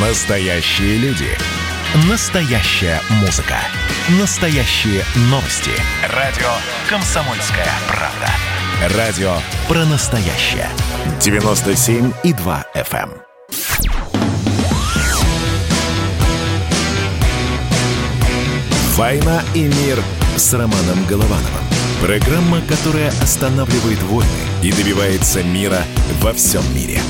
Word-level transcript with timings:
Настоящие 0.00 0.96
люди. 0.98 1.26
Настоящая 2.08 3.00
музыка. 3.20 3.56
Настоящие 4.20 5.02
новости. 5.22 5.72
Радио 6.14 6.46
«Комсомольская 6.88 7.66
правда». 7.88 8.96
Радио 8.96 9.32
про 9.66 9.84
настоящее. 9.86 10.68
97,2 11.18 12.64
FM. 12.76 13.10
эм. 13.10 13.22
«Война 18.94 19.42
и 19.54 19.62
мир» 19.64 20.00
с 20.36 20.52
Романом 20.52 21.04
Головановым. 21.08 21.64
Программа, 22.00 22.60
которая 22.68 23.08
останавливает 23.20 24.00
войны 24.04 24.30
и 24.62 24.70
добивается 24.70 25.42
мира 25.42 25.82
во 26.20 26.32
всем 26.34 26.62
мире. 26.72 27.00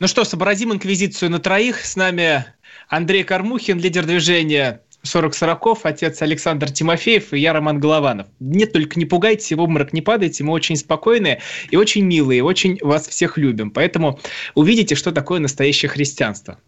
Ну 0.00 0.08
что, 0.08 0.24
сообразим 0.24 0.72
инквизицию 0.72 1.30
на 1.30 1.38
троих. 1.38 1.84
С 1.84 1.94
нами 1.94 2.44
Андрей 2.88 3.22
Кормухин, 3.22 3.78
лидер 3.78 4.04
движения 4.04 4.82
40 5.04 5.34
сороков, 5.34 5.80
отец 5.84 6.20
Александр 6.22 6.70
Тимофеев 6.70 7.32
и 7.32 7.38
я, 7.38 7.52
Роман 7.52 7.78
Голованов. 7.78 8.26
Нет, 8.40 8.72
только 8.72 8.98
не 8.98 9.04
пугайтесь, 9.04 9.52
в 9.52 9.60
обморок 9.60 9.92
не 9.92 10.02
падайте, 10.02 10.42
мы 10.44 10.52
очень 10.52 10.76
спокойные 10.76 11.40
и 11.70 11.76
очень 11.76 12.04
милые, 12.04 12.42
очень 12.42 12.78
вас 12.80 13.06
всех 13.06 13.36
любим. 13.38 13.70
Поэтому 13.70 14.18
увидите, 14.54 14.94
что 14.94 15.12
такое 15.12 15.40
настоящее 15.40 15.90
христианство. 15.90 16.58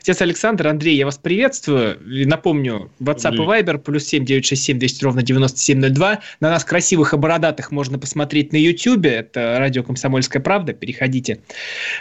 Отец 0.00 0.20
Александр, 0.20 0.66
Андрей, 0.66 0.96
я 0.96 1.06
вас 1.06 1.18
приветствую. 1.18 1.98
И 2.04 2.24
напомню, 2.24 2.90
WhatsApp 3.00 3.36
и 3.36 3.38
Viber, 3.38 3.78
плюс 3.78 4.04
7 4.04 4.24
967 4.24 4.78
200 4.78 5.04
ровно 5.04 5.22
9702. 5.22 6.20
На 6.40 6.50
нас 6.50 6.64
красивых 6.64 7.14
и 7.14 7.16
бородатых 7.16 7.70
можно 7.70 7.98
посмотреть 7.98 8.52
на 8.52 8.56
YouTube. 8.56 9.06
Это 9.06 9.56
радио 9.58 9.84
«Комсомольская 9.84 10.42
правда». 10.42 10.72
Переходите, 10.72 11.40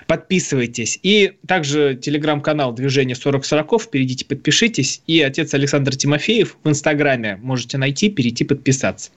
подписывайтесь. 0.07 0.99
И 1.03 1.33
также 1.47 1.95
телеграм-канал 1.95 2.73
«Движение 2.73 3.15
40 3.15 3.45
сороков». 3.45 3.89
Перейдите, 3.89 4.25
подпишитесь. 4.25 5.01
И 5.05 5.21
отец 5.21 5.53
Александр 5.53 5.82
Александр 5.83 5.95
Тимофеев 5.95 6.57
в 6.63 6.69
Инстаграме. 6.69 7.39
Можете 7.41 7.77
найти, 7.77 8.09
перейти, 8.09 8.45
подписаться. 8.45 9.11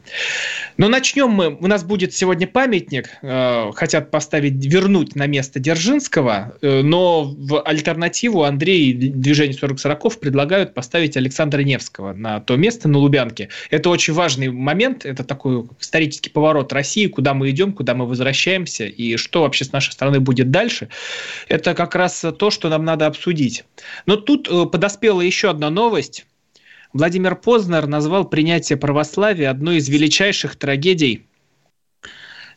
Но 0.76 0.88
начнем 0.88 1.28
мы. 1.30 1.56
У 1.56 1.66
нас 1.68 1.84
будет 1.84 2.12
сегодня 2.12 2.46
памятник. 2.48 3.08
Э, 3.22 3.70
хотят 3.74 4.10
поставить, 4.10 4.54
вернуть 4.54 5.14
на 5.14 5.26
место 5.26 5.60
Дзержинского, 5.60 6.56
э, 6.60 6.82
но 6.82 7.24
в 7.24 7.62
альтернативу 7.62 8.42
Андрей 8.42 8.90
и 8.90 8.92
движение 8.94 9.56
40 9.56 9.78
сороков 9.78 10.18
предлагают 10.18 10.74
поставить 10.74 11.16
Александра 11.16 11.60
Невского 11.60 12.12
на 12.12 12.40
то 12.40 12.56
место 12.56 12.88
на 12.88 12.98
Лубянке. 12.98 13.48
Это 13.70 13.88
очень 13.90 14.12
важный 14.12 14.48
момент. 14.48 15.06
Это 15.06 15.22
такой 15.22 15.64
исторический 15.80 16.30
поворот 16.30 16.72
России, 16.72 17.06
куда 17.06 17.32
мы 17.32 17.50
идем, 17.50 17.72
куда 17.72 17.94
мы 17.94 18.06
возвращаемся 18.06 18.86
и 18.86 19.16
что 19.16 19.42
вообще 19.42 19.64
с 19.64 19.72
нашей 19.72 19.92
страны 19.92 20.18
будет 20.18 20.50
дальше. 20.50 20.88
Это 21.48 21.74
как 21.74 21.94
раз 21.94 22.24
то, 22.36 22.50
что 22.50 22.68
нам 22.68 22.84
надо 22.84 23.06
обсудить. 23.06 23.64
Но 24.06 24.16
тут 24.16 24.48
э, 24.50 24.66
подоспела 24.66 25.20
еще 25.20 25.50
одна 25.50 25.70
новость. 25.70 26.26
Владимир 26.96 27.36
Познер 27.36 27.86
назвал 27.86 28.24
принятие 28.24 28.78
православия 28.78 29.50
одной 29.50 29.76
из 29.76 29.88
величайших 29.88 30.56
трагедий 30.56 31.26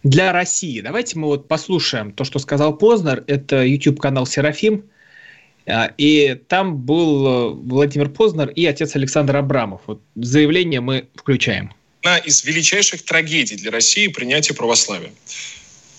для 0.01 0.31
России. 0.31 0.79
Давайте 0.79 1.19
мы 1.19 1.27
вот 1.27 1.49
послушаем 1.49 2.13
то, 2.13 2.23
что 2.23 2.39
сказал 2.39 2.77
Познер. 2.77 3.25
Это 3.27 3.65
YouTube-канал 3.65 4.25
«Серафим». 4.25 4.85
А, 5.67 5.91
и 5.97 6.35
там 6.47 6.77
был 6.77 7.27
э, 7.27 7.49
Владимир 7.49 8.09
Познер 8.09 8.47
и 8.49 8.65
отец 8.65 8.95
Александр 8.95 9.35
Абрамов. 9.35 9.81
Вот 9.87 10.01
заявление 10.15 10.79
мы 10.79 11.09
включаем. 11.15 11.73
Одна 12.01 12.17
из 12.19 12.45
величайших 12.45 13.03
трагедий 13.03 13.57
для 13.57 13.71
России– 13.71 14.07
принятие 14.07 14.55
православия. 14.55 15.11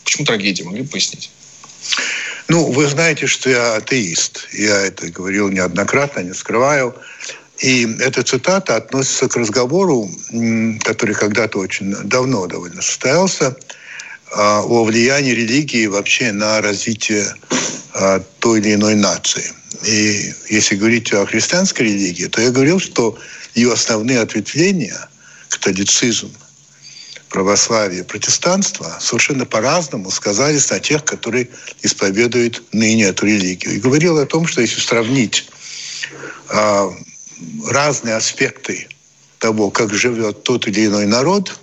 Почему 0.02 0.24
трагедия? 0.24 0.64
Могли 0.64 0.80
бы 0.80 0.88
пояснить? 0.88 1.30
Ну, 2.48 2.72
вы 2.72 2.86
знаете, 2.86 3.26
что 3.26 3.50
я 3.50 3.76
атеист. 3.76 4.48
Я 4.54 4.80
это 4.80 5.08
говорил 5.10 5.50
неоднократно, 5.50 6.20
не 6.20 6.32
скрываю. 6.32 6.96
И 7.60 7.86
эта 8.00 8.22
цитата 8.22 8.76
относится 8.76 9.28
к 9.28 9.36
разговору, 9.36 10.10
который 10.82 11.14
когда-то 11.14 11.58
очень 11.58 11.94
давно 12.04 12.46
довольно 12.46 12.80
состоялся, 12.80 13.54
а, 14.32 14.62
о 14.62 14.84
влиянии 14.84 15.32
религии 15.32 15.86
вообще 15.86 16.32
на 16.32 16.60
развитие 16.62 17.26
а, 17.92 18.22
той 18.38 18.60
или 18.60 18.74
иной 18.74 18.94
нации. 18.94 19.52
И 19.84 20.32
если 20.48 20.76
говорить 20.76 21.12
о 21.12 21.26
христианской 21.26 21.86
религии, 21.86 22.26
то 22.26 22.40
я 22.40 22.50
говорил, 22.50 22.80
что 22.80 23.18
ее 23.54 23.72
основные 23.72 24.20
ответвления, 24.20 25.08
католицизм, 25.48 26.32
православие, 27.28 28.04
протестанство, 28.04 28.96
совершенно 29.00 29.44
по-разному 29.44 30.10
сказались 30.10 30.70
на 30.70 30.80
тех, 30.80 31.04
которые 31.04 31.48
исповедуют 31.82 32.62
ныне 32.72 33.04
эту 33.04 33.26
религию. 33.26 33.74
И 33.74 33.80
говорил 33.80 34.18
о 34.18 34.26
том, 34.26 34.46
что 34.46 34.60
если 34.60 34.80
сравнить 34.80 35.48
а, 36.48 36.90
разные 37.66 38.14
аспекты 38.14 38.88
того, 39.38 39.70
как 39.70 39.92
живет 39.94 40.42
тот 40.42 40.66
или 40.68 40.86
иной 40.86 41.06
народ, 41.06 41.58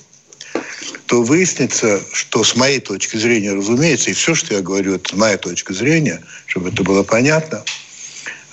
то 1.05 1.23
выяснится, 1.23 2.01
что 2.11 2.43
с 2.43 2.55
моей 2.55 2.79
точки 2.79 3.17
зрения, 3.17 3.53
разумеется, 3.53 4.09
и 4.09 4.13
все, 4.13 4.35
что 4.35 4.53
я 4.53 4.61
говорю, 4.61 4.95
это 4.95 5.15
моя 5.15 5.37
точка 5.37 5.73
зрения, 5.73 6.21
чтобы 6.45 6.69
это 6.69 6.83
было 6.83 7.03
понятно, 7.03 7.63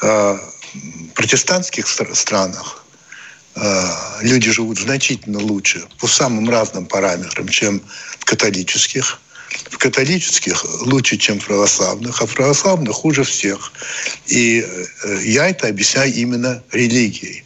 а, 0.01 0.39
в 0.75 1.09
протестантских 1.15 1.87
странах 1.89 2.85
а, 3.57 4.19
люди 4.21 4.51
живут 4.51 4.79
значительно 4.79 5.39
лучше 5.39 5.85
по 5.99 6.07
самым 6.07 6.49
разным 6.49 6.87
параметрам, 6.87 7.49
чем 7.49 7.83
в 8.19 8.25
католических. 8.25 9.21
В 9.71 9.79
католических 9.79 10.65
лучше, 10.87 11.17
чем 11.17 11.39
православных, 11.39 12.21
а 12.21 12.27
православных 12.27 12.95
хуже 12.95 13.23
всех. 13.25 13.73
И 14.27 14.61
э, 14.61 15.19
я 15.25 15.49
это 15.49 15.69
объясняю 15.69 16.13
именно 16.13 16.63
религией. 16.73 17.45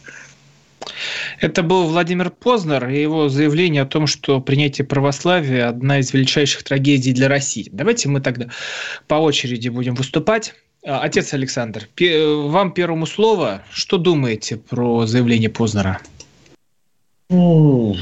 Это 1.39 1.63
был 1.63 1.87
Владимир 1.87 2.29
Познер 2.29 2.89
и 2.89 3.01
его 3.01 3.29
заявление 3.29 3.83
о 3.83 3.85
том, 3.85 4.07
что 4.07 4.41
принятие 4.41 4.85
православия– 4.85 5.67
одна 5.69 5.99
из 5.99 6.13
величайших 6.13 6.63
трагедий 6.63 7.13
для 7.13 7.27
России. 7.27 7.69
Давайте 7.71 8.09
мы 8.09 8.21
тогда 8.21 8.49
по 9.07 9.15
очереди 9.15 9.69
будем 9.69 9.95
выступать. 9.95 10.53
А, 10.85 11.01
отец 11.01 11.33
Александр, 11.33 11.87
вам 11.99 12.73
первому 12.73 13.05
слово. 13.05 13.63
Что 13.71 13.97
думаете 13.97 14.57
про 14.57 15.05
заявление 15.05 15.49
Познера? 15.49 15.99
Ну, 17.31 17.95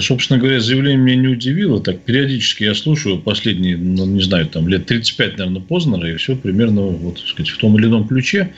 собственно 0.00 0.38
говоря, 0.38 0.60
заявление 0.60 0.98
меня 0.98 1.16
не 1.16 1.26
удивило. 1.26 1.82
Так, 1.82 2.02
периодически 2.02 2.62
я 2.62 2.76
слушаю 2.76 3.18
последние, 3.18 3.76
ну, 3.76 4.06
не 4.06 4.22
знаю, 4.22 4.46
там 4.46 4.68
лет 4.68 4.86
35, 4.86 5.36
наверное, 5.36 5.60
Познера, 5.60 6.08
и 6.08 6.14
все 6.14 6.36
примерно, 6.36 6.82
вот, 6.82 7.16
так 7.16 7.26
сказать, 7.26 7.50
в 7.50 7.58
том 7.58 7.76
или 7.76 7.86
ином 7.86 8.06
ключе. 8.06 8.52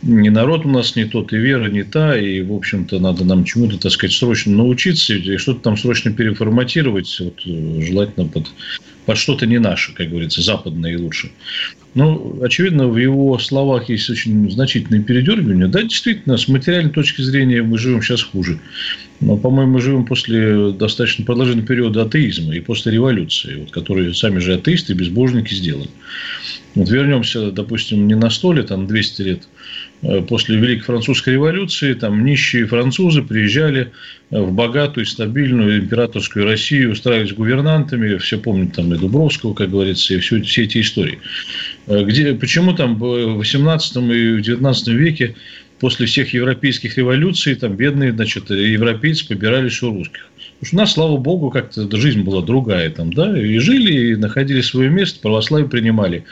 Не 0.00 0.30
народ 0.30 0.64
у 0.64 0.70
нас 0.70 0.96
не 0.96 1.04
тот, 1.04 1.34
и 1.34 1.36
вера 1.36 1.68
не 1.68 1.82
та, 1.82 2.18
и, 2.18 2.40
в 2.40 2.54
общем-то, 2.54 2.98
надо 3.00 3.26
нам 3.26 3.44
чему-то, 3.44 3.76
так 3.78 3.92
сказать, 3.92 4.16
срочно 4.16 4.52
научиться, 4.52 5.12
и 5.12 5.36
что-то 5.36 5.60
там 5.60 5.76
срочно 5.76 6.10
переформатировать, 6.10 7.14
вот, 7.20 7.42
желательно 7.44 8.26
под 8.26 8.46
под 9.06 9.18
что-то 9.18 9.46
не 9.46 9.58
наше, 9.58 9.92
как 9.94 10.08
говорится, 10.08 10.40
западное 10.42 10.92
и 10.92 10.96
лучше. 10.96 11.30
Ну, 11.94 12.40
очевидно, 12.42 12.88
в 12.88 12.96
его 12.96 13.38
словах 13.38 13.88
есть 13.88 14.10
очень 14.10 14.50
значительное 14.50 15.02
передергивание. 15.02 15.68
Да, 15.68 15.82
действительно, 15.82 16.36
с 16.36 16.48
материальной 16.48 16.90
точки 16.90 17.20
зрения 17.22 17.62
мы 17.62 17.78
живем 17.78 18.02
сейчас 18.02 18.22
хуже. 18.22 18.58
Но, 19.20 19.36
по-моему, 19.36 19.74
мы 19.74 19.80
живем 19.80 20.04
после 20.04 20.72
достаточно 20.72 21.24
продолжительного 21.24 21.68
периода 21.68 22.02
атеизма 22.02 22.54
и 22.54 22.60
после 22.60 22.92
революции, 22.92 23.56
вот, 23.60 23.70
которые 23.70 24.12
сами 24.12 24.38
же 24.38 24.54
атеисты 24.54 24.92
и 24.92 24.96
безбожники 24.96 25.54
сделали. 25.54 25.88
Вот 26.74 26.88
вернемся, 26.90 27.52
допустим, 27.52 28.08
не 28.08 28.16
на 28.16 28.30
100 28.30 28.52
лет, 28.52 28.70
а 28.72 28.76
на 28.76 28.86
200 28.86 29.22
лет 29.22 29.48
Э, 30.04 30.20
после 30.20 30.56
Великой 30.56 30.84
Французской 30.84 31.30
революции 31.30 31.94
там 31.94 32.24
нищие 32.24 32.66
французы 32.66 33.22
приезжали 33.22 33.92
э, 34.30 34.40
в 34.40 34.52
богатую, 34.52 35.06
стабильную 35.06 35.78
императорскую 35.80 36.44
Россию, 36.44 36.92
устраивались 36.92 37.32
гувернантами, 37.32 38.18
все 38.18 38.38
помнят 38.38 38.74
там 38.74 38.92
и 38.92 38.98
Дубровского, 38.98 39.54
как 39.54 39.70
говорится, 39.70 40.14
и 40.14 40.18
все, 40.18 40.42
все 40.42 40.64
эти 40.64 40.80
истории. 40.80 41.20
Э, 41.86 42.04
где, 42.04 42.34
почему 42.34 42.74
там 42.74 42.96
в 42.96 43.36
18 43.36 43.96
и 43.96 44.42
19 44.42 44.88
веке 44.88 45.36
после 45.84 46.06
всех 46.06 46.32
европейских 46.32 46.96
революций 46.96 47.54
там 47.56 47.76
бедные 47.76 48.10
значит, 48.10 48.48
европейцы 48.48 49.28
побирались 49.28 49.82
у 49.82 49.92
русских? 49.92 50.30
Потому 50.58 50.66
что 50.66 50.76
у 50.76 50.78
нас, 50.78 50.92
слава 50.94 51.16
богу, 51.18 51.50
как-то 51.50 51.94
жизнь 51.98 52.22
была 52.22 52.40
другая 52.40 52.88
там, 52.88 53.12
да, 53.12 53.38
и 53.38 53.58
жили, 53.58 54.12
и 54.12 54.16
находили 54.16 54.62
свое 54.62 54.88
место, 54.88 55.20
православие 55.20 55.68
принимали 55.68 56.24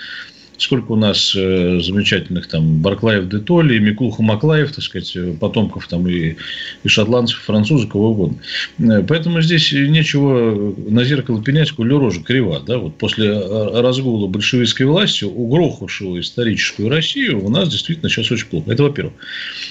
сколько 0.62 0.92
у 0.92 0.96
нас 0.96 1.34
э, 1.36 1.80
замечательных 1.80 2.46
там 2.46 2.78
Барклаев 2.80 3.28
де 3.28 3.38
Толли, 3.38 3.78
Микулха 3.78 4.22
Маклаев, 4.22 4.72
так 4.72 4.84
сказать, 4.84 5.14
э, 5.16 5.34
потомков 5.38 5.88
там 5.88 6.06
и, 6.08 6.36
и 6.84 6.88
шотландцев, 6.88 7.40
французов, 7.40 7.90
кого 7.90 8.10
угодно. 8.10 8.38
Э, 8.78 9.02
поэтому 9.06 9.42
здесь 9.42 9.72
нечего 9.72 10.74
на 10.88 11.04
зеркало 11.04 11.42
пенять, 11.42 11.72
коли 11.72 11.92
рожа 11.92 12.22
крива. 12.22 12.62
Да? 12.64 12.78
Вот 12.78 12.96
после 12.96 13.32
разгула 13.32 14.28
большевистской 14.28 14.86
власти, 14.86 15.24
угрохавшего 15.24 16.20
историческую 16.20 16.88
Россию, 16.88 17.44
у 17.44 17.50
нас 17.50 17.68
действительно 17.68 18.08
сейчас 18.08 18.30
очень 18.30 18.46
плохо. 18.46 18.72
Это 18.72 18.84
во-первых. 18.84 19.14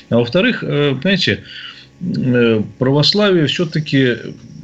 А 0.09 0.17
во-вторых, 0.17 0.59
понимаете, 0.61 1.43
православие 2.79 3.47
все-таки 3.47 4.17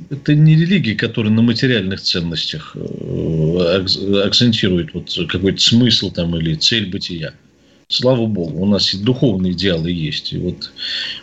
это 0.10 0.36
не 0.36 0.56
религия, 0.56 0.96
которая 0.96 1.32
на 1.32 1.42
материальных 1.42 2.02
ценностях 2.02 2.76
э, 2.76 3.86
акцентирует 4.26 4.94
вот 4.94 5.14
какой-то 5.28 5.60
смысл 5.60 6.12
там 6.12 6.36
или 6.38 6.56
цель 6.56 6.90
бытия. 6.90 7.34
Слава 7.90 8.26
Богу, 8.26 8.62
у 8.62 8.66
нас 8.66 8.94
и 8.94 9.02
духовные 9.02 9.54
идеалы 9.54 9.92
есть. 9.92 10.34
И 10.34 10.38
вот, 10.38 10.72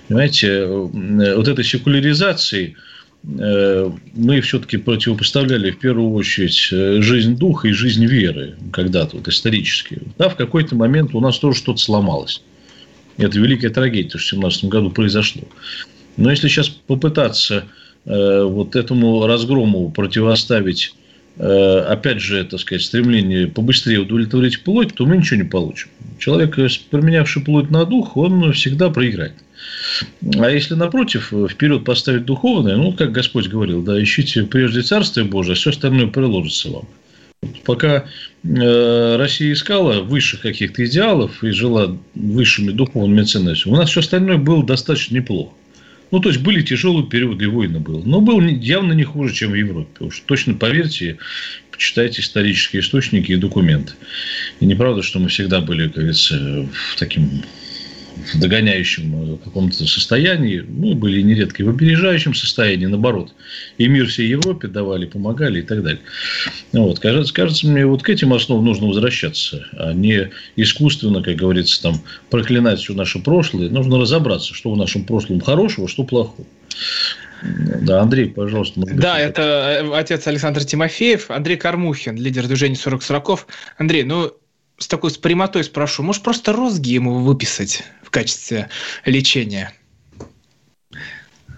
понимаете, 0.09 0.49
э, 0.49 1.35
вот 1.37 1.49
этой 1.49 1.65
секуляризации 1.65 2.77
э, 3.25 3.91
мы 4.15 4.41
все-таки 4.41 4.77
противопоставляли 4.77 5.71
в 5.71 5.79
первую 5.79 6.13
очередь 6.13 7.03
жизнь 7.03 7.37
духа 7.37 7.69
и 7.69 7.73
жизнь 7.73 8.05
веры 8.05 8.57
когда-то, 8.73 9.17
вот 9.17 9.29
исторически. 9.29 10.01
Да, 10.19 10.29
в 10.29 10.37
какой-то 10.37 10.75
момент 10.75 11.15
у 11.15 11.21
нас 11.21 11.39
тоже 11.39 11.59
что-то 11.59 11.79
сломалось. 11.79 12.43
Это 13.17 13.39
великая 13.39 13.71
трагедия, 13.71 14.19
что 14.19 14.37
в 14.37 14.41
2017 14.41 14.65
году 14.65 14.91
произошло. 14.91 15.43
Но 16.17 16.31
если 16.31 16.49
сейчас 16.49 16.69
попытаться 16.69 17.65
вот 18.07 18.77
этому 18.77 19.27
разгрому 19.27 19.91
противоставить 19.91 20.95
Э, 21.37 21.79
опять 21.89 22.21
же, 22.21 22.45
так 22.45 22.61
сказать, 22.61 22.83
стремление 22.83 23.49
побыстрее 23.49 24.01
удовлетворить 24.01 24.63
плоть, 24.63 24.95
то 24.95 25.05
мы 25.05 25.17
ничего 25.17 25.39
не 25.39 25.49
получим. 25.49 25.89
Человек, 26.19 26.59
э, 26.59 26.69
променявший 26.91 27.43
плоть 27.43 27.71
на 27.71 27.85
дух, 27.85 28.17
он 28.17 28.53
всегда 28.53 28.89
проиграет. 28.91 29.35
А 30.39 30.49
если, 30.49 30.75
напротив, 30.75 31.33
вперед 31.51 31.85
поставить 31.85 32.25
духовное, 32.25 32.77
ну, 32.77 32.93
как 32.93 33.11
Господь 33.13 33.49
говорил, 33.49 33.83
да, 33.83 34.01
ищите 34.01 34.45
прежде 34.45 34.83
Царствие 34.83 35.27
Божие, 35.27 35.55
а 35.55 35.57
все 35.57 35.71
остальное 35.71 36.07
приложится 36.07 36.71
вам. 36.71 36.89
Пока 37.65 38.05
э, 38.45 39.17
Россия 39.17 39.53
искала 39.53 40.03
высших 40.03 40.43
каких-то 40.43 40.85
идеалов 40.87 41.43
и 41.43 41.51
жила 41.51 41.97
высшими 42.15 42.71
духовными 42.71 43.25
ценностями, 43.25 43.73
у 43.73 43.77
нас 43.77 43.91
все 43.91 44.01
остальное 44.01 44.39
было 44.39 44.65
достаточно 44.65 45.17
неплохо. 45.17 45.53
Ну, 46.15 46.21
то 46.21 46.29
есть, 46.29 46.43
были 46.43 46.63
тяжелые 46.63 47.05
периоды, 47.05 47.47
и 47.47 47.49
войны 47.49 47.81
было. 47.81 48.01
Но 48.05 48.21
был 48.21 48.41
явно 48.41 48.93
не 48.93 49.03
хуже, 49.03 49.35
чем 49.35 49.51
в 49.51 49.55
Европе. 49.57 50.05
Уж 50.05 50.21
точно 50.21 50.55
поверьте, 50.55 51.19
почитайте 51.73 52.21
исторические 52.21 52.83
источники 52.83 53.33
и 53.33 53.37
документы. 53.37 53.95
И 54.61 54.65
неправда, 54.65 55.03
что 55.03 55.19
мы 55.19 55.29
всегда 55.29 55.61
были, 55.61 55.89
как 55.89 55.95
говорится, 55.95 56.69
в 56.73 56.97
таким 57.01 57.43
в 58.33 58.39
догоняющем 58.39 59.35
э, 59.35 59.37
каком-то 59.45 59.87
состоянии, 59.87 60.65
ну, 60.67 60.95
были 60.95 61.21
нередко 61.21 61.63
и 61.63 61.67
в 61.67 61.71
опережающем 61.71 62.35
состоянии, 62.35 62.87
наоборот. 62.87 63.33
И 63.79 63.87
мир 63.89 64.07
всей 64.07 64.29
Европе 64.29 64.69
давали, 64.69 65.07
помогали 65.07 65.61
и 65.61 65.63
так 65.63 65.83
далее. 65.83 66.01
Вот. 66.73 67.01
Кажется, 67.01 67.33
кажется 67.33 67.67
мне, 67.67 67.87
вот 67.87 68.03
к 68.03 68.09
этим 68.09 68.33
основам 68.33 68.65
нужно 68.65 68.87
возвращаться, 68.87 69.67
а 69.73 69.93
не 69.93 70.31
искусственно, 70.57 71.23
как 71.23 71.37
говорится, 71.37 71.83
там, 71.83 72.01
проклинать 72.31 72.81
все 72.81 72.95
наше 72.95 73.19
прошлое. 73.19 73.69
Нужно 73.69 73.99
разобраться, 73.99 74.55
что 74.55 74.73
в 74.73 74.77
нашем 74.77 75.05
прошлом 75.05 75.41
хорошего, 75.41 75.89
что 75.89 76.05
плохого. 76.05 76.47
Да, 77.43 78.01
Андрей, 78.01 78.31
пожалуйста. 78.31 78.81
Да, 78.81 79.19
это 79.19 79.83
э, 79.83 79.99
отец 79.99 80.27
Александр 80.27 80.65
Тимофеев, 80.65 81.31
Андрей 81.31 81.57
Кармухин, 81.57 82.17
лидер 82.17 82.47
движения 82.47 82.77
40 82.77 83.03
40 83.03 83.47
Андрей, 83.77 84.03
ну, 84.05 84.33
с 84.79 84.89
такой 84.89 85.11
с 85.11 85.19
прямотой 85.19 85.65
спрошу, 85.65 86.03
может 86.03 86.23
просто 86.23 86.53
розги 86.53 86.91
ему 86.91 87.21
выписать 87.21 87.85
в 88.03 88.11
качестве 88.11 88.69
лечения? 89.05 89.73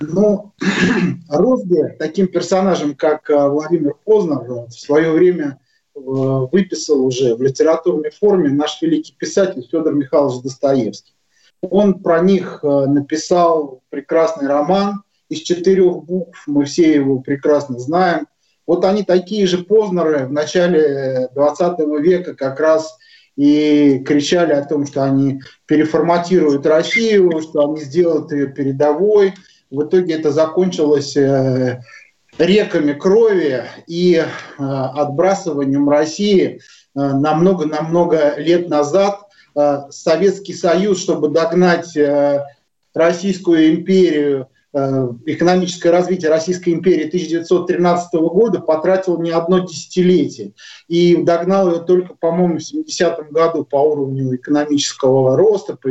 Ну, 0.01 0.53
розги 1.29 1.97
таким 1.99 2.29
персонажем, 2.29 2.95
как 2.95 3.31
э, 3.31 3.49
Владимир 3.49 3.95
Познер, 4.05 4.67
в 4.69 4.71
свое 4.71 5.11
время 5.11 5.59
э, 5.95 5.99
выписал 5.99 7.05
уже 7.05 7.35
в 7.35 7.43
литературной 7.43 8.11
форме 8.11 8.51
наш 8.51 8.83
великий 8.83 9.15
писатель 9.15 9.67
Федор 9.71 9.95
Михайлович 9.95 10.43
Достоевский. 10.43 11.15
Он 11.62 12.01
про 12.01 12.21
них 12.21 12.61
э, 12.62 12.67
написал 12.67 13.83
прекрасный 13.89 14.47
роман 14.47 15.03
из 15.31 15.41
четырех 15.41 16.05
букв, 16.05 16.43
мы 16.47 16.67
все 16.67 16.95
его 16.95 17.21
прекрасно 17.21 17.79
знаем. 17.79 18.27
Вот 18.67 18.85
они 18.85 19.03
такие 19.05 19.47
же 19.47 19.59
Познеры 19.59 20.27
в 20.27 20.33
начале 20.33 21.29
20 21.35 21.79
века 22.01 22.35
как 22.35 22.61
раз 22.61 22.99
и 23.37 23.99
кричали 23.99 24.53
о 24.53 24.65
том, 24.65 24.87
что 24.87 25.05
они 25.05 25.43
переформатируют 25.67 26.67
Россию, 26.67 27.41
что 27.43 27.69
они 27.69 27.83
сделают 27.83 28.33
ее 28.33 28.49
передовой. 28.49 29.35
В 29.71 29.83
итоге 29.83 30.15
это 30.15 30.33
закончилось 30.33 31.17
э, 31.17 31.83
реками 32.38 32.94
крови 32.94 33.65
и 33.87 34.15
э, 34.15 34.25
отбрасыванием 34.59 35.88
России 35.88 36.47
э, 36.47 36.59
намного-намного 36.94 38.35
лет 38.38 38.69
назад. 38.69 39.21
Советский 39.88 40.53
Союз, 40.53 41.00
чтобы 41.00 41.31
догнать 41.31 41.97
Российскую 42.93 43.71
империю, 43.71 44.49
экономическое 45.25 45.90
развитие 45.90 46.31
Российской 46.31 46.70
империи 46.70 47.06
1913 47.06 48.12
года 48.14 48.61
потратил 48.61 49.20
не 49.20 49.31
одно 49.31 49.61
десятилетие 49.61 50.52
и 50.88 51.17
догнал 51.17 51.73
ее 51.73 51.81
только, 51.81 52.14
по-моему, 52.14 52.58
в 52.58 52.62
70-м 52.62 53.31
году 53.31 53.64
по 53.64 53.76
уровню 53.76 54.37
экономического 54.37 55.37
роста, 55.37 55.76
по, 55.76 55.88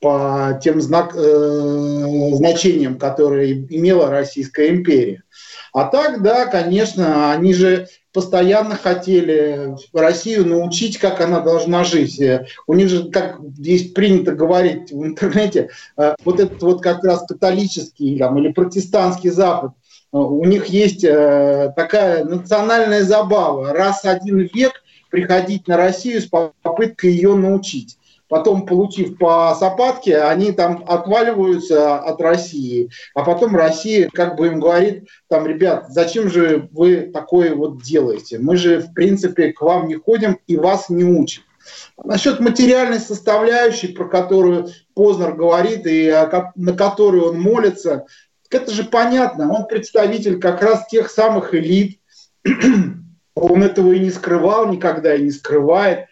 по 0.00 0.60
тем 0.62 0.80
знак, 0.80 1.14
э, 1.16 2.30
значениям, 2.34 2.98
которые 2.98 3.66
имела 3.68 4.10
Российская 4.10 4.68
империя. 4.68 5.24
А 5.72 5.84
так, 5.84 6.22
да, 6.22 6.46
конечно, 6.46 7.32
они 7.32 7.54
же 7.54 7.88
постоянно 8.12 8.76
хотели 8.76 9.74
Россию 9.94 10.46
научить, 10.46 10.98
как 10.98 11.20
она 11.22 11.40
должна 11.40 11.82
жить. 11.84 12.20
У 12.66 12.74
них 12.74 12.88
же, 12.90 13.10
как 13.10 13.40
здесь 13.40 13.90
принято 13.90 14.32
говорить 14.32 14.92
в 14.92 15.02
интернете, 15.04 15.70
э, 15.96 16.14
вот 16.24 16.40
этот 16.40 16.62
вот 16.62 16.82
как 16.82 17.02
раз 17.04 17.24
католический 17.26 18.18
там, 18.18 18.36
или 18.36 18.52
протестантский 18.52 19.30
Запад, 19.30 19.72
э, 20.12 20.16
у 20.18 20.44
них 20.44 20.66
есть 20.66 21.04
э, 21.04 21.72
такая 21.74 22.24
национальная 22.24 23.02
забава. 23.02 23.72
Раз 23.72 24.04
один 24.04 24.40
век 24.52 24.82
приходить 25.10 25.68
на 25.68 25.78
Россию 25.78 26.20
с 26.20 26.26
попыткой 26.26 27.12
ее 27.12 27.34
научить 27.34 27.96
потом, 28.32 28.64
получив 28.64 29.18
по 29.18 29.54
сапатке, 29.60 30.22
они 30.22 30.52
там 30.52 30.84
отваливаются 30.88 31.98
от 31.98 32.18
России, 32.22 32.88
а 33.14 33.24
потом 33.24 33.54
Россия 33.54 34.08
как 34.10 34.36
бы 34.36 34.46
им 34.46 34.58
говорит, 34.58 35.06
там, 35.28 35.46
ребят, 35.46 35.88
зачем 35.90 36.30
же 36.30 36.66
вы 36.72 37.10
такое 37.12 37.54
вот 37.54 37.82
делаете? 37.82 38.38
Мы 38.38 38.56
же, 38.56 38.78
в 38.78 38.94
принципе, 38.94 39.52
к 39.52 39.60
вам 39.60 39.86
не 39.86 39.96
ходим 39.96 40.38
и 40.46 40.56
вас 40.56 40.88
не 40.88 41.04
учим. 41.04 41.42
Насчет 42.02 42.40
материальной 42.40 43.00
составляющей, 43.00 43.88
про 43.88 44.06
которую 44.06 44.70
Познер 44.94 45.34
говорит 45.34 45.86
и 45.86 46.10
на 46.56 46.72
которую 46.72 47.32
он 47.32 47.38
молится, 47.38 48.06
это 48.48 48.72
же 48.72 48.84
понятно. 48.84 49.52
Он 49.52 49.66
представитель 49.66 50.40
как 50.40 50.62
раз 50.62 50.86
тех 50.86 51.10
самых 51.10 51.54
элит. 51.54 52.00
Он 53.34 53.62
этого 53.62 53.92
и 53.92 53.98
не 53.98 54.10
скрывал 54.10 54.70
никогда, 54.70 55.14
и 55.14 55.22
не 55.22 55.30
скрывает 55.30 56.06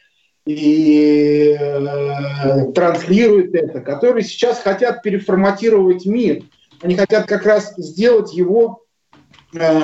и 0.46 1.56
э, 1.58 2.72
транслируют 2.72 3.54
это, 3.54 3.80
которые 3.80 4.24
сейчас 4.24 4.60
хотят 4.60 5.02
переформатировать 5.02 6.06
мир. 6.06 6.44
Они 6.80 6.96
хотят 6.96 7.26
как 7.26 7.44
раз 7.44 7.74
сделать 7.76 8.32
его 8.32 8.84
э, 9.54 9.80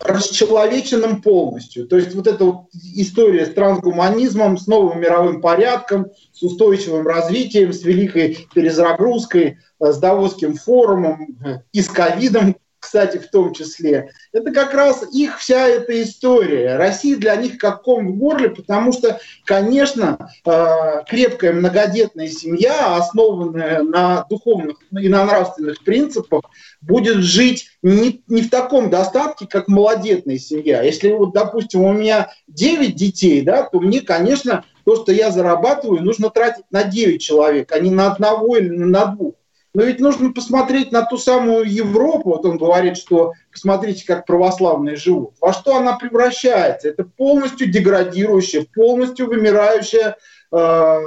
расчеловеченным 0.00 1.22
полностью. 1.22 1.86
То 1.86 1.96
есть 1.96 2.14
вот 2.14 2.26
эта 2.26 2.44
вот 2.44 2.66
история 2.94 3.46
с 3.46 3.54
трансгуманизмом, 3.54 4.58
с 4.58 4.66
новым 4.66 5.00
мировым 5.00 5.40
порядком, 5.40 6.08
с 6.32 6.42
устойчивым 6.42 7.06
развитием, 7.06 7.72
с 7.72 7.82
великой 7.84 8.46
перезагрузкой, 8.54 9.58
э, 9.80 9.92
с 9.92 9.98
Давосским 9.98 10.56
форумом 10.56 11.38
э, 11.44 11.60
и 11.72 11.80
с 11.80 11.88
ковидом, 11.88 12.56
кстати, 12.84 13.16
в 13.16 13.30
том 13.30 13.54
числе, 13.54 14.10
это 14.32 14.52
как 14.52 14.74
раз 14.74 15.02
их 15.10 15.38
вся 15.38 15.66
эта 15.66 16.02
история. 16.02 16.76
Россия 16.76 17.16
для 17.16 17.34
них 17.36 17.56
как 17.56 17.82
ком 17.82 18.12
в 18.12 18.16
горле, 18.18 18.50
потому 18.50 18.92
что, 18.92 19.18
конечно, 19.46 20.30
э, 20.44 21.02
крепкая 21.08 21.54
многодетная 21.54 22.28
семья, 22.28 22.96
основанная 22.96 23.82
на 23.82 24.26
духовных 24.28 24.76
и 24.92 25.08
на 25.08 25.24
нравственных 25.24 25.82
принципах, 25.82 26.42
будет 26.82 27.16
жить 27.16 27.70
не, 27.82 28.22
не 28.28 28.42
в 28.42 28.50
таком 28.50 28.90
достатке, 28.90 29.46
как 29.46 29.66
малодетная 29.66 30.36
семья. 30.36 30.82
Если, 30.82 31.10
вот, 31.10 31.32
допустим, 31.32 31.80
у 31.80 31.92
меня 31.94 32.32
9 32.48 32.94
детей, 32.94 33.40
да, 33.40 33.62
то 33.62 33.80
мне, 33.80 34.02
конечно, 34.02 34.62
то, 34.84 34.96
что 34.96 35.10
я 35.10 35.30
зарабатываю, 35.30 36.02
нужно 36.02 36.28
тратить 36.28 36.66
на 36.70 36.84
9 36.84 37.22
человек, 37.22 37.72
а 37.72 37.78
не 37.78 37.90
на 37.90 38.12
одного 38.12 38.58
или 38.58 38.68
на 38.68 39.06
двух. 39.06 39.34
Но 39.74 39.82
ведь 39.82 39.98
нужно 39.98 40.32
посмотреть 40.32 40.92
на 40.92 41.02
ту 41.02 41.18
самую 41.18 41.68
Европу. 41.68 42.30
Вот 42.30 42.46
он 42.46 42.58
говорит, 42.58 42.96
что 42.96 43.32
посмотрите, 43.50 44.06
как 44.06 44.24
православные 44.24 44.94
живут. 44.94 45.34
Во 45.40 45.52
что 45.52 45.76
она 45.76 45.96
превращается? 45.96 46.88
Это 46.88 47.04
полностью 47.04 47.68
деградирующая, 47.68 48.66
полностью 48.72 49.26
вымирающая 49.26 50.16
э, 50.52 50.98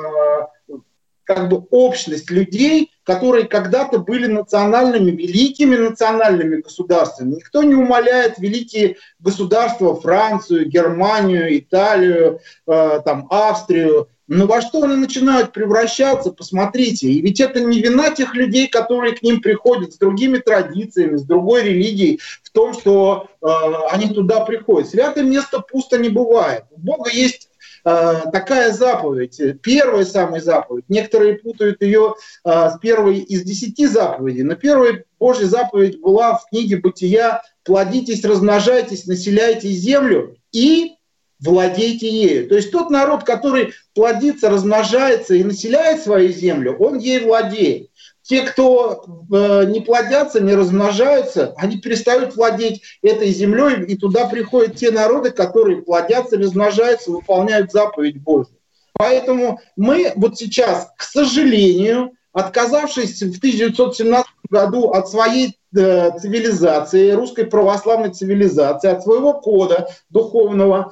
как 1.24 1.50
бы 1.50 1.65
общность 1.71 2.29
людей, 2.29 2.91
которые 3.03 3.47
когда-то 3.47 4.00
были 4.00 4.27
национальными, 4.27 5.12
великими 5.12 5.77
национальными 5.77 6.62
государствами. 6.62 7.36
Никто 7.36 7.63
не 7.63 7.75
умаляет 7.75 8.38
великие 8.38 8.97
государства 9.19 9.95
Францию, 9.95 10.69
Германию, 10.69 11.57
Италию, 11.57 12.41
э, 12.67 13.01
там, 13.05 13.27
Австрию. 13.29 14.09
Но 14.27 14.46
во 14.46 14.62
что 14.62 14.84
они 14.84 14.96
начинают 14.96 15.53
превращаться, 15.53 16.31
посмотрите. 16.31 17.07
И 17.07 17.22
ведь 17.22 17.39
это 17.39 17.62
не 17.62 17.79
вина 17.79 18.10
тех 18.10 18.36
людей, 18.36 18.67
которые 18.67 19.15
к 19.15 19.24
ним 19.24 19.41
приходят 19.41 19.93
с 19.93 19.98
другими 19.98 20.38
традициями, 20.38 21.15
с 21.15 21.24
другой 21.24 21.63
религией, 21.63 22.19
в 22.43 22.50
том, 22.51 22.74
что 22.74 23.29
э, 23.41 23.48
они 23.91 24.13
туда 24.13 24.41
приходят. 24.41 24.89
Святое 24.89 25.24
место 25.24 25.60
пусто 25.60 25.98
не 25.98 26.10
бывает. 26.10 26.65
У 26.72 26.79
Бога 26.79 27.10
есть 27.10 27.50
такая 27.84 28.74
заповедь, 28.74 29.39
первая 29.62 30.03
самая 30.03 30.41
заповедь. 30.41 30.84
Некоторые 30.89 31.36
путают 31.36 31.81
ее 31.81 32.15
с 32.43 32.77
первой 32.81 33.19
из 33.19 33.43
десяти 33.43 33.88
заповедей, 33.88 34.43
но 34.43 34.55
первая 34.55 35.05
Божья 35.19 35.46
заповедь 35.46 36.01
была 36.01 36.36
в 36.36 36.50
книге 36.50 36.77
«Бытия» 36.77 37.43
«Плодитесь, 37.63 38.25
размножайтесь, 38.25 39.05
населяйте 39.05 39.69
землю 39.69 40.36
и 40.51 40.97
владейте 41.39 42.10
ею». 42.10 42.48
То 42.48 42.56
есть 42.56 42.72
тот 42.72 42.89
народ, 42.89 43.24
который 43.24 43.74
плодится, 43.94 44.50
размножается 44.50 45.36
и 45.36 45.44
населяет 45.44 46.01
свою 46.01 46.29
землю, 46.29 46.75
он 46.77 46.98
ей 46.98 47.20
владеет. 47.20 47.89
Те, 48.27 48.41
кто 48.41 49.06
э, 49.32 49.65
не 49.67 49.79
плодятся, 49.79 50.41
не 50.41 50.53
размножаются, 50.53 51.53
они 51.56 51.77
перестают 51.77 52.36
владеть 52.36 52.82
этой 53.01 53.29
землей, 53.29 53.86
и 53.86 53.96
туда 53.96 54.27
приходят 54.27 54.75
те 54.75 54.91
народы, 54.91 55.32
которые 55.32 55.82
плодятся, 55.82 56.38
размножаются, 56.38 57.12
выполняют 57.12 57.72
заповедь 57.72 58.22
Божью. 58.22 58.58
Поэтому 58.98 59.62
мы 59.77 60.12
вот 60.15 60.38
сейчас, 60.38 60.89
к 60.98 61.03
сожалению, 61.03 62.12
отказавшись 62.34 63.22
в 63.22 63.38
1917 63.38 64.27
году 64.50 64.89
от 64.89 65.10
своей 65.10 65.58
э, 65.75 66.20
цивилизации, 66.20 67.12
русской 67.12 67.46
православной 67.46 68.10
цивилизации, 68.12 68.89
от 68.89 69.03
своего 69.03 69.34
кода 69.34 69.88
духовного, 70.10 70.91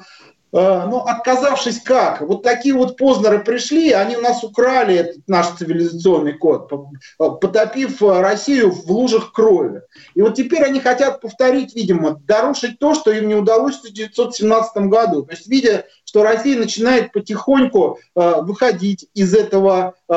ну, 0.52 1.00
отказавшись 1.00 1.82
как? 1.82 2.22
Вот 2.22 2.44
такие 2.44 2.74
вот 2.74 2.96
Познеры 2.98 3.44
пришли, 3.44 3.92
они 3.92 4.16
у 4.16 4.22
нас 4.22 4.44
украли 4.44 4.96
этот 4.96 5.28
наш 5.28 5.48
цивилизационный 5.58 6.34
код, 6.34 6.72
потопив 7.18 8.02
Россию 8.02 8.72
в 8.72 8.90
лужах 8.90 9.34
крови. 9.34 9.82
И 10.14 10.22
вот 10.22 10.36
теперь 10.36 10.64
они 10.64 10.80
хотят 10.80 11.20
повторить, 11.20 11.76
видимо, 11.76 12.22
нарушить 12.28 12.80
то, 12.80 12.96
что 12.96 13.12
им 13.12 13.28
не 13.28 13.36
удалось 13.36 13.76
в 13.76 13.80
1917 13.80 14.78
году. 14.90 15.24
То 15.24 15.32
есть, 15.32 15.48
видя, 15.48 15.86
что 16.06 16.24
Россия 16.24 16.58
начинает 16.58 17.12
потихоньку 17.12 18.00
э, 18.16 18.42
выходить 18.42 19.10
из 19.14 19.34
этого, 19.34 19.96
э, 20.08 20.14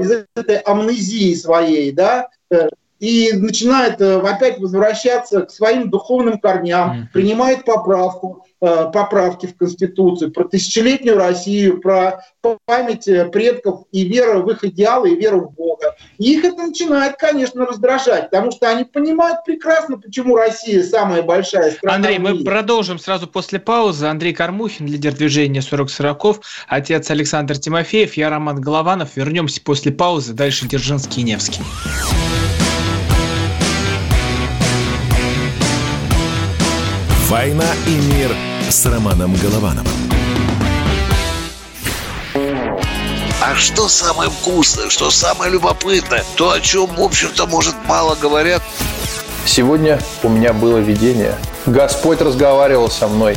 из 0.00 0.10
этой 0.34 0.56
амнезии 0.56 1.34
своей, 1.34 1.92
да, 1.92 2.28
э, 2.50 2.68
и 2.98 3.32
начинает 3.34 4.00
э, 4.00 4.18
опять 4.18 4.58
возвращаться 4.58 5.42
к 5.42 5.50
своим 5.50 5.90
духовным 5.90 6.40
корням, 6.40 6.90
mm-hmm. 6.90 7.12
принимает 7.12 7.64
поправку, 7.64 8.46
Э, 8.55 8.55
поправки 8.92 9.46
в 9.46 9.56
Конституцию, 9.56 10.32
про 10.32 10.44
тысячелетнюю 10.44 11.16
Россию, 11.16 11.80
про 11.80 12.24
память 12.64 13.08
э, 13.08 13.26
предков 13.26 13.84
и 13.92 14.04
веру 14.04 14.42
в 14.42 14.50
их 14.50 14.64
идеалы, 14.64 15.10
и 15.10 15.16
веру 15.16 15.48
в 15.48 15.54
Бога. 15.54 15.96
И 16.18 16.34
их 16.34 16.44
это 16.44 16.62
начинает, 16.62 17.16
конечно, 17.16 17.66
раздражать, 17.66 18.30
потому 18.30 18.50
что 18.52 18.68
они 18.68 18.84
понимают 18.84 19.44
прекрасно, 19.44 19.98
почему 19.98 20.36
Россия 20.36 20.82
самая 20.82 21.22
большая 21.22 21.72
страна. 21.72 21.96
Андрей, 21.96 22.18
мы 22.18 22.44
продолжим 22.44 22.98
сразу 22.98 23.26
после 23.26 23.58
паузы. 23.58 24.06
Андрей 24.06 24.32
Кармухин, 24.32 24.86
лидер 24.86 25.14
движения 25.14 25.62
40 25.62 25.90
40 25.90 26.40
отец 26.68 27.10
Александр 27.10 27.58
Тимофеев, 27.58 28.14
я 28.14 28.30
Роман 28.30 28.60
Голованов. 28.60 29.16
Вернемся 29.16 29.60
после 29.60 29.92
паузы. 29.92 30.32
Дальше 30.32 30.66
Держинский 30.66 31.22
и 31.22 31.24
Невский. 31.24 31.62
«Война 37.28 37.66
и 37.88 38.14
мир» 38.14 38.55
с 38.70 38.86
Романом 38.86 39.34
Головановым. 39.36 39.92
А 43.40 43.54
что 43.54 43.88
самое 43.88 44.28
вкусное, 44.28 44.90
что 44.90 45.10
самое 45.10 45.52
любопытное, 45.52 46.24
то, 46.36 46.50
о 46.50 46.60
чем, 46.60 46.86
в 46.94 47.00
общем-то, 47.00 47.46
может, 47.46 47.74
мало 47.86 48.16
говорят? 48.16 48.62
Сегодня 49.46 50.00
у 50.22 50.28
меня 50.28 50.52
было 50.52 50.78
видение. 50.78 51.36
Господь 51.66 52.20
разговаривал 52.20 52.90
со 52.90 53.06
мной. 53.06 53.36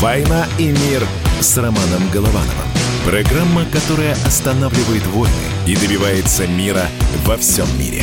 «Война 0.00 0.46
и 0.58 0.68
мир» 0.68 1.06
с 1.40 1.58
Романом 1.58 2.10
Головановым. 2.10 2.68
Программа, 3.04 3.66
которая 3.66 4.12
останавливает 4.24 5.04
войны 5.08 5.34
и 5.66 5.76
добивается 5.76 6.46
мира 6.46 6.86
во 7.26 7.36
всем 7.36 7.66
мире. 7.78 8.02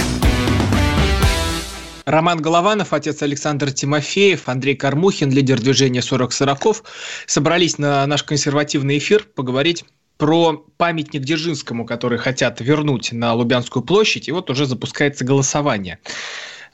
Роман 2.05 2.39
Голованов, 2.39 2.93
отец 2.93 3.23
Александр 3.23 3.71
Тимофеев, 3.71 4.47
Андрей 4.47 4.75
Кармухин, 4.75 5.31
лидер 5.31 5.59
движения 5.59 6.03
40 6.03 6.33
40 6.33 6.85
собрались 7.25 7.79
на 7.79 8.05
наш 8.05 8.21
консервативный 8.21 8.99
эфир 8.99 9.23
поговорить 9.33 9.83
про 10.19 10.63
памятник 10.77 11.23
Дзержинскому, 11.23 11.83
который 11.83 12.19
хотят 12.19 12.61
вернуть 12.61 13.11
на 13.11 13.33
Лубянскую 13.33 13.81
площадь, 13.81 14.27
и 14.27 14.31
вот 14.31 14.51
уже 14.51 14.67
запускается 14.67 15.25
голосование. 15.25 15.97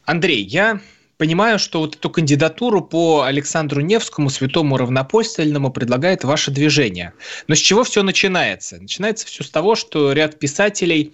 Андрей, 0.04 0.44
я 0.44 0.82
понимаю, 1.18 1.60
что 1.60 1.80
вот 1.80 1.96
эту 1.96 2.10
кандидатуру 2.10 2.82
по 2.82 3.24
Александру 3.24 3.82
Невскому, 3.82 4.30
святому 4.30 4.78
равнопостельному, 4.78 5.72
предлагает 5.72 6.24
ваше 6.24 6.52
движение. 6.52 7.14
Но 7.48 7.56
с 7.56 7.60
чего 7.60 7.84
все 7.84 8.04
начинается? 8.04 8.78
Начинается 8.80 9.28
все 9.28 9.44
с 9.44 9.50
того, 9.50 9.76
что 9.76 10.14
ряд 10.14 10.40
писателей 10.40 11.14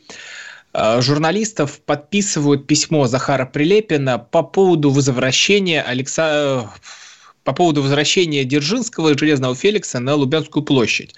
Э, 0.74 1.02
журналистов 1.02 1.80
подписывают 1.82 2.68
письмо 2.68 3.08
Захара 3.08 3.46
Прилепина 3.46 4.20
по 4.20 4.44
поводу 4.44 4.92
возвращения 4.92 5.82
Алекса 5.82 6.72
по 7.44 7.54
поводу 7.54 7.82
возвращения 7.82 8.44
Дзержинского 8.44 9.10
и 9.10 9.18
Железного 9.18 9.56
Феликса 9.56 10.00
на 10.00 10.16
Лубянскую 10.16 10.64
площадь. 10.64 11.16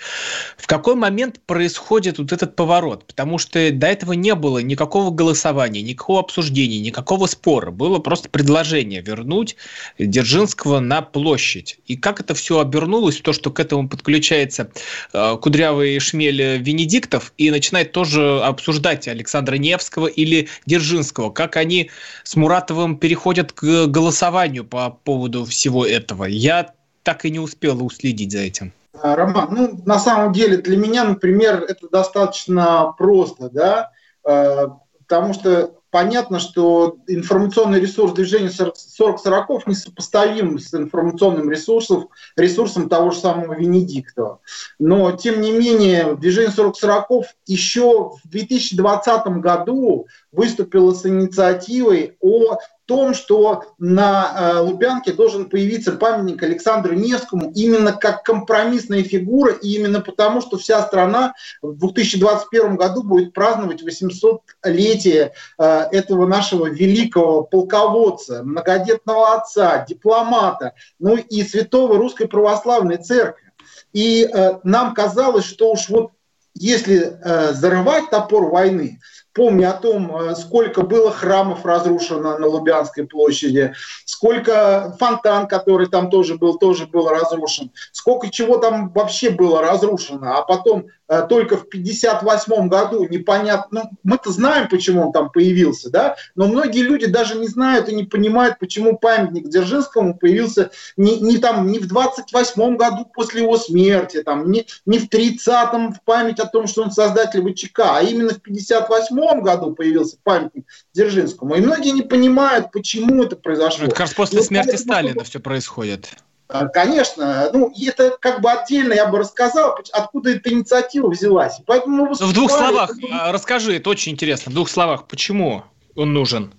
В 0.57 0.67
какой 0.67 0.95
момент 0.95 1.39
происходит 1.45 2.19
вот 2.19 2.31
этот 2.31 2.55
поворот? 2.55 3.05
Потому 3.05 3.37
что 3.37 3.71
до 3.71 3.87
этого 3.87 4.13
не 4.13 4.35
было 4.35 4.59
никакого 4.59 5.11
голосования, 5.11 5.81
никакого 5.81 6.19
обсуждения, 6.19 6.79
никакого 6.79 7.25
спора. 7.25 7.71
Было 7.71 7.99
просто 7.99 8.29
предложение 8.29 9.01
вернуть 9.01 9.55
Дзержинского 9.97 10.79
на 10.79 11.01
площадь. 11.01 11.79
И 11.87 11.97
как 11.97 12.19
это 12.19 12.33
все 12.33 12.59
обернулось, 12.59 13.19
то, 13.21 13.33
что 13.33 13.51
к 13.51 13.59
этому 13.59 13.89
подключается 13.89 14.71
э, 15.13 15.37
кудрявый 15.41 15.99
шмель 15.99 16.57
Венедиктов 16.59 17.33
и 17.37 17.49
начинает 17.51 17.91
тоже 17.91 18.41
обсуждать 18.41 19.07
Александра 19.07 19.55
Невского 19.55 20.07
или 20.07 20.47
Дзержинского, 20.65 21.31
как 21.31 21.57
они 21.57 21.89
с 22.23 22.35
Муратовым 22.35 22.97
переходят 22.97 23.51
к 23.51 23.87
голосованию 23.87 24.63
по 24.63 24.89
поводу 24.91 25.45
всего 25.45 25.85
этого 25.85 26.10
этого. 26.11 26.25
Я 26.25 26.73
так 27.03 27.25
и 27.25 27.31
не 27.31 27.39
успел 27.39 27.83
уследить 27.83 28.31
за 28.31 28.39
этим. 28.39 28.73
А, 29.01 29.15
Роман, 29.15 29.47
ну, 29.51 29.81
на 29.85 29.99
самом 29.99 30.33
деле 30.33 30.57
для 30.57 30.77
меня, 30.77 31.03
например, 31.03 31.63
это 31.67 31.89
достаточно 31.89 32.93
просто, 32.97 33.49
да, 33.49 33.91
а, 34.23 34.77
потому 35.07 35.33
что 35.33 35.73
понятно, 35.89 36.39
что 36.39 36.97
информационный 37.07 37.79
ресурс 37.79 38.13
движения 38.13 38.49
40-40 38.49 39.63
несопоставим 39.65 40.59
с 40.59 40.73
информационным 40.73 41.49
ресурсом, 41.49 42.09
ресурсом 42.35 42.87
того 42.87 43.11
же 43.11 43.19
самого 43.19 43.53
Венедиктова. 43.53 44.39
Но, 44.77 45.11
тем 45.13 45.41
не 45.41 45.51
менее, 45.51 46.15
движение 46.15 46.53
40-40 46.55 47.23
еще 47.47 48.11
в 48.23 48.29
2020 48.29 49.25
году 49.39 50.07
выступило 50.31 50.93
с 50.93 51.05
инициативой 51.05 52.17
о 52.21 52.57
том, 52.91 53.13
что 53.13 53.63
на 53.79 54.33
э, 54.35 54.59
Лубянке 54.59 55.13
должен 55.13 55.49
появиться 55.49 55.93
памятник 55.93 56.43
Александру 56.43 56.93
Невскому 56.93 57.49
именно 57.55 57.93
как 57.93 58.23
компромиссная 58.23 59.01
фигура, 59.03 59.53
и 59.53 59.75
именно 59.75 60.01
потому, 60.01 60.41
что 60.41 60.57
вся 60.57 60.81
страна 60.81 61.33
в 61.61 61.77
2021 61.77 62.75
году 62.75 63.03
будет 63.03 63.31
праздновать 63.31 63.81
800-летие 63.81 65.31
э, 65.57 65.63
этого 65.93 66.27
нашего 66.27 66.65
великого 66.65 67.43
полководца, 67.43 68.43
многодетного 68.43 69.35
отца, 69.35 69.85
дипломата, 69.87 70.73
ну 70.99 71.15
и 71.15 71.43
святого 71.43 71.97
Русской 71.97 72.27
Православной 72.27 72.97
Церкви. 72.97 73.53
И 73.93 74.29
э, 74.29 74.59
нам 74.65 74.93
казалось, 74.93 75.45
что 75.45 75.71
уж 75.71 75.87
вот 75.87 76.11
если 76.53 77.17
зарывать 77.53 78.09
топор 78.09 78.49
войны, 78.49 78.99
помня 79.33 79.71
о 79.71 79.73
том, 79.73 80.15
э, 80.15 80.35
сколько 80.35 80.81
было 80.81 81.11
храмов 81.11 81.65
разрушено 81.65 82.37
на 82.37 82.47
Лубянской 82.47 83.05
площади, 83.05 83.73
сколько 84.05 84.95
фонтан, 84.99 85.47
который 85.47 85.87
там 85.87 86.09
тоже 86.09 86.35
был, 86.35 86.57
тоже 86.57 86.87
был 86.87 87.07
разрушен, 87.07 87.71
сколько 87.91 88.29
чего 88.29 88.57
там 88.57 88.89
вообще 88.89 89.29
было 89.29 89.61
разрушено, 89.61 90.37
а 90.37 90.41
потом 90.43 90.87
только 91.23 91.57
в 91.57 91.67
58 91.67 92.69
году 92.69 93.05
непонятно, 93.09 93.81
ну, 93.83 93.97
мы-то 94.03 94.31
знаем, 94.31 94.69
почему 94.69 95.07
он 95.07 95.11
там 95.11 95.29
появился, 95.29 95.89
да, 95.89 96.15
но 96.35 96.47
многие 96.47 96.83
люди 96.83 97.05
даже 97.05 97.37
не 97.37 97.47
знают 97.47 97.89
и 97.89 97.95
не 97.95 98.05
понимают, 98.05 98.59
почему 98.59 98.97
памятник 98.97 99.49
Дзержинскому 99.49 100.17
появился 100.17 100.71
не, 100.95 101.19
не 101.19 101.37
там, 101.37 101.67
не 101.67 101.79
в 101.79 101.87
28 101.87 102.77
году 102.77 103.05
после 103.13 103.41
его 103.41 103.57
смерти, 103.57 104.23
там, 104.23 104.49
не, 104.49 104.65
не 104.85 104.99
в 104.99 105.09
30-м 105.09 105.93
в 105.93 106.01
память 106.03 106.39
о 106.39 106.47
том, 106.47 106.67
что 106.67 106.83
он 106.83 106.91
создатель 106.91 107.41
ВЧК, 107.41 107.97
а 107.97 108.01
именно 108.01 108.29
в 108.29 108.41
58 108.41 109.41
году 109.41 109.73
появился 109.73 110.15
памятник 110.23 110.65
Дзержинскому. 110.93 111.55
И 111.55 111.61
многие 111.61 111.91
не 111.91 112.03
понимают, 112.03 112.71
почему 112.71 113.23
это 113.23 113.35
произошло. 113.35 113.83
Это 113.83 113.91
как 113.91 113.99
раз 113.99 114.13
после 114.13 114.41
смерти 114.43 114.77
Сталина 114.77 115.23
все 115.25 115.41
происходит. 115.41 116.11
А, 116.51 116.67
конечно, 116.67 117.49
ну 117.53 117.73
это 117.81 118.17
как 118.19 118.41
бы 118.41 118.51
отдельно 118.51 118.93
я 118.93 119.07
бы 119.07 119.19
рассказал, 119.19 119.77
откуда 119.93 120.31
эта 120.31 120.51
инициатива 120.51 121.09
взялась. 121.09 121.59
Поэтому 121.65 122.07
мы 122.07 122.13
в 122.13 122.33
двух 122.33 122.51
словах 122.51 122.91
это... 122.97 123.31
расскажи, 123.31 123.77
это 123.77 123.89
очень 123.89 124.11
интересно. 124.11 124.51
В 124.51 124.55
двух 124.55 124.69
словах, 124.69 125.07
почему 125.07 125.63
он 125.95 126.13
нужен? 126.13 126.53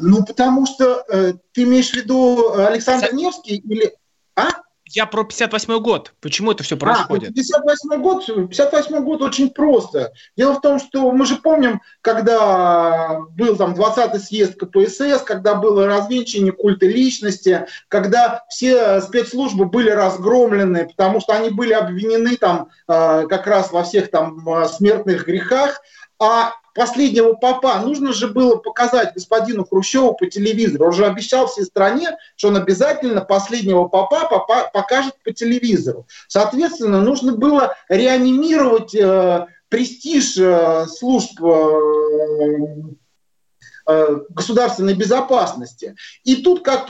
Ну 0.00 0.24
потому 0.24 0.66
что 0.66 1.04
э, 1.08 1.34
ты 1.52 1.62
имеешь 1.62 1.90
в 1.90 1.94
виду 1.94 2.52
Александр. 2.52 3.12
Невский 3.12 3.56
или 3.56 3.94
а? 4.36 4.48
Я 4.94 5.06
про 5.06 5.24
58 5.24 5.80
год. 5.80 6.14
Почему 6.20 6.52
это 6.52 6.62
все 6.62 6.76
происходит? 6.76 7.30
А, 7.30 7.34
58 7.34 8.00
год, 8.00 8.26
58 8.26 9.04
год 9.04 9.22
очень 9.22 9.50
просто. 9.50 10.12
Дело 10.36 10.54
в 10.54 10.60
том, 10.60 10.78
что 10.78 11.10
мы 11.10 11.26
же 11.26 11.36
помним, 11.36 11.80
когда 12.00 13.20
был 13.30 13.56
там 13.56 13.74
20-й 13.74 14.20
съезд 14.20 14.54
КПСС, 14.58 15.22
когда 15.24 15.56
было 15.56 15.86
развенчание 15.86 16.52
культа 16.52 16.86
личности, 16.86 17.66
когда 17.88 18.44
все 18.48 19.00
спецслужбы 19.00 19.66
были 19.66 19.90
разгромлены, 19.90 20.86
потому 20.86 21.20
что 21.20 21.34
они 21.34 21.50
были 21.50 21.72
обвинены 21.72 22.36
там 22.36 22.68
э, 22.86 23.26
как 23.28 23.46
раз 23.48 23.72
во 23.72 23.82
всех 23.82 24.10
там 24.10 24.48
э, 24.48 24.68
смертных 24.68 25.26
грехах, 25.26 25.80
а 26.20 26.52
последнего 26.74 27.32
папа 27.34 27.78
нужно 27.80 28.12
же 28.12 28.28
было 28.28 28.56
показать 28.56 29.14
господину 29.14 29.64
Хрущеву 29.64 30.14
по 30.14 30.26
телевизору. 30.26 30.86
Он 30.86 30.92
же 30.92 31.06
обещал 31.06 31.46
всей 31.46 31.64
стране, 31.64 32.16
что 32.36 32.48
он 32.48 32.56
обязательно 32.56 33.20
последнего 33.20 33.88
папа, 33.88 34.28
папа 34.28 34.70
покажет 34.72 35.14
по 35.24 35.32
телевизору. 35.32 36.06
Соответственно, 36.28 37.00
нужно 37.00 37.32
было 37.32 37.74
реанимировать 37.88 38.94
э, 38.94 39.46
престиж 39.68 40.36
э, 40.36 40.86
служб 40.86 41.40
Э, 42.44 43.03
государственной 43.86 44.94
безопасности. 44.94 45.96
И 46.24 46.36
тут, 46.36 46.64
как, 46.64 46.88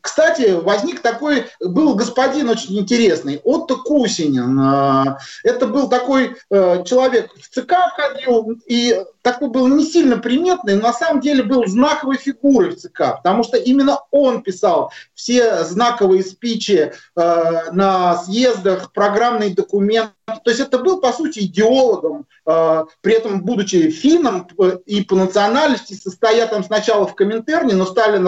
кстати, 0.00 0.52
возник 0.52 1.00
такой, 1.00 1.46
был 1.60 1.94
господин 1.94 2.48
очень 2.48 2.78
интересный, 2.78 3.40
Отто 3.42 3.76
Кусинин. 3.76 4.58
Э, 4.60 5.16
это 5.44 5.66
был 5.66 5.88
такой 5.88 6.36
э, 6.50 6.84
человек 6.84 7.30
в 7.34 7.48
ЦК 7.48 7.74
входил, 7.92 8.52
и 8.66 9.02
такой 9.22 9.48
был 9.48 9.66
не 9.68 9.84
сильно 9.84 10.18
приметный, 10.18 10.74
но 10.74 10.88
на 10.88 10.92
самом 10.92 11.20
деле 11.20 11.42
был 11.42 11.66
знаковой 11.66 12.16
фигурой 12.16 12.70
в 12.70 12.76
ЦК, 12.76 13.16
потому 13.16 13.42
что 13.42 13.56
именно 13.56 14.00
он 14.10 14.42
писал 14.42 14.92
все 15.14 15.64
знаковые 15.64 16.22
спичи 16.22 16.92
на 17.14 18.16
съездах, 18.18 18.92
программные 18.92 19.54
документы. 19.54 20.15
То 20.26 20.50
есть 20.50 20.60
это 20.60 20.78
был, 20.78 21.00
по 21.00 21.12
сути, 21.12 21.40
идеологом, 21.40 22.26
при 22.44 23.14
этом 23.14 23.42
будучи 23.42 23.90
финном 23.90 24.48
и 24.84 25.04
по 25.04 25.14
национальности, 25.14 25.94
состоял 25.94 26.16
стоят 26.26 26.50
там 26.50 26.64
сначала 26.64 27.06
в 27.06 27.14
Коминтерне, 27.14 27.74
но 27.74 27.84
Сталин 27.84 28.26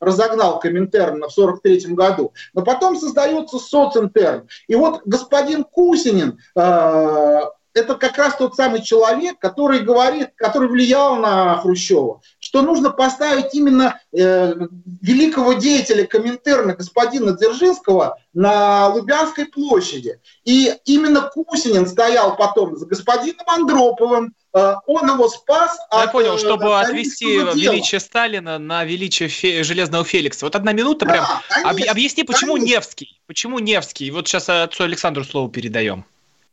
разогнал 0.00 0.58
Коминтерн 0.58 1.22
в 1.22 1.38
1943 1.38 1.94
году. 1.94 2.32
Но 2.52 2.62
потом 2.62 2.96
создается 2.96 3.58
социнтерн. 3.58 4.48
И 4.66 4.74
вот 4.74 5.02
господин 5.04 5.62
Кусинин, 5.62 6.40
э, 6.56 7.40
это 7.74 7.94
как 7.94 8.18
раз 8.18 8.36
тот 8.36 8.56
самый 8.56 8.82
человек, 8.82 9.38
который 9.38 9.80
говорит, 9.80 10.30
который 10.34 10.68
влиял 10.68 11.16
на 11.16 11.58
Хрущева, 11.58 12.20
что 12.50 12.62
нужно 12.62 12.90
поставить 12.90 13.54
именно 13.54 14.00
э, 14.12 14.54
великого 15.00 15.52
деятеля 15.52 16.04
Коминтерна 16.04 16.74
господина 16.74 17.30
Дзержинского 17.36 18.18
на 18.34 18.88
Лубянской 18.88 19.46
площади. 19.46 20.18
И 20.44 20.74
именно 20.84 21.30
Кусинин 21.32 21.86
стоял 21.86 22.34
потом 22.36 22.76
за 22.76 22.86
господином 22.86 23.46
Андроповым, 23.46 24.34
э, 24.52 24.74
он 24.88 25.08
его 25.08 25.28
спас 25.28 25.78
Я 25.92 26.02
от, 26.02 26.10
понял, 26.12 26.38
чтобы 26.38 26.76
от 26.76 26.88
отвести 26.88 27.24
дела. 27.38 27.54
величие 27.54 28.00
Сталина 28.00 28.58
на 28.58 28.82
величие 28.84 29.28
Фе- 29.28 29.62
Железного 29.62 30.04
Феликса. 30.04 30.44
Вот 30.44 30.56
одна 30.56 30.72
минута 30.72 31.06
прям. 31.06 31.24
Да, 31.24 31.40
конечно, 31.62 31.92
Объясни, 31.92 32.24
почему 32.24 32.54
конечно. 32.54 32.74
Невский? 32.74 33.20
Почему 33.28 33.60
Невский? 33.60 34.10
Вот 34.10 34.26
сейчас 34.26 34.48
отцу 34.48 34.82
Александру 34.82 35.22
слово 35.22 35.48
передаем. 35.48 36.04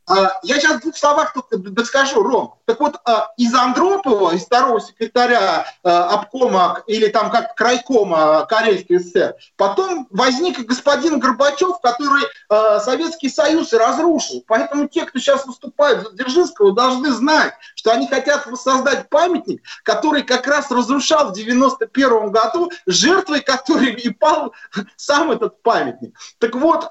А, 0.08 0.38
я 0.42 0.58
сейчас 0.58 0.78
в 0.78 0.80
двух 0.80 0.96
словах 0.96 1.34
только 1.34 1.58
доскажу, 1.58 2.22
Ром. 2.22 2.54
Так 2.64 2.80
вот, 2.80 2.96
а, 3.04 3.30
из 3.36 3.54
Андропова, 3.54 4.34
из 4.34 4.44
второго 4.44 4.80
секретаря 4.80 5.66
а, 5.82 6.08
обкома 6.14 6.82
или 6.86 7.08
там 7.08 7.30
как 7.30 7.54
крайкома 7.54 8.46
Карельской 8.46 9.00
ССР, 9.00 9.34
потом 9.56 10.06
возник 10.10 10.58
господин 10.60 11.18
Горбачев, 11.18 11.80
который 11.80 12.22
Советский 12.80 13.28
Союз 13.28 13.72
и 13.72 13.76
разрушил. 13.76 14.42
Поэтому 14.46 14.88
те, 14.88 15.04
кто 15.04 15.18
сейчас 15.18 15.44
выступает 15.46 16.02
за 16.02 16.12
Дзержинского, 16.12 16.74
должны 16.74 17.10
знать, 17.12 17.52
что 17.74 17.92
они 17.92 18.06
хотят 18.06 18.46
воссоздать 18.46 19.08
памятник, 19.10 19.62
который 19.82 20.22
как 20.22 20.46
раз 20.46 20.70
разрушал 20.70 21.30
в 21.30 21.34
91 21.34 22.30
году, 22.30 22.70
жертвой 22.86 23.40
которой 23.40 23.92
и 23.92 24.10
пал 24.10 24.54
сам 24.96 25.30
этот 25.30 25.62
памятник. 25.62 26.16
Так 26.38 26.54
вот, 26.54 26.88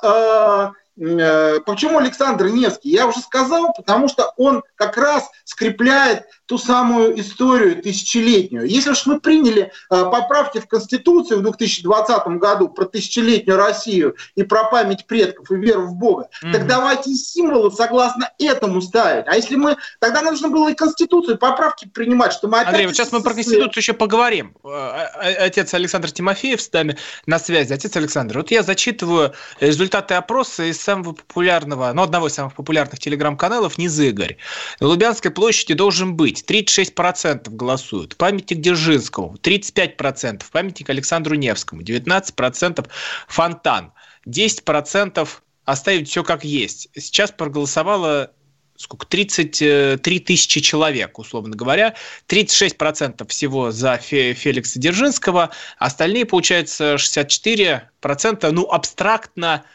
почему 0.97 1.99
Александр 1.99 2.47
Невский? 2.47 2.89
Я 2.89 3.07
уже 3.07 3.19
сказал, 3.19 3.71
потому 3.75 4.07
что 4.07 4.33
он 4.37 4.63
как 4.75 4.97
раз 4.97 5.29
скрепляет 5.45 6.25
ту 6.47 6.57
самую 6.57 7.19
историю 7.19 7.81
тысячелетнюю. 7.81 8.65
Если 8.65 8.89
уж 8.91 9.05
мы 9.05 9.19
приняли 9.19 9.63
э, 9.63 9.69
поправки 9.89 10.59
в 10.59 10.67
Конституцию 10.67 11.39
в 11.39 11.43
2020 11.43 12.27
году 12.39 12.69
про 12.69 12.85
тысячелетнюю 12.85 13.57
Россию 13.57 14.15
и 14.35 14.43
про 14.43 14.63
память 14.63 15.05
предков 15.05 15.51
и 15.51 15.55
веру 15.55 15.87
в 15.87 15.95
Бога, 15.95 16.29
mm 16.43 16.53
так 16.57 16.65
давайте 16.65 17.13
символы 17.13 17.69
согласно 17.71 18.31
этому 18.39 18.81
ставить. 18.81 19.27
А 19.27 19.35
если 19.35 19.55
мы... 19.55 19.77
Тогда 19.99 20.21
нужно 20.21 20.47
было 20.47 20.71
и 20.71 20.73
Конституцию, 20.73 21.37
поправки 21.37 21.87
принимать, 21.87 22.33
что 22.33 22.47
мы 22.47 22.59
опять... 22.59 22.69
Андрей, 22.69 22.87
вот 22.87 22.95
сейчас 22.95 23.11
мы 23.11 23.21
про 23.21 23.33
Конституцию 23.33 23.73
еще 23.75 23.93
поговорим. 23.93 24.55
Э, 24.63 25.45
отец 25.45 25.73
Александр 25.73 26.09
Тимофеев 26.09 26.61
с 26.61 26.71
нами 26.71 26.97
на 27.25 27.37
связи. 27.37 27.73
Отец 27.73 27.95
Александр, 27.95 28.37
вот 28.37 28.51
я 28.51 28.63
зачитываю 28.63 29.33
результаты 29.59 30.13
опроса 30.15 30.63
из 30.63 30.86
самого 30.87 31.11
популярного, 31.11 31.91
ну, 31.93 32.01
одного 32.01 32.27
из 32.27 32.33
самых 32.33 32.55
популярных 32.55 32.99
телеграм-каналов 32.99 33.77
«Низыгорь». 33.77 34.37
На 34.79 34.87
Лубянской 34.87 35.31
площади 35.31 35.73
должен 35.73 36.15
быть 36.15 36.45
36% 36.47 37.49
голосуют. 37.49 38.15
Памятник 38.15 38.61
Дзержинскому 38.61 39.35
35%. 39.35 40.43
Памятник 40.49 40.89
Александру 40.89 41.35
Невскому 41.35 41.81
19%. 41.81 42.87
Фонтан 43.27 43.91
10% 44.25 45.27
оставить 45.65 46.09
все 46.09 46.23
как 46.23 46.45
есть. 46.45 46.87
Сейчас 46.95 47.31
проголосовало 47.31 48.31
сколько, 48.77 49.05
33 49.07 50.19
тысячи 50.19 50.61
человек, 50.61 51.19
условно 51.19 51.55
говоря, 51.57 51.95
36% 52.29 53.27
всего 53.27 53.71
за 53.71 53.97
Феликса 53.97 54.79
Дзержинского, 54.79 55.49
остальные, 55.79 56.25
получается, 56.25 56.95
64%, 56.95 58.51
ну, 58.51 58.71
абстрактно 58.71 59.65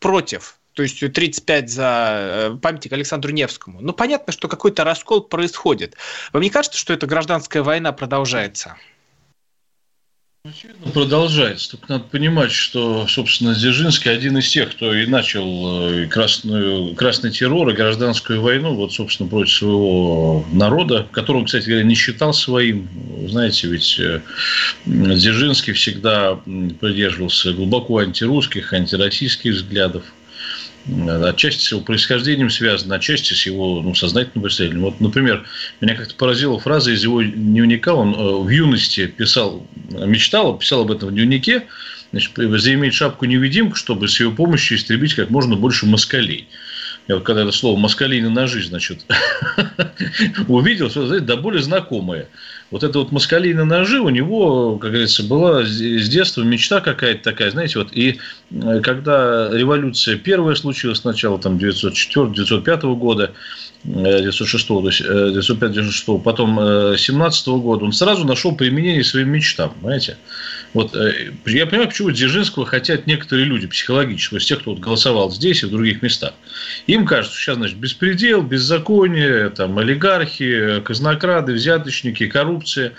против 0.00 0.57
то 0.78 0.84
есть 0.84 1.00
35 1.00 1.70
за 1.70 2.52
э, 2.52 2.56
памятник 2.62 2.92
Александру 2.92 3.32
Невскому. 3.32 3.80
Ну, 3.80 3.92
понятно, 3.92 4.32
что 4.32 4.46
какой-то 4.46 4.84
раскол 4.84 5.22
происходит. 5.22 5.96
Вам 6.32 6.40
не 6.40 6.50
кажется, 6.50 6.78
что 6.78 6.92
эта 6.92 7.08
гражданская 7.08 7.64
война 7.64 7.90
продолжается? 7.90 8.76
Очевидно, 10.44 10.92
продолжается. 10.92 11.72
Только 11.72 11.94
надо 11.94 12.04
понимать, 12.04 12.52
что, 12.52 13.08
собственно, 13.08 13.56
Дзержинский 13.56 14.12
один 14.12 14.38
из 14.38 14.48
тех, 14.50 14.70
кто 14.70 14.94
и 14.94 15.04
начал 15.06 15.90
э, 15.90 16.06
красную, 16.06 16.94
красный 16.94 17.32
террор 17.32 17.70
и 17.70 17.74
гражданскую 17.74 18.40
войну, 18.40 18.74
вот, 18.74 18.92
собственно, 18.92 19.28
против 19.28 19.54
своего 19.54 20.46
народа, 20.52 21.08
которого, 21.10 21.44
кстати 21.44 21.66
говоря, 21.66 21.82
не 21.82 21.96
считал 21.96 22.32
своим. 22.32 22.88
Знаете, 23.26 23.66
ведь 23.66 23.98
э, 23.98 24.20
Дзержинский 24.86 25.72
всегда 25.72 26.36
придерживался 26.36 27.52
глубоко 27.52 27.98
антирусских, 27.98 28.72
антироссийских 28.72 29.54
взглядов 29.54 30.04
отчасти 31.24 31.62
с 31.62 31.72
его 31.72 31.80
происхождением 31.80 32.50
связано, 32.50 32.96
отчасти 32.96 33.34
с 33.34 33.46
его 33.46 33.82
ну, 33.82 33.94
сознательным 33.94 34.42
представлением. 34.42 34.82
Вот, 34.82 35.00
например, 35.00 35.46
меня 35.80 35.94
как-то 35.94 36.14
поразила 36.14 36.58
фраза 36.58 36.92
из 36.92 37.02
его 37.02 37.22
дневника. 37.22 37.94
Он 37.94 38.14
э, 38.14 38.44
в 38.44 38.48
юности 38.48 39.06
писал, 39.06 39.66
мечтал, 39.90 40.58
писал 40.58 40.82
об 40.82 40.92
этом 40.92 41.10
в 41.10 41.12
дневнике, 41.12 41.64
значит, 42.12 42.32
заиметь 42.36 42.94
шапку 42.94 43.26
невидимку, 43.26 43.76
чтобы 43.76 44.08
с 44.08 44.18
ее 44.20 44.30
помощью 44.30 44.78
истребить 44.78 45.14
как 45.14 45.30
можно 45.30 45.56
больше 45.56 45.86
москалей. 45.86 46.48
Я 47.08 47.14
вот 47.14 47.24
когда 47.24 47.42
это 47.42 47.52
слово 47.52 47.78
«москалины 47.78 48.28
ножи», 48.28 48.62
значит, 48.62 49.06
увидел, 50.48 50.90
что, 50.90 51.06
знаете, 51.06 51.24
да 51.24 51.36
более 51.36 51.62
знакомое. 51.62 52.28
Вот 52.70 52.84
это 52.84 52.98
вот 52.98 53.12
москалины 53.12 53.64
ножи 53.64 53.98
у 53.98 54.10
него, 54.10 54.76
как 54.76 54.90
говорится, 54.90 55.24
была 55.24 55.64
с 55.64 56.08
детства 56.08 56.42
мечта 56.42 56.80
какая-то 56.80 57.24
такая, 57.24 57.50
знаете, 57.50 57.78
вот, 57.78 57.88
и 57.92 58.18
э, 58.50 58.80
когда 58.82 59.48
революция 59.50 60.16
первая 60.16 60.54
случилась 60.54 60.98
сначала, 60.98 61.38
там, 61.38 61.56
904-905 61.56 62.94
года, 62.96 63.32
906, 63.84 64.66
то 64.66 64.86
есть 64.86 65.00
905-906, 65.00 66.20
потом 66.22 66.58
17 66.96 67.48
года, 67.48 67.86
он 67.86 67.92
сразу 67.92 68.26
нашел 68.26 68.54
применение 68.54 69.02
своим 69.02 69.30
мечтам, 69.30 69.72
понимаете? 69.80 70.18
Вот 70.74 70.94
э, 70.94 71.32
я 71.46 71.66
понимаю, 71.66 71.88
почему 71.88 72.10
Дзержинского 72.10 72.66
хотят 72.66 73.06
некоторые 73.06 73.46
люди 73.46 73.66
психологически, 73.66 74.30
то 74.30 74.36
есть 74.36 74.48
те, 74.48 74.56
кто 74.56 74.72
вот 74.72 74.80
голосовал 74.80 75.30
здесь 75.30 75.62
и 75.62 75.66
в 75.66 75.70
других 75.70 76.02
местах. 76.02 76.34
Им 76.86 77.06
кажется, 77.06 77.34
что 77.34 77.42
сейчас, 77.42 77.56
значит, 77.56 77.78
беспредел, 77.78 78.42
беззаконие, 78.42 79.50
там, 79.50 79.78
олигархи, 79.78 80.80
казнокрады, 80.80 81.52
взяточники, 81.52 82.26
коррупция 82.26 82.92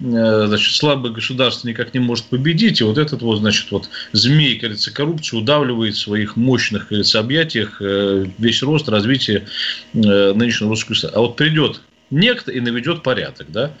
э, 0.00 0.44
значит, 0.46 0.74
слабое 0.74 1.12
государство 1.12 1.66
никак 1.66 1.94
не 1.94 2.00
может 2.00 2.26
победить, 2.26 2.80
и 2.80 2.84
вот 2.84 2.98
этот 2.98 3.22
вот, 3.22 3.38
значит, 3.38 3.70
вот 3.72 3.88
змей, 4.12 4.58
кажется, 4.58 4.92
коррупции 4.92 5.36
удавливает 5.36 5.94
в 5.94 6.00
своих 6.00 6.36
мощных, 6.36 6.88
кажется, 6.88 7.18
объятиях 7.18 7.82
э, 7.82 8.26
весь 8.38 8.62
рост, 8.62 8.88
развитие 8.88 9.46
нынешнего 9.92 10.70
русского 10.70 10.90
государства. 10.90 11.20
А 11.20 11.26
вот 11.26 11.36
придет 11.36 11.80
некто 12.10 12.52
и 12.52 12.60
наведет 12.60 13.02
порядок, 13.02 13.50
да. 13.50 13.72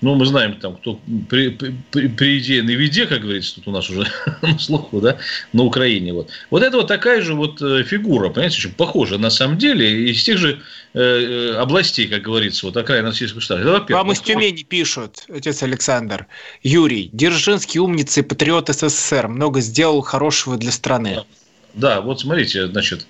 Ну, 0.00 0.16
мы 0.16 0.26
знаем, 0.26 0.58
там, 0.58 0.76
кто 0.76 1.00
при, 1.30 1.50
при, 1.50 2.08
при 2.08 2.38
идее 2.38 2.62
на 2.62 2.70
виде, 2.70 3.06
как 3.06 3.22
говорится, 3.22 3.54
тут 3.54 3.68
у 3.68 3.70
нас 3.70 3.88
уже 3.88 4.04
на 4.42 4.58
слуху, 4.58 5.00
да, 5.00 5.18
на 5.52 5.62
Украине. 5.62 6.12
Вот. 6.12 6.30
вот 6.50 6.62
это 6.62 6.76
вот 6.76 6.88
такая 6.88 7.22
же 7.22 7.34
вот 7.34 7.62
э, 7.62 7.84
фигура, 7.84 8.28
понимаете, 8.28 8.58
очень 8.58 8.74
похожа 8.74 9.18
на 9.18 9.30
самом 9.30 9.58
деле, 9.58 10.10
из 10.10 10.22
тех 10.24 10.38
же 10.38 10.60
э, 10.94 11.00
э 11.00 11.54
областей, 11.56 12.08
как 12.08 12.22
говорится, 12.22 12.66
вот 12.66 12.76
окраина 12.76 13.08
российского 13.08 13.40
государства. 13.40 13.94
Вам 13.94 14.12
из 14.12 14.20
Тюмени 14.20 14.62
пишут, 14.62 15.24
отец 15.28 15.62
Александр. 15.62 16.26
Юрий, 16.62 17.10
Дзержинский 17.12 17.78
умница 17.78 18.20
и 18.20 18.22
патриот 18.24 18.68
СССР, 18.68 19.28
много 19.28 19.60
сделал 19.60 20.00
хорошего 20.02 20.56
для 20.56 20.72
страны. 20.72 21.14
Да, 21.16 21.26
вот 21.74 22.20
смотрите, 22.20 22.66
значит, 22.66 23.06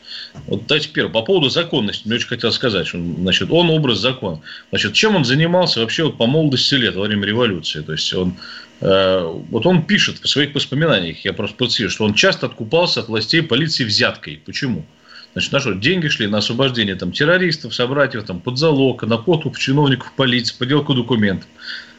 вот 0.46 0.66
давайте 0.66 0.88
первое, 0.88 1.12
по 1.12 1.22
поводу 1.22 1.48
законности, 1.48 2.06
мне 2.06 2.16
очень 2.16 2.28
хотел 2.28 2.52
сказать, 2.52 2.86
что, 2.86 2.98
значит, 2.98 3.50
он 3.50 3.70
образ 3.70 3.98
закона. 3.98 4.40
Значит, 4.70 4.92
чем 4.92 5.16
он 5.16 5.24
занимался 5.24 5.80
вообще 5.80 6.04
вот 6.04 6.16
по 6.16 6.26
молодости 6.26 6.74
лет 6.74 6.94
во 6.94 7.02
время 7.02 7.26
революции? 7.26 7.80
То 7.80 7.92
есть, 7.92 8.12
он, 8.14 8.36
э, 8.80 9.20
вот 9.50 9.66
он 9.66 9.82
пишет 9.82 10.18
в 10.22 10.28
своих 10.28 10.54
воспоминаниях, 10.54 11.24
я 11.24 11.32
просто 11.32 11.56
процитирую, 11.56 11.90
что 11.90 12.04
он 12.04 12.14
часто 12.14 12.46
откупался 12.46 13.00
от 13.00 13.08
властей 13.08 13.42
полиции 13.42 13.84
взяткой. 13.84 14.40
Почему? 14.44 14.86
Значит, 15.32 15.52
на 15.52 15.60
что, 15.60 15.72
деньги 15.72 16.08
шли 16.08 16.26
на 16.26 16.38
освобождение 16.38 16.94
там, 16.94 17.10
террористов, 17.10 17.74
собратьев, 17.74 18.24
там, 18.24 18.40
под 18.40 18.58
залог, 18.58 19.02
на 19.02 19.16
подкуп 19.16 19.58
чиновников 19.58 20.12
полиции, 20.14 20.54
поделку 20.56 20.94
документов. 20.94 21.48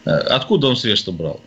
Э, 0.05 0.11
откуда 0.11 0.67
он 0.67 0.77
средства 0.77 1.11
брал? 1.11 1.41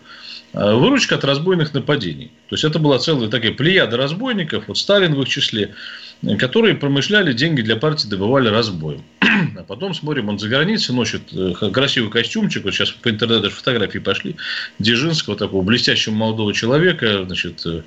Э, 0.57 0.75
выручка 0.75 1.17
от 1.17 1.25
разбойных 1.25 1.75
нападений. 1.75 2.33
То 2.49 2.55
есть 2.55 2.65
это 2.65 2.79
была 2.79 2.99
целая 2.99 3.29
такая 3.29 3.53
плеяда 3.53 3.99
разбойников, 3.99 4.69
вот 4.69 4.79
Сталин 4.79 5.15
в 5.15 5.21
их 5.21 5.29
числе, 5.29 5.75
которые 6.39 6.75
промышляли 6.75 7.35
деньги 7.35 7.61
для 7.61 7.77
партии, 7.77 8.09
добывали 8.09 8.49
разбоем. 8.49 9.03
А 9.57 9.63
потом 9.63 9.95
смотрим, 9.95 10.29
он 10.29 10.39
за 10.39 10.49
границей 10.49 10.95
носит 10.95 11.33
э, 11.33 11.53
красивый 11.71 12.11
костюмчик, 12.11 12.65
вот 12.65 12.75
сейчас 12.75 12.91
по 12.91 13.11
интернету 13.11 13.43
даже 13.43 13.55
фотографии 13.55 13.99
пошли, 13.99 14.37
Дзержинского, 14.79 15.37
такого 15.37 15.63
блестящего 15.63 16.15
молодого 16.15 16.53
человека, 16.55 17.25
значит, 17.25 17.65
э, 17.67 17.83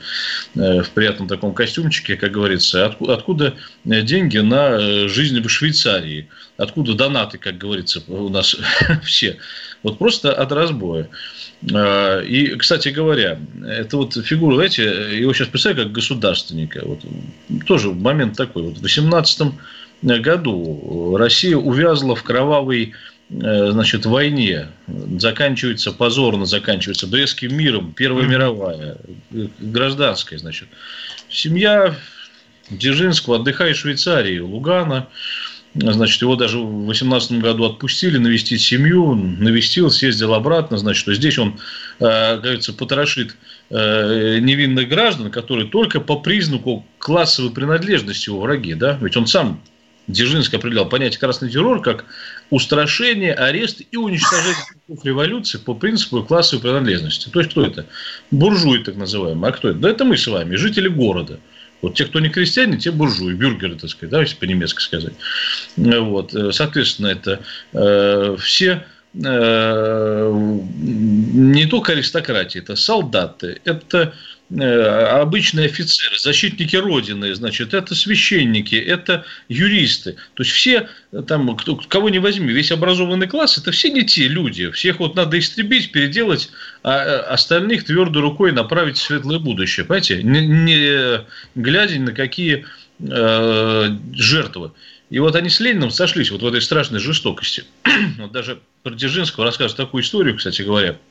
в 0.55 0.89
приятном 0.91 1.27
таком 1.27 1.53
костюмчике, 1.53 2.15
как 2.17 2.31
говорится, 2.31 2.85
откуда 2.85 3.55
деньги 3.83 4.37
на 4.37 5.07
жизнь 5.07 5.39
в 5.41 5.49
Швейцарии, 5.49 6.29
откуда 6.57 6.93
донаты, 6.93 7.37
как 7.37 7.57
говорится, 7.57 8.01
у 8.07 8.29
нас 8.29 8.55
все. 9.03 9.37
Вот 9.83 9.97
просто 9.97 10.33
от 10.33 10.51
разбоя. 10.51 11.09
А, 11.73 12.21
и, 12.21 12.55
кстати 12.55 12.89
говоря, 12.89 13.39
это 13.65 13.97
вот 13.97 14.13
фигура, 14.25 14.55
знаете, 14.55 15.17
его 15.17 15.33
сейчас 15.33 15.47
представляю 15.47 15.87
как 15.87 15.93
государственника. 15.93 16.81
Вот, 16.85 16.99
тоже 17.65 17.91
момент 17.91 18.35
такой. 18.37 18.63
Вот 18.63 18.77
в 18.77 18.81
18 18.81 19.53
году 20.01 21.15
Россия 21.17 21.57
увязла 21.57 22.15
в 22.15 22.23
кровавой 22.23 22.93
э, 23.29 23.71
значит, 23.71 24.05
войне. 24.05 24.67
Заканчивается 25.17 25.91
позорно, 25.91 26.45
заканчивается 26.45 27.07
Брестским 27.07 27.55
миром, 27.55 27.93
Первая 27.95 28.25
мировая, 28.25 28.97
гражданская, 29.59 30.39
значит. 30.39 30.67
Семья 31.29 31.95
Дзержинского 32.69 33.37
отдыхает 33.37 33.75
в 33.75 33.79
Швейцарии, 33.79 34.39
Лугана. 34.39 35.07
Значит, 35.75 36.23
его 36.23 36.35
даже 36.35 36.57
в 36.57 36.85
2018 36.85 37.33
году 37.33 37.65
отпустили 37.65 38.17
навестить 38.17 38.61
семью, 38.61 39.13
навестил, 39.13 39.91
съездил 39.91 40.33
обратно. 40.33 40.77
Значит, 40.77 40.99
что 41.01 41.13
здесь 41.13 41.37
он, 41.37 41.59
э, 41.99 42.37
говорится, 42.39 42.73
потрошит 42.73 43.35
э, 43.69 44.39
невинных 44.39 44.89
граждан, 44.89 45.29
которые 45.29 45.67
только 45.69 45.99
по 45.99 46.19
признаку 46.19 46.85
классовой 46.97 47.51
принадлежности 47.51 48.29
его 48.29 48.41
враги. 48.41 48.73
Да? 48.73 48.97
Ведь 48.99 49.15
он 49.15 49.27
сам 49.27 49.61
Дзержинский 50.09 50.57
определял 50.57 50.89
понятие 50.89 51.19
красный 51.19 51.49
террор 51.49 51.81
как 51.81 52.05
устрашение, 52.49 53.33
арест 53.33 53.81
и 53.91 53.95
уничтожение 53.97 54.55
революции 55.03 55.59
по 55.59 55.75
принципу 55.75 56.23
классовой 56.23 56.61
принадлежности. 56.61 57.29
То 57.29 57.39
есть, 57.39 57.51
кто 57.51 57.63
это? 57.63 57.85
Буржуи, 58.31 58.79
так 58.79 58.95
называемые. 58.95 59.49
А 59.49 59.51
кто 59.53 59.69
это? 59.69 59.79
Да 59.79 59.89
это 59.89 60.05
мы 60.05 60.17
с 60.17 60.25
вами, 60.25 60.55
жители 60.55 60.87
города. 60.87 61.39
Вот 61.81 61.93
те, 61.93 62.05
кто 62.05 62.19
не 62.19 62.29
крестьяне, 62.29 62.77
те 62.77 62.91
буржуи, 62.91 63.33
бюргеры, 63.33 63.75
так 63.75 63.89
сказать, 63.89 64.11
да, 64.11 64.21
если 64.21 64.35
по-немецки 64.35 64.81
сказать. 64.81 65.13
Вот, 65.77 66.35
соответственно, 66.51 67.07
это 67.07 67.39
э, 67.71 68.35
все 68.39 68.85
э, 69.13 70.31
не 70.73 71.65
только 71.67 71.93
аристократии, 71.93 72.59
это 72.59 72.75
солдаты, 72.75 73.61
это 73.63 74.13
Э, 74.13 74.38
обычные 74.51 75.67
офицеры, 75.67 76.17
защитники 76.17 76.75
Родины, 76.75 77.33
значит, 77.35 77.73
это 77.73 77.93
священники, 77.93 78.75
это 78.75 79.25
юристы. 79.47 80.13
То 80.33 80.43
есть, 80.43 80.55
все, 80.55 80.89
там, 81.27 81.55
кто, 81.55 81.75
кого 81.75 82.09
не 82.09 82.17
возьми, 82.17 82.51
весь 82.51 82.71
образованный 82.71 83.27
класс, 83.27 83.59
это 83.59 83.71
все 83.71 83.89
не 83.91 84.03
те 84.03 84.27
люди. 84.27 84.71
Всех 84.71 84.99
вот 84.99 85.15
надо 85.15 85.37
истребить, 85.37 85.91
переделать, 85.91 86.49
а 86.81 86.97
э, 86.97 87.17
остальных 87.19 87.83
твердой 87.83 88.23
рукой 88.23 88.51
направить 88.51 88.97
в 88.97 89.01
светлое 89.01 89.37
будущее. 89.37 89.85
Понимаете? 89.85 90.23
Не, 90.23 90.47
не 90.47 91.25
глядя 91.53 91.99
на 91.99 92.11
какие 92.11 92.65
э, 92.99 93.97
жертвы. 94.13 94.71
И 95.11 95.19
вот 95.19 95.35
они 95.35 95.49
с 95.49 95.59
Лениным 95.59 95.91
сошлись 95.91 96.31
вот 96.31 96.41
в 96.41 96.47
этой 96.47 96.61
страшной 96.61 96.99
жестокости. 96.99 97.65
вот 98.17 98.31
даже 98.31 98.59
про 98.81 98.93
Дзержинского 98.93 99.45
рассказывают 99.45 99.77
такую 99.77 100.03
историю, 100.03 100.37
кстати 100.37 100.63
говоря– 100.63 100.97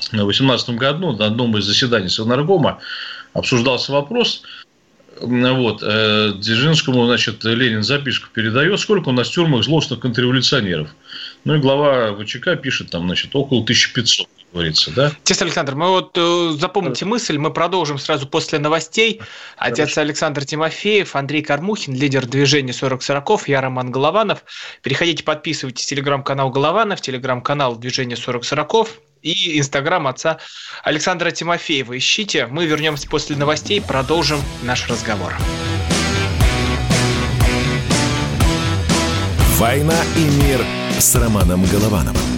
в 0.00 0.10
2018 0.10 0.70
году 0.70 1.12
на 1.12 1.26
одном 1.26 1.56
из 1.56 1.64
заседаний 1.64 2.08
Совнаркома 2.08 2.78
обсуждался 3.32 3.92
вопрос, 3.92 4.42
вот, 5.20 5.82
э, 5.82 6.32
Дзержинскому, 6.36 7.06
значит, 7.06 7.42
Ленин 7.44 7.82
записку 7.82 8.28
передает, 8.32 8.78
сколько 8.78 9.08
у 9.08 9.12
нас 9.12 9.28
в 9.28 9.32
тюрьмах 9.32 9.64
злостных 9.64 10.00
контрреволюционеров. 10.00 10.88
Ну 11.44 11.56
и 11.56 11.58
глава 11.58 12.14
ВЧК 12.14 12.56
пишет 12.56 12.90
там, 12.90 13.06
значит, 13.06 13.34
около 13.34 13.62
1500 13.62 14.28
говорится, 14.52 14.90
да? 14.92 15.12
Тесс 15.24 15.42
Александр, 15.42 15.74
мы 15.74 15.88
вот 15.88 16.16
э, 16.16 16.52
запомните 16.58 17.04
мысль, 17.04 17.36
мы 17.36 17.52
продолжим 17.52 17.98
сразу 17.98 18.26
после 18.26 18.58
новостей. 18.58 19.20
Отец 19.56 19.90
Хорошо. 19.90 20.00
Александр 20.00 20.44
Тимофеев, 20.44 21.14
Андрей 21.16 21.42
Кармухин, 21.42 21.94
лидер 21.94 22.26
движения 22.26 22.72
40 22.72 23.02
40 23.02 23.48
я 23.48 23.60
Роман 23.60 23.90
Голованов. 23.90 24.44
Переходите, 24.82 25.22
подписывайтесь 25.22 25.86
телеграм-канал 25.86 26.50
Голованов, 26.50 27.00
телеграм-канал 27.00 27.76
движения 27.76 28.16
40 28.16 28.44
40 28.44 28.88
и 29.22 29.58
инстаграм 29.58 30.06
отца 30.06 30.38
Александра 30.82 31.30
Тимофеева. 31.30 31.96
Ищите. 31.96 32.46
Мы 32.46 32.66
вернемся 32.66 33.08
после 33.08 33.36
новостей, 33.36 33.80
продолжим 33.80 34.40
наш 34.62 34.88
разговор. 34.88 35.34
«Война 39.58 39.96
и 40.16 40.20
мир» 40.20 40.64
с 41.00 41.16
Романом 41.16 41.64
Головановым. 41.64 42.37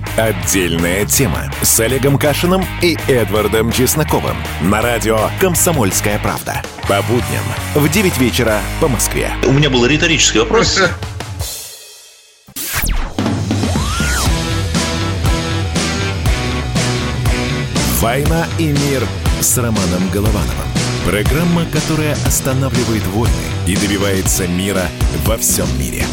Отдельная 0.17 1.05
тема 1.05 1.49
с 1.61 1.79
Олегом 1.79 2.17
Кашиным 2.17 2.65
и 2.81 2.97
Эдвардом 3.07 3.71
Чесноковым 3.71 4.35
на 4.61 4.81
радио 4.81 5.17
«Комсомольская 5.39 6.19
правда». 6.19 6.61
По 6.89 7.01
будням 7.03 7.43
в 7.75 7.87
9 7.89 8.17
вечера 8.17 8.59
по 8.81 8.89
Москве. 8.89 9.31
У 9.45 9.53
меня 9.53 9.69
был 9.69 9.85
риторический 9.85 10.39
вопрос. 10.39 10.81
«Война 18.01 18.47
и 18.59 18.65
мир» 18.65 19.07
с 19.39 19.57
Романом 19.57 20.09
Головановым. 20.11 20.67
Программа, 21.05 21.63
которая 21.71 22.15
останавливает 22.25 23.07
войны 23.07 23.31
и 23.65 23.77
добивается 23.77 24.45
мира 24.45 24.89
во 25.25 25.37
всем 25.37 25.67
мире. 25.79 26.03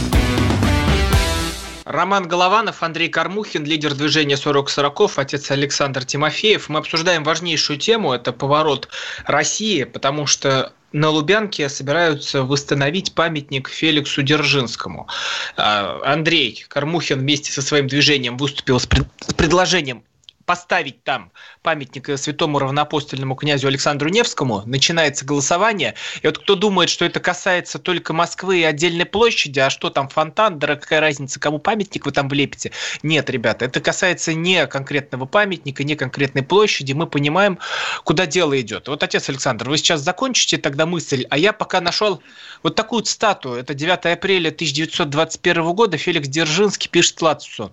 Роман 1.88 2.28
Голованов, 2.28 2.82
Андрей 2.82 3.08
Кармухин, 3.08 3.64
лидер 3.64 3.94
движения 3.94 4.34
40-40, 4.34 5.12
отец 5.16 5.50
Александр 5.50 6.04
Тимофеев. 6.04 6.68
Мы 6.68 6.80
обсуждаем 6.80 7.24
важнейшую 7.24 7.78
тему, 7.78 8.12
это 8.12 8.30
поворот 8.32 8.90
России, 9.24 9.84
потому 9.84 10.26
что 10.26 10.74
на 10.92 11.08
Лубянке 11.08 11.66
собираются 11.70 12.42
восстановить 12.42 13.14
памятник 13.14 13.70
Феликсу 13.70 14.22
Дзержинскому. 14.22 15.08
А, 15.56 15.98
Андрей 16.04 16.66
Кармухин 16.68 17.20
вместе 17.20 17.52
со 17.52 17.62
своим 17.62 17.86
движением 17.86 18.36
выступил 18.36 18.78
с 18.80 18.86
предложением 18.86 20.02
поставить 20.48 21.04
там 21.04 21.30
памятник 21.60 22.18
святому 22.18 22.58
равнопостольному 22.58 23.34
князю 23.34 23.68
Александру 23.68 24.08
Невскому, 24.08 24.62
начинается 24.64 25.26
голосование. 25.26 25.94
И 26.22 26.26
вот 26.26 26.38
кто 26.38 26.54
думает, 26.54 26.88
что 26.88 27.04
это 27.04 27.20
касается 27.20 27.78
только 27.78 28.14
Москвы 28.14 28.60
и 28.60 28.64
отдельной 28.64 29.04
площади, 29.04 29.60
а 29.60 29.68
что 29.68 29.90
там 29.90 30.08
фонтан, 30.08 30.58
да 30.58 30.76
какая 30.76 31.00
разница, 31.00 31.38
кому 31.38 31.58
памятник 31.58 32.06
вы 32.06 32.12
там 32.12 32.30
влепите? 32.30 32.72
Нет, 33.02 33.28
ребята, 33.28 33.66
это 33.66 33.82
касается 33.82 34.32
не 34.32 34.66
конкретного 34.66 35.26
памятника, 35.26 35.84
не 35.84 35.96
конкретной 35.96 36.42
площади. 36.42 36.94
Мы 36.94 37.06
понимаем, 37.06 37.58
куда 38.04 38.24
дело 38.24 38.58
идет. 38.58 38.88
Вот, 38.88 39.02
отец 39.02 39.28
Александр, 39.28 39.68
вы 39.68 39.76
сейчас 39.76 40.00
закончите 40.00 40.56
тогда 40.56 40.86
мысль, 40.86 41.26
а 41.28 41.36
я 41.36 41.52
пока 41.52 41.82
нашел 41.82 42.22
вот 42.62 42.74
такую 42.74 43.04
статую. 43.04 43.56
Это 43.56 43.74
9 43.74 44.06
апреля 44.06 44.48
1921 44.48 45.72
года. 45.74 45.98
Феликс 45.98 46.26
Дзержинский 46.26 46.88
пишет 46.88 47.20
Лацусу. 47.20 47.70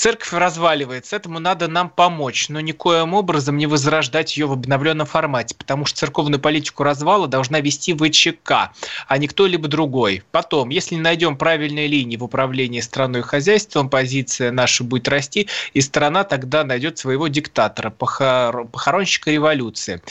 Церковь 0.00 0.32
разваливается, 0.32 1.14
этому 1.14 1.40
надо 1.40 1.68
нам 1.68 1.89
помочь, 1.94 2.48
но 2.48 2.60
никоим 2.60 3.14
образом 3.14 3.56
не 3.56 3.66
возрождать 3.66 4.36
ее 4.36 4.46
в 4.46 4.52
обновленном 4.52 5.06
формате, 5.06 5.54
потому 5.56 5.84
что 5.84 5.98
церковную 5.98 6.40
политику 6.40 6.82
развала 6.82 7.26
должна 7.26 7.60
вести 7.60 7.94
ВЧК, 7.94 8.72
а 9.06 9.18
не 9.18 9.28
кто-либо 9.28 9.68
другой. 9.68 10.22
Потом, 10.30 10.70
если 10.70 10.96
найдем 10.96 11.36
правильные 11.36 11.86
линии 11.86 12.16
в 12.16 12.24
управлении 12.24 12.80
страной 12.80 13.20
и 13.20 13.24
хозяйством, 13.24 13.88
позиция 13.90 14.52
наша 14.52 14.84
будет 14.84 15.08
расти, 15.08 15.48
и 15.74 15.80
страна 15.80 16.24
тогда 16.24 16.64
найдет 16.64 16.98
своего 16.98 17.28
диктатора, 17.28 17.90
похор... 17.90 18.66
похоронщика 18.68 19.30
революции. 19.30 20.02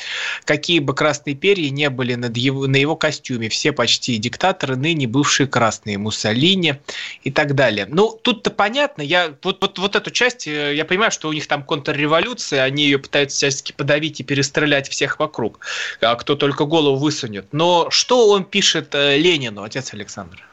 Какие 0.45 0.79
бы 0.79 0.93
красные 0.93 1.35
перья 1.35 1.69
не 1.69 1.89
были 1.89 2.15
над 2.15 2.37
его... 2.37 2.67
на 2.67 2.75
его 2.75 2.95
костюме, 2.95 3.49
все 3.49 3.71
почти 3.71 4.17
диктаторы, 4.17 4.75
ныне 4.75 5.07
бывшие 5.07 5.47
красные, 5.47 5.97
Муссолини 5.97 6.75
и 7.23 7.31
так 7.31 7.55
далее. 7.55 7.85
Ну, 7.89 8.17
тут-то 8.21 8.51
понятно, 8.51 9.01
я 9.01 9.33
вот, 9.43 9.61
вот 9.61 9.79
вот 9.79 9.95
эту 9.95 10.11
часть, 10.11 10.47
э, 10.47 10.75
я 10.75 10.85
понимаю, 10.85 11.11
что 11.11 11.29
у 11.29 11.33
них 11.33 11.47
там 11.47 11.63
контрреволюция, 11.69 12.63
они 12.63 12.83
ее 12.83 12.97
пытаются 12.97 13.37
всячески 13.37 13.71
подавить 13.71 14.19
и 14.19 14.23
перестрелять 14.23 14.89
всех 14.89 15.19
вокруг, 15.19 15.59
а 16.01 16.15
кто 16.15 16.35
только 16.35 16.65
голову 16.65 16.95
высунет. 16.95 17.45
Но 17.51 17.89
что 17.91 18.29
он 18.31 18.43
пишет 18.43 18.95
э, 18.95 19.17
Ленину, 19.17 19.61
отец 19.61 19.93
Александр? 19.93 20.43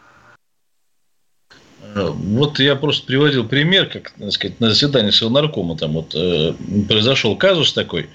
Э, 1.94 2.11
вот 2.12 2.59
я 2.59 2.76
просто 2.76 3.07
приводил 3.07 3.48
пример, 3.48 3.87
как 3.87 4.11
так 4.11 4.31
сказать, 4.33 4.61
на 4.61 4.70
заседании 4.70 5.11
Совнаркома 5.11 5.76
там 5.79 5.92
вот 5.92 6.14
э, 6.14 6.52
произошел 6.87 7.35
казус 7.37 7.72
такой. 7.72 8.11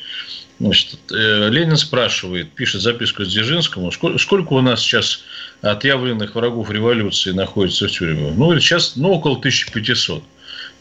Значит, 0.60 1.00
э, 1.12 1.50
Ленин 1.50 1.78
спрашивает, 1.78 2.52
пишет 2.52 2.82
записку 2.82 3.24
Дзержинскому, 3.24 3.92
сколько, 3.92 4.20
сколько 4.20 4.54
у 4.54 4.62
нас 4.62 4.82
сейчас 4.82 5.22
отъявленных 5.62 6.36
врагов 6.36 6.70
революции 6.70 7.32
находится 7.32 7.88
в 7.88 7.92
тюрьме? 7.92 8.32
Ну, 8.32 8.60
сейчас 8.60 8.96
ну, 8.96 9.10
около 9.10 9.38
1500. 9.38 10.24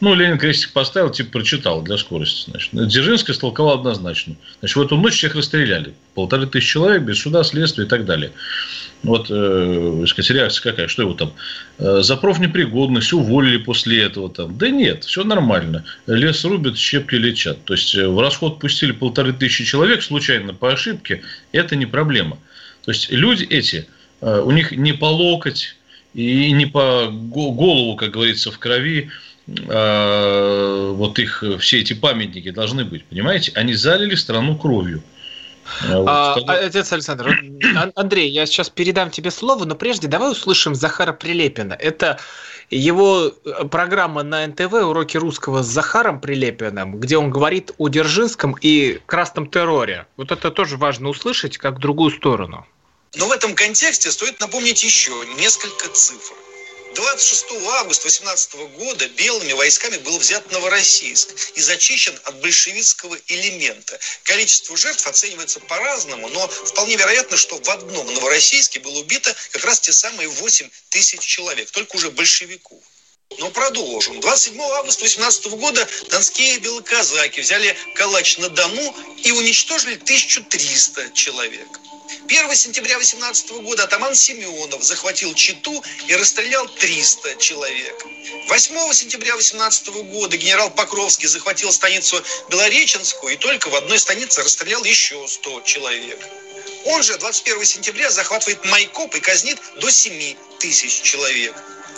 Ну, 0.01 0.15
Ленин 0.15 0.39
крестик 0.39 0.73
поставил, 0.73 1.11
типа 1.11 1.33
прочитал 1.33 1.83
для 1.83 1.99
скорости. 1.99 2.51
Значит. 2.51 2.71
Дзержинский 2.73 3.35
столковал 3.35 3.81
однозначно. 3.81 4.35
Значит, 4.61 4.77
в 4.77 4.83
эту 4.83 4.97
ночь 4.97 5.17
всех 5.17 5.35
расстреляли. 5.35 5.93
Полторы 6.15 6.47
тысячи 6.47 6.73
человек 6.73 7.03
без 7.03 7.19
суда, 7.19 7.45
следствия 7.45 7.85
и 7.85 7.87
так 7.87 8.07
далее. 8.07 8.33
Вот, 9.03 9.27
э, 9.31 10.05
сказать, 10.07 10.31
реакция 10.31 10.63
какая? 10.63 10.89
Что 10.89 11.03
его 11.03 11.13
там? 11.13 11.33
Э, 11.79 12.01
за 12.01 12.17
профнепригодность 12.17 13.13
уволили 13.13 13.59
после 13.59 14.03
этого 14.03 14.31
там? 14.31 14.57
Да 14.57 14.71
нет, 14.71 15.05
все 15.05 15.23
нормально. 15.23 15.85
Лес 16.07 16.45
рубят, 16.45 16.79
щепки 16.79 17.17
лечат. 17.17 17.63
То 17.65 17.75
есть, 17.75 17.95
э, 17.95 18.09
в 18.09 18.19
расход 18.21 18.59
пустили 18.59 18.93
полторы 18.93 19.35
тысячи 19.35 19.65
человек 19.65 20.03
случайно 20.03 20.55
по 20.55 20.73
ошибке. 20.73 21.23
Это 21.53 21.77
не 21.77 21.87
проблема. 21.87 22.39
То 22.85 22.91
есть, 22.91 23.11
люди 23.11 23.45
эти, 23.45 23.87
э, 24.23 24.43
у 24.43 24.51
них 24.51 24.73
не 24.73 24.95
по 24.95 25.07
локоть 25.07 25.77
и 26.15 26.51
не 26.53 26.67
по 26.67 27.09
голову, 27.11 27.97
как 27.97 28.13
говорится, 28.13 28.51
в 28.51 28.59
крови 28.59 29.11
э, 29.69 30.93
вот 30.95 31.19
их 31.19 31.45
все 31.61 31.81
эти 31.81 31.93
памятники 31.93 32.51
должны 32.51 32.85
быть, 32.85 33.05
понимаете? 33.05 33.53
Они 33.55 33.75
залили 33.75 34.15
страну 34.15 34.57
кровью. 34.57 35.03
А, 35.89 36.35
а, 36.35 36.55
отец 36.67 36.93
Александр, 36.93 37.39
Андрей, 37.95 38.29
я 38.31 38.47
сейчас 38.47 38.71
передам 38.71 39.11
тебе 39.11 39.31
слово, 39.31 39.65
но 39.65 39.75
прежде 39.75 40.09
давай 40.09 40.33
услышим 40.33 40.75
Захара 40.75 41.13
Прилепина. 41.13 41.75
Это 41.75 42.19
его 42.71 43.33
э, 43.45 43.65
программа 43.67 44.23
на 44.23 44.47
НТВ 44.47 44.73
«Уроки 44.73 45.17
русского» 45.17 45.63
с 45.63 45.67
Захаром 45.67 46.21
Прилепиным, 46.21 46.99
где 46.99 47.19
он 47.19 47.31
говорит 47.31 47.73
о 47.79 47.89
Дзержинском 47.89 48.57
и 48.61 49.01
красном 49.07 49.49
терроре. 49.49 50.07
Вот 50.17 50.31
это 50.31 50.51
тоже 50.51 50.77
важно 50.77 51.09
услышать, 51.09 51.59
как 51.59 51.79
другую 51.79 52.11
сторону. 52.11 52.67
Но 53.17 53.27
в 53.27 53.33
этом 53.33 53.55
контексте 53.55 54.11
стоит 54.11 54.39
напомнить 54.41 54.85
еще 54.85 55.13
несколько 55.37 55.89
цифр. 55.89 56.35
26 56.95 57.45
августа 57.69 58.05
18 58.07 58.55
года 58.77 59.09
белыми 59.09 59.53
войсками 59.53 59.97
был 59.99 60.19
взят 60.19 60.51
Новороссийск 60.51 61.29
и 61.55 61.61
зачищен 61.61 62.19
от 62.25 62.41
большевистского 62.41 63.17
элемента. 63.29 63.99
Количество 64.25 64.77
жертв 64.77 65.07
оценивается 65.07 65.61
по-разному, 65.61 66.29
но 66.29 66.49
вполне 66.49 66.97
вероятно, 66.97 67.37
что 67.37 67.61
в 67.61 67.69
одном 67.71 68.13
Новороссийске 68.13 68.81
было 68.81 68.99
убито 68.99 69.35
как 69.53 69.65
раз 69.65 69.81
те 69.81 69.93
самые 69.93 70.29
8 70.29 70.69
тысяч 70.89 71.21
человек, 71.21 71.71
только 71.71 71.97
уже 71.97 72.11
большевиков. 72.11 72.83
Но 73.39 73.51
продолжим. 73.51 74.21
27 74.21 74.61
августа 74.61 75.05
18 75.05 75.47
года 75.53 75.87
донские 76.09 76.59
белоказаки 76.59 77.41
взяли 77.41 77.77
Калач 77.95 78.39
на 78.39 78.49
Дону 78.49 78.95
и 79.23 79.31
уничтожили 79.31 79.95
1300 79.95 81.13
человек. 81.13 81.69
1 82.27 82.57
сентября 82.57 82.99
18 82.99 83.51
года 83.63 83.85
атаман 83.85 84.17
Семенов 84.17 84.83
захватил 84.83 85.33
Читу 85.35 85.83
и 86.09 86.17
расстрелял 86.17 86.67
300 86.67 87.37
человек. 87.37 88.05
8 88.49 88.93
сентября 88.93 89.37
18 89.37 89.89
года 89.89 90.37
генерал 90.37 90.71
Покровский 90.71 91.29
захватил 91.29 91.73
станицу 91.73 92.21
Белореченскую 92.49 93.35
и 93.35 93.37
только 93.37 93.69
в 93.69 93.77
одной 93.77 93.99
станице 93.99 94.43
расстрелял 94.43 94.83
еще 94.83 95.25
100 95.27 95.61
человек. 95.61 96.19
Он 96.87 97.03
же 97.03 97.17
21 97.17 97.65
сентября 97.65 98.11
захватывает 98.11 98.65
Майкоп 98.65 99.15
и 99.15 99.21
казнит 99.21 99.59
до 99.77 99.89
7 99.89 100.37
тысяч 100.59 101.03
человек. 101.03 101.55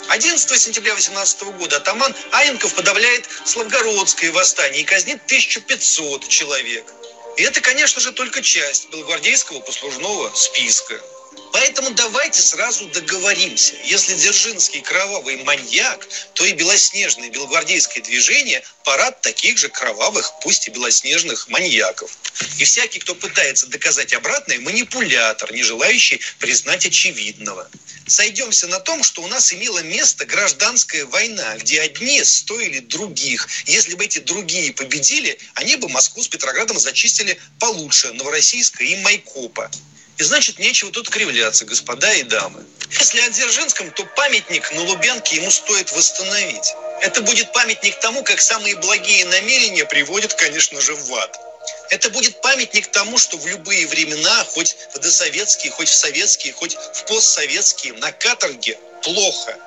11 0.09 0.61
сентября 0.61 0.93
18 0.93 1.43
года 1.57 1.77
атаман 1.77 2.13
Аенков 2.31 2.75
подавляет 2.75 3.27
Славгородское 3.45 4.31
восстание 4.31 4.81
и 4.81 4.85
казнит 4.85 5.21
1500 5.25 6.27
человек. 6.27 6.85
И 7.37 7.43
это, 7.43 7.61
конечно 7.61 8.01
же, 8.01 8.11
только 8.11 8.41
часть 8.41 8.89
белогвардейского 8.91 9.59
послужного 9.61 10.31
списка. 10.35 11.01
Поэтому 11.53 11.91
давайте 11.91 12.41
сразу 12.41 12.87
договоримся. 12.87 13.75
Если 13.85 14.15
Дзержинский 14.15 14.81
кровавый 14.81 15.37
маньяк, 15.43 16.07
то 16.33 16.45
и 16.45 16.53
белоснежное 16.53 17.29
белогвардейское 17.29 18.03
движение– 18.03 18.63
парад 18.83 19.21
таких 19.21 19.57
же 19.57 19.69
кровавых, 19.69 20.33
пусть 20.41 20.67
и 20.67 20.71
белоснежных 20.71 21.47
маньяков. 21.47 22.17
И 22.57 22.63
всякий, 22.63 22.99
кто 22.99 23.15
пытается 23.15 23.67
доказать 23.67 24.13
обратное, 24.13 24.59
манипулятор, 24.59 25.53
не 25.53 25.63
желающий 25.63 26.19
признать 26.39 26.85
очевидного. 26.85 27.69
Сойдемся 28.07 28.67
на 28.67 28.79
том, 28.79 29.03
что 29.03 29.21
у 29.21 29.27
нас 29.27 29.53
имела 29.53 29.79
место 29.79 30.25
гражданская 30.25 31.05
война, 31.05 31.57
где 31.57 31.81
одни 31.81 32.23
стоили 32.23 32.79
других. 32.79 33.47
Если 33.65 33.95
бы 33.95 34.03
эти 34.03 34.19
другие 34.19 34.73
победили, 34.73 35.39
они 35.53 35.77
бы 35.77 35.87
Москву 35.87 36.21
с 36.23 36.27
Петроградом 36.27 36.79
зачистили 36.79 37.39
получше 37.59 38.11
Новороссийска 38.13 38.83
и 38.83 38.97
Майкопа. 38.97 39.71
И 40.17 40.23
значит, 40.23 40.59
нечего 40.59 40.91
тут 40.91 41.09
кривляться, 41.09 41.65
господа 41.65 42.13
и 42.13 42.23
дамы. 42.23 42.63
Если 42.99 43.19
о 43.21 43.29
Дзержинском, 43.29 43.91
то 43.91 44.05
памятник 44.15 44.71
на 44.73 44.83
Лубянке 44.83 45.37
ему 45.37 45.49
стоит 45.49 45.91
восстановить. 45.91 46.73
Это 47.01 47.21
будет 47.21 47.51
памятник 47.51 47.99
тому, 47.99 48.23
как 48.23 48.39
самые 48.39 48.75
благие 48.75 49.25
намерения 49.25 49.85
приводят, 49.85 50.33
конечно 50.35 50.79
же, 50.79 50.95
в 50.95 51.13
ад. 51.15 51.39
Это 51.89 52.09
будет 52.09 52.41
памятник 52.41 52.87
тому, 52.87 53.17
что 53.17 53.37
в 53.37 53.47
любые 53.47 53.87
времена, 53.87 54.45
хоть 54.45 54.75
в 54.93 54.99
досоветские, 54.99 55.71
хоть 55.71 55.89
в 55.89 55.93
советские, 55.93 56.53
хоть 56.53 56.75
в 56.75 57.05
постсоветские, 57.05 57.93
на 57.93 58.11
каторге 58.11 58.77
плохо. 59.01 59.57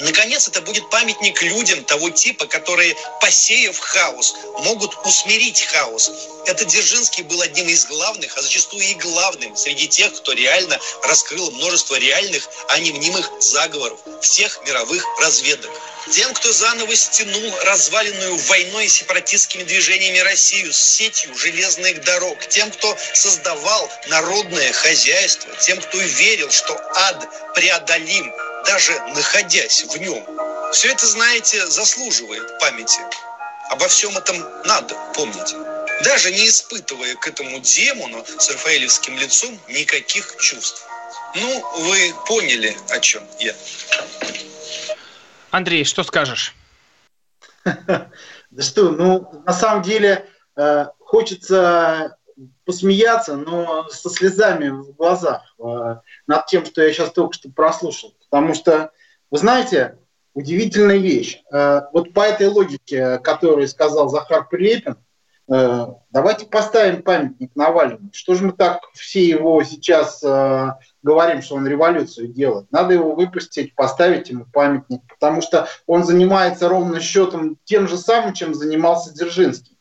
Наконец, 0.00 0.48
это 0.48 0.62
будет 0.62 0.88
памятник 0.90 1.42
людям 1.42 1.84
того 1.84 2.10
типа, 2.10 2.46
которые, 2.46 2.96
посеяв 3.20 3.78
хаос, 3.78 4.34
могут 4.64 4.96
усмирить 5.04 5.62
хаос. 5.62 6.10
Это 6.46 6.64
Дзержинский 6.64 7.22
был 7.24 7.40
одним 7.42 7.68
из 7.68 7.84
главных, 7.84 8.36
а 8.36 8.42
зачастую 8.42 8.82
и 8.82 8.94
главным 8.94 9.54
среди 9.56 9.88
тех, 9.88 10.14
кто 10.14 10.32
реально 10.32 10.78
раскрыл 11.02 11.50
множество 11.50 11.96
реальных, 11.96 12.48
а 12.68 12.78
не 12.78 12.92
мнимых 12.92 13.30
заговоров 13.40 14.00
всех 14.22 14.60
мировых 14.66 15.04
разведок. 15.18 15.70
Тем, 16.10 16.32
кто 16.32 16.50
заново 16.50 16.96
стянул 16.96 17.54
разваленную 17.64 18.36
войной 18.38 18.86
и 18.86 18.88
сепаратистскими 18.88 19.64
движениями 19.64 20.18
Россию 20.18 20.72
с 20.72 20.78
сетью 20.78 21.34
железных 21.36 22.02
дорог, 22.04 22.38
тем, 22.48 22.70
кто 22.70 22.96
создавал 23.14 23.90
народное 24.08 24.72
хозяйство, 24.72 25.54
тем, 25.56 25.78
кто 25.78 25.98
верил, 25.98 26.50
что 26.50 26.74
ад 26.94 27.28
преодолим, 27.54 28.32
даже 28.66 28.92
находясь 29.14 29.84
в 29.84 29.96
нем. 29.96 30.24
Все 30.72 30.92
это, 30.92 31.06
знаете, 31.06 31.66
заслуживает 31.66 32.58
памяти. 32.58 33.00
Обо 33.70 33.88
всем 33.88 34.16
этом 34.16 34.36
надо 34.64 34.94
помнить. 35.14 35.54
Даже 36.04 36.30
не 36.32 36.48
испытывая 36.48 37.14
к 37.16 37.28
этому 37.28 37.60
демону 37.60 38.24
с 38.24 38.50
рафаэлевским 38.50 39.16
лицом 39.18 39.58
никаких 39.68 40.36
чувств. 40.38 40.86
Ну, 41.34 41.64
вы 41.78 42.14
поняли, 42.26 42.76
о 42.90 42.98
чем 43.00 43.22
я. 43.38 43.54
Андрей, 45.50 45.84
что 45.84 46.02
скажешь? 46.02 46.54
Да 48.50 48.64
что, 48.64 48.90
ну, 48.90 49.44
на 49.46 49.52
самом 49.52 49.82
деле, 49.84 50.28
э, 50.56 50.86
хочется 50.98 52.16
посмеяться, 52.64 53.36
но 53.36 53.88
со 53.88 54.10
слезами 54.10 54.70
в 54.70 54.92
глазах 54.94 55.42
э, 55.60 55.96
над 56.26 56.46
тем, 56.46 56.66
что 56.66 56.82
я 56.82 56.92
сейчас 56.92 57.12
только 57.12 57.34
что 57.34 57.48
прослушал. 57.48 58.12
Потому 58.30 58.54
что, 58.54 58.92
вы 59.30 59.38
знаете, 59.38 59.98
удивительная 60.34 60.98
вещь. 60.98 61.42
Э, 61.52 61.82
вот 61.92 62.14
по 62.14 62.20
этой 62.20 62.46
логике, 62.46 63.18
которую 63.18 63.68
сказал 63.68 64.08
Захар 64.08 64.48
Прилепин, 64.48 64.96
э, 65.50 65.86
давайте 66.10 66.46
поставим 66.46 67.02
памятник 67.02 67.50
Навальному. 67.56 68.10
Что 68.12 68.34
же 68.34 68.44
мы 68.44 68.52
так 68.52 68.80
все 68.94 69.26
его 69.26 69.62
сейчас 69.64 70.22
э, 70.22 70.68
говорим, 71.02 71.42
что 71.42 71.56
он 71.56 71.66
революцию 71.66 72.28
делает? 72.28 72.70
Надо 72.70 72.94
его 72.94 73.14
выпустить, 73.14 73.74
поставить 73.74 74.30
ему 74.30 74.46
памятник, 74.52 75.02
потому 75.08 75.42
что 75.42 75.68
он 75.86 76.04
занимается 76.04 76.68
ровно 76.68 77.00
счетом 77.00 77.58
тем 77.64 77.88
же 77.88 77.98
самым, 77.98 78.32
чем 78.32 78.54
занимался 78.54 79.12
Дзержинский. 79.12 79.76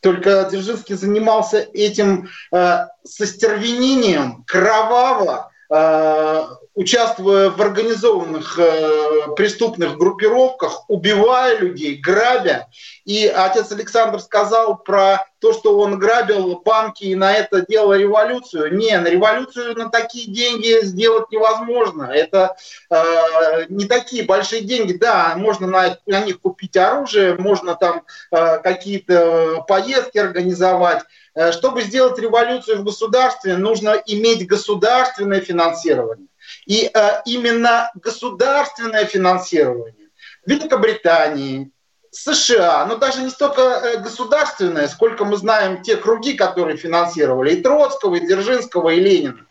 Только 0.00 0.48
Дзержинский 0.50 0.96
занимался 0.96 1.58
этим 1.58 2.28
э, 2.50 2.86
со 3.04 3.26
стервенением, 3.26 4.42
кроваво, 4.48 5.52
э, 5.70 6.44
участвуя 6.74 7.50
в 7.50 7.60
организованных 7.60 8.58
э, 8.58 9.34
преступных 9.36 9.98
группировках, 9.98 10.88
убивая 10.88 11.58
людей, 11.58 11.96
грабя. 11.96 12.68
И 13.04 13.26
отец 13.26 13.70
Александр 13.72 14.20
сказал 14.20 14.78
про 14.78 15.26
то, 15.38 15.52
что 15.52 15.78
он 15.78 15.98
грабил 15.98 16.62
банки 16.64 17.04
и 17.04 17.14
на 17.14 17.34
это 17.34 17.66
делал 17.66 17.94
революцию. 17.94 18.74
Не, 18.76 18.98
на 18.98 19.08
революцию 19.08 19.76
на 19.76 19.90
такие 19.90 20.30
деньги 20.30 20.84
сделать 20.84 21.30
невозможно. 21.30 22.04
Это 22.04 22.56
э, 22.90 23.66
не 23.68 23.86
такие 23.86 24.24
большие 24.24 24.62
деньги. 24.62 24.94
Да, 24.94 25.34
можно 25.36 25.66
на, 25.66 25.98
на 26.06 26.20
них 26.20 26.40
купить 26.40 26.76
оружие, 26.76 27.34
можно 27.34 27.74
там 27.74 28.02
э, 28.30 28.58
какие-то 28.60 29.64
поездки 29.68 30.16
организовать. 30.16 31.02
Э, 31.34 31.52
чтобы 31.52 31.82
сделать 31.82 32.18
революцию 32.18 32.78
в 32.78 32.84
государстве, 32.84 33.56
нужно 33.56 34.00
иметь 34.06 34.46
государственное 34.46 35.40
финансирование. 35.40 36.28
И 36.66 36.90
э, 36.92 37.22
именно 37.24 37.90
государственное 37.94 39.04
финансирование 39.04 40.08
Великобритании, 40.46 41.70
США, 42.12 42.84
но 42.84 42.96
даже 42.96 43.22
не 43.22 43.30
столько 43.30 43.62
э, 43.62 43.96
государственное, 43.98 44.86
сколько 44.86 45.24
мы 45.24 45.36
знаем 45.38 45.82
те 45.82 45.96
круги, 45.96 46.34
которые 46.34 46.76
финансировали 46.76 47.54
и 47.54 47.62
Троцкого, 47.62 48.16
и 48.16 48.26
Дзержинского, 48.26 48.90
и 48.90 49.00
Ленина. 49.00 49.46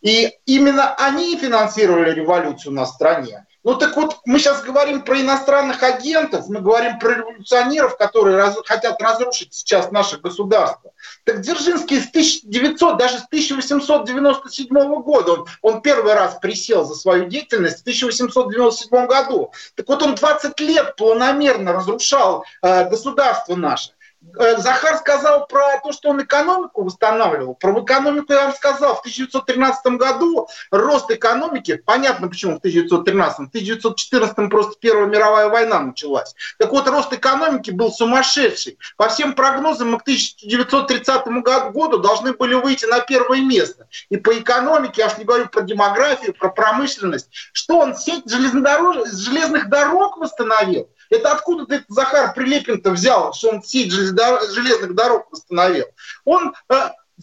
И 0.00 0.32
именно 0.46 0.94
они 0.94 1.36
финансировали 1.36 2.12
революцию 2.12 2.72
на 2.72 2.86
стране. 2.86 3.47
Ну 3.68 3.74
так 3.74 3.94
вот, 3.98 4.16
мы 4.24 4.38
сейчас 4.38 4.62
говорим 4.62 5.02
про 5.02 5.20
иностранных 5.20 5.82
агентов, 5.82 6.48
мы 6.48 6.62
говорим 6.62 6.98
про 6.98 7.16
революционеров, 7.16 7.98
которые 7.98 8.38
раз, 8.38 8.56
хотят 8.64 8.98
разрушить 9.02 9.52
сейчас 9.52 9.90
наше 9.90 10.16
государство. 10.16 10.92
Так 11.24 11.42
Дзержинский 11.42 12.00
с 12.00 12.08
1900, 12.08 12.96
даже 12.96 13.18
с 13.18 13.24
1897 13.24 14.72
года, 15.02 15.32
он, 15.32 15.46
он 15.60 15.82
первый 15.82 16.14
раз 16.14 16.38
присел 16.40 16.86
за 16.86 16.94
свою 16.94 17.26
деятельность 17.26 17.80
в 17.80 17.82
1897 17.82 19.06
году. 19.06 19.52
Так 19.74 19.86
вот 19.86 20.02
он 20.02 20.14
20 20.14 20.58
лет 20.60 20.96
планомерно 20.96 21.74
разрушал 21.74 22.46
э, 22.62 22.88
государство 22.88 23.54
наше. 23.54 23.90
Э, 24.36 24.56
Захар 24.58 24.96
сказал 24.98 25.46
про 25.46 25.80
то, 25.82 25.92
что 25.92 26.10
он 26.10 26.22
экономику 26.22 26.84
восстанавливал. 26.84 27.54
Про 27.54 27.82
экономику 27.82 28.32
я 28.32 28.44
вам 28.44 28.54
сказал. 28.54 28.96
В 28.96 29.00
1913 29.00 29.86
году 29.98 30.48
рост 30.70 31.10
экономики, 31.10 31.82
понятно 31.84 32.28
почему 32.28 32.54
в 32.54 32.58
1913, 32.58 33.38
в 33.38 33.48
1914 33.48 34.50
просто 34.50 34.74
Первая 34.80 35.06
мировая 35.06 35.48
война 35.48 35.80
началась. 35.80 36.34
Так 36.58 36.70
вот, 36.72 36.88
рост 36.88 37.12
экономики 37.12 37.70
был 37.70 37.90
сумасшедший. 37.90 38.78
По 38.96 39.08
всем 39.08 39.34
прогнозам 39.34 39.92
мы 39.92 39.98
к 39.98 40.02
1930 40.02 41.26
году 41.72 41.98
должны 41.98 42.32
были 42.32 42.54
выйти 42.54 42.86
на 42.86 43.00
первое 43.00 43.40
место. 43.40 43.88
И 44.08 44.16
по 44.16 44.36
экономике, 44.38 45.02
я 45.02 45.06
уж 45.06 45.18
не 45.18 45.24
говорю 45.24 45.48
про 45.48 45.62
демографию, 45.62 46.34
про 46.34 46.48
промышленность. 46.50 47.28
Что 47.52 47.78
он 47.78 47.96
сеть 47.96 48.28
железных 48.30 49.68
дорог 49.68 50.16
восстановил? 50.18 50.88
Это 51.10 51.32
откуда 51.32 51.66
ты, 51.66 51.84
Захар 51.88 52.34
Прилепин-то 52.34 52.90
взял, 52.90 53.32
что 53.32 53.50
он 53.50 53.62
сеть 53.62 53.92
железных 53.92 54.94
дорог 54.94 55.30
восстановил? 55.30 55.86
Он 56.24 56.54
э, 56.68 56.74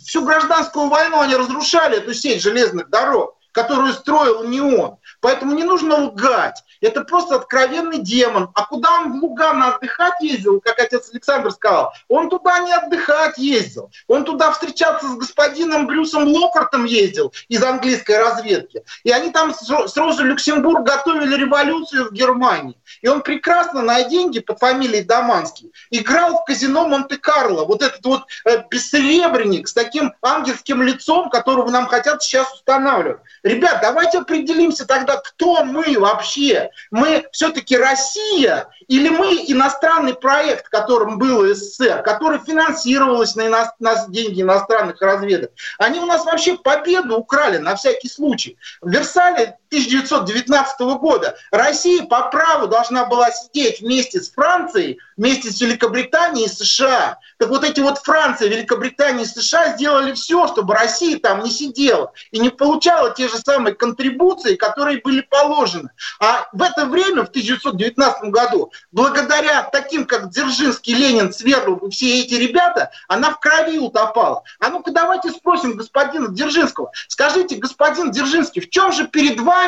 всю 0.04 0.26
гражданскую 0.26 0.90
войну 0.90 1.20
они 1.20 1.36
разрушали, 1.36 1.98
эту 1.98 2.14
сеть 2.14 2.42
железных 2.42 2.90
дорог, 2.90 3.38
которую 3.52 3.94
строил 3.94 4.44
не 4.44 4.62
он. 4.62 4.98
Поэтому 5.26 5.56
не 5.56 5.64
нужно 5.64 5.96
лгать. 5.96 6.64
Это 6.82 7.02
просто 7.02 7.38
откровенный 7.38 7.98
демон. 7.98 8.52
А 8.54 8.64
куда 8.64 9.00
он 9.00 9.14
в 9.14 9.24
Лугано 9.24 9.74
отдыхать 9.74 10.22
ездил, 10.22 10.62
как 10.62 10.78
отец 10.78 11.10
Александр 11.12 11.50
сказал? 11.50 11.94
Он 12.08 12.30
туда 12.30 12.60
не 12.60 12.72
отдыхать 12.72 13.40
ездил. 13.40 13.90
Он 14.08 14.24
туда 14.24 14.52
встречаться 14.52 15.08
с 15.08 15.16
господином 15.16 15.88
Брюсом 15.88 16.28
Локартом 16.28 16.86
ездил 16.86 17.34
из 17.48 17.64
английской 17.64 18.20
разведки. 18.20 18.84
И 19.04 19.10
они 19.10 19.32
там 19.32 19.52
с 19.56 19.98
Розой 19.98 20.26
Люксембург 20.26 20.86
готовили 20.86 21.36
революцию 21.36 22.10
в 22.10 22.14
Германии. 22.14 22.78
И 23.02 23.08
он 23.08 23.22
прекрасно 23.22 23.82
на 23.82 24.04
деньги 24.04 24.38
под 24.38 24.60
фамилией 24.60 25.04
Даманский 25.04 25.72
играл 25.90 26.38
в 26.38 26.46
казино 26.46 26.88
Монте-Карло. 26.88 27.66
Вот 27.66 27.82
этот 27.82 28.06
вот 28.06 28.26
э, 28.46 28.64
бессеребренник 28.70 29.68
с 29.68 29.74
таким 29.74 30.14
ангельским 30.22 30.84
лицом, 30.84 31.32
которого 31.32 31.72
нам 31.72 31.88
хотят 31.88 32.22
сейчас 32.22 32.54
устанавливать. 32.54 33.22
Ребят, 33.42 33.80
давайте 33.82 34.20
определимся 34.20 34.86
тогда, 34.86 35.15
кто 35.18 35.64
мы 35.64 36.00
вообще. 36.00 36.70
Мы 36.92 37.26
все-таки 37.32 37.78
Россия 37.78 38.68
или 38.88 39.10
мы 39.10 39.46
иностранный 39.48 40.14
проект, 40.14 40.70
которым 40.70 41.18
был 41.18 41.46
СССР, 41.54 42.02
который 42.04 42.40
финансировался 42.40 43.38
на, 43.40 43.48
ино... 43.48 43.74
на 43.80 44.08
деньги 44.08 44.42
иностранных 44.42 45.02
разведок. 45.02 45.52
Они 45.78 46.00
у 46.00 46.06
нас 46.06 46.26
вообще 46.26 46.58
победу 46.58 47.18
украли 47.18 47.58
на 47.58 47.76
всякий 47.76 48.10
случай. 48.10 48.58
В 48.82 48.90
Версале 48.90 49.58
1919 49.76 50.80
года 51.00 51.38
Россия 51.52 52.06
по 52.06 52.30
праву 52.30 52.68
должна 52.68 53.06
была 53.06 53.32
сидеть 53.32 53.82
вместе 53.82 54.22
с 54.22 54.32
Францией, 54.32 55.00
вместе 55.18 55.52
с 55.52 55.60
Великобританией 55.60 56.46
и 56.46 56.50
США. 56.50 57.20
Так 57.38 57.50
вот 57.50 57.64
эти 57.64 57.82
вот 57.82 58.00
Франция, 58.00 58.48
Великобритания 58.48 59.24
и 59.24 59.26
США 59.26 59.74
сделали 59.74 60.14
все, 60.14 60.48
чтобы 60.48 60.74
Россия 60.74 61.20
там 61.20 61.44
не 61.44 61.50
сидела 61.50 62.14
и 62.32 62.40
не 62.40 62.50
получала 62.50 63.14
те 63.14 63.28
же 63.28 63.38
самые 63.38 63.76
контрибуции, 63.76 64.56
которые 64.56 65.02
были 65.02 65.22
положены. 65.22 65.90
А 66.20 66.48
в 66.54 66.62
это 66.62 66.86
время, 66.86 67.26
в 67.26 67.30
1919 67.30 68.30
году, 68.32 68.72
благодаря 68.92 69.64
таким, 69.64 70.06
как 70.06 70.30
Дзержинский, 70.30 70.94
Ленин, 70.94 71.34
Сверлов 71.34 71.84
и 71.84 71.90
все 71.90 72.22
эти 72.22 72.36
ребята, 72.36 72.92
она 73.08 73.32
в 73.32 73.40
крови 73.40 73.78
утопала. 73.78 74.44
А 74.60 74.70
ну-ка 74.70 74.92
давайте 74.92 75.32
спросим 75.32 75.76
господина 75.76 76.30
Дзержинского. 76.30 76.92
Скажите, 77.08 77.58
господин 77.58 78.12
Дзержинский, 78.12 78.62
в 78.62 78.70
чем 78.70 78.92
же 78.92 79.08
перед 79.08 79.40
вами 79.40 79.65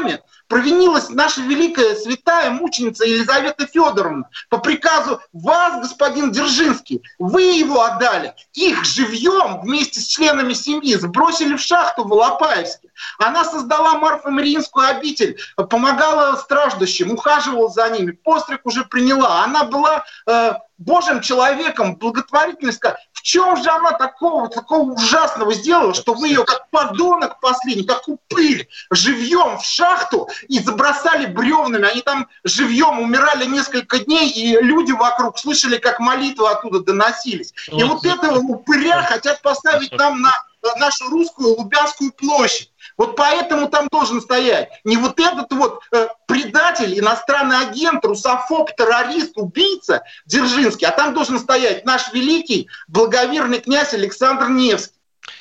провинилась 0.48 1.10
наша 1.10 1.42
великая 1.42 1.96
святая 1.96 2.50
мученица 2.52 3.06
Елизавета 3.06 3.68
Федоровна 3.68 4.30
по 4.50 4.58
приказу 4.58 5.20
вас, 5.34 5.82
господин 5.82 6.32
Дзержинский. 6.32 7.04
Вы 7.20 7.44
его 7.44 7.84
отдали. 7.84 8.34
Их 8.54 8.84
живьем 8.86 9.62
вместе 9.62 10.00
с 10.00 10.08
членами 10.08 10.54
семьи 10.54 10.96
сбросили 10.96 11.56
в 11.56 11.62
шахту 11.62 12.08
в 12.08 12.14
Алапаевске. 12.14 12.90
Она 13.20 13.44
создала 13.44 13.96
Марфа-Мариинскую 13.96 14.88
обитель, 14.88 15.38
помогала 15.56 16.36
страждущим, 16.38 17.12
ухаживала 17.12 17.70
за 17.70 17.90
ними. 17.90 18.12
Постриг 18.12 18.62
уже 18.66 18.86
приняла. 18.86 19.44
Она 19.44 19.66
была 19.66 20.04
э, 20.26 20.54
Божьим 20.78 21.22
человеком, 21.22 21.96
благотворительность. 21.96 22.82
Чем 23.28 23.62
же 23.62 23.70
она 23.70 23.92
такого, 23.92 24.48
такого 24.48 24.94
ужасного 24.94 25.54
сделала, 25.54 25.94
что 25.94 26.14
вы 26.14 26.30
ее 26.30 26.46
как 26.46 26.70
подонок 26.70 27.42
последний, 27.42 27.84
как 27.84 28.08
упырь, 28.08 28.70
живьем 28.90 29.58
в 29.60 29.66
шахту 29.66 30.30
и 30.48 30.60
забросали 30.60 31.26
бревнами. 31.26 31.90
Они 31.90 32.00
там 32.00 32.30
живьем 32.46 33.00
умирали 33.00 33.44
несколько 33.44 34.00
дней, 34.00 34.30
и 34.30 34.58
люди 34.62 34.94
вокруг 34.94 35.38
слышали, 35.40 35.76
как 35.78 36.00
молитвы 36.00 36.50
оттуда 36.50 36.80
доносились. 36.80 37.54
И 37.68 37.84
вот 37.84 38.06
этого 38.06 38.40
упыря 38.40 39.04
хотят 39.04 39.42
поставить 39.42 39.92
нам 39.92 40.22
на 40.22 40.32
нашу 40.78 41.10
русскую 41.10 41.56
Лубянскую 41.56 42.12
площадь. 42.12 42.72
Вот 42.98 43.16
поэтому 43.16 43.70
там 43.70 43.88
должен 43.92 44.22
стоять 44.22 44.70
не 44.84 44.98
вот 44.98 45.20
этот 45.20 45.52
вот 45.52 45.82
э, 45.92 46.08
предатель, 46.28 47.00
иностранный 47.00 47.60
агент, 47.60 48.04
русофоб, 48.04 48.76
террорист, 48.76 49.34
убийца 49.36 50.04
Дзержинский, 50.26 50.88
а 50.88 50.92
там 50.92 51.14
должен 51.14 51.40
стоять 51.40 51.86
наш 51.86 52.12
великий 52.14 52.70
благоверный 52.88 53.60
князь 53.60 53.94
Александр 53.94 54.50
Невский. 54.50 54.96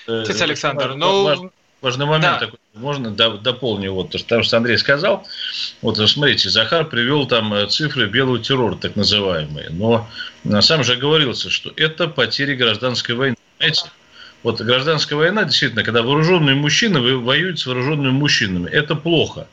Отец 0.06 0.40
Александр, 0.40 0.94
ну... 0.94 1.50
Важный, 1.82 2.06
момент 2.06 2.40
да. 2.40 2.46
такой. 2.46 2.58
Можно 2.74 3.10
дополню 3.10 3.92
вот 3.92 4.10
то, 4.10 4.42
что 4.42 4.56
Андрей 4.56 4.78
сказал. 4.78 5.26
Вот 5.82 5.98
смотрите, 6.08 6.48
Захар 6.48 6.86
привел 6.86 7.26
там 7.26 7.52
э, 7.52 7.66
цифры 7.68 8.08
белого 8.08 8.38
террора, 8.38 8.76
так 8.76 8.96
называемые. 8.96 9.68
Но 9.70 10.08
на 10.42 10.62
самом 10.62 10.84
же 10.84 10.96
говорился, 10.96 11.50
что 11.50 11.70
это 11.76 12.08
потери 12.08 12.54
гражданской 12.56 13.14
войны. 13.14 13.36
Понимаете? 13.58 13.90
Вот 14.47 14.61
гражданская 14.61 15.18
война, 15.18 15.42
действительно, 15.42 15.82
когда 15.82 16.05
вооруженные 16.05 16.55
мужчины 16.55 17.01
воюют 17.01 17.59
с 17.59 17.66
вооруженными 17.66 18.12
мужчинами, 18.12 18.70
это 18.70 18.94
плохо, 18.94 19.49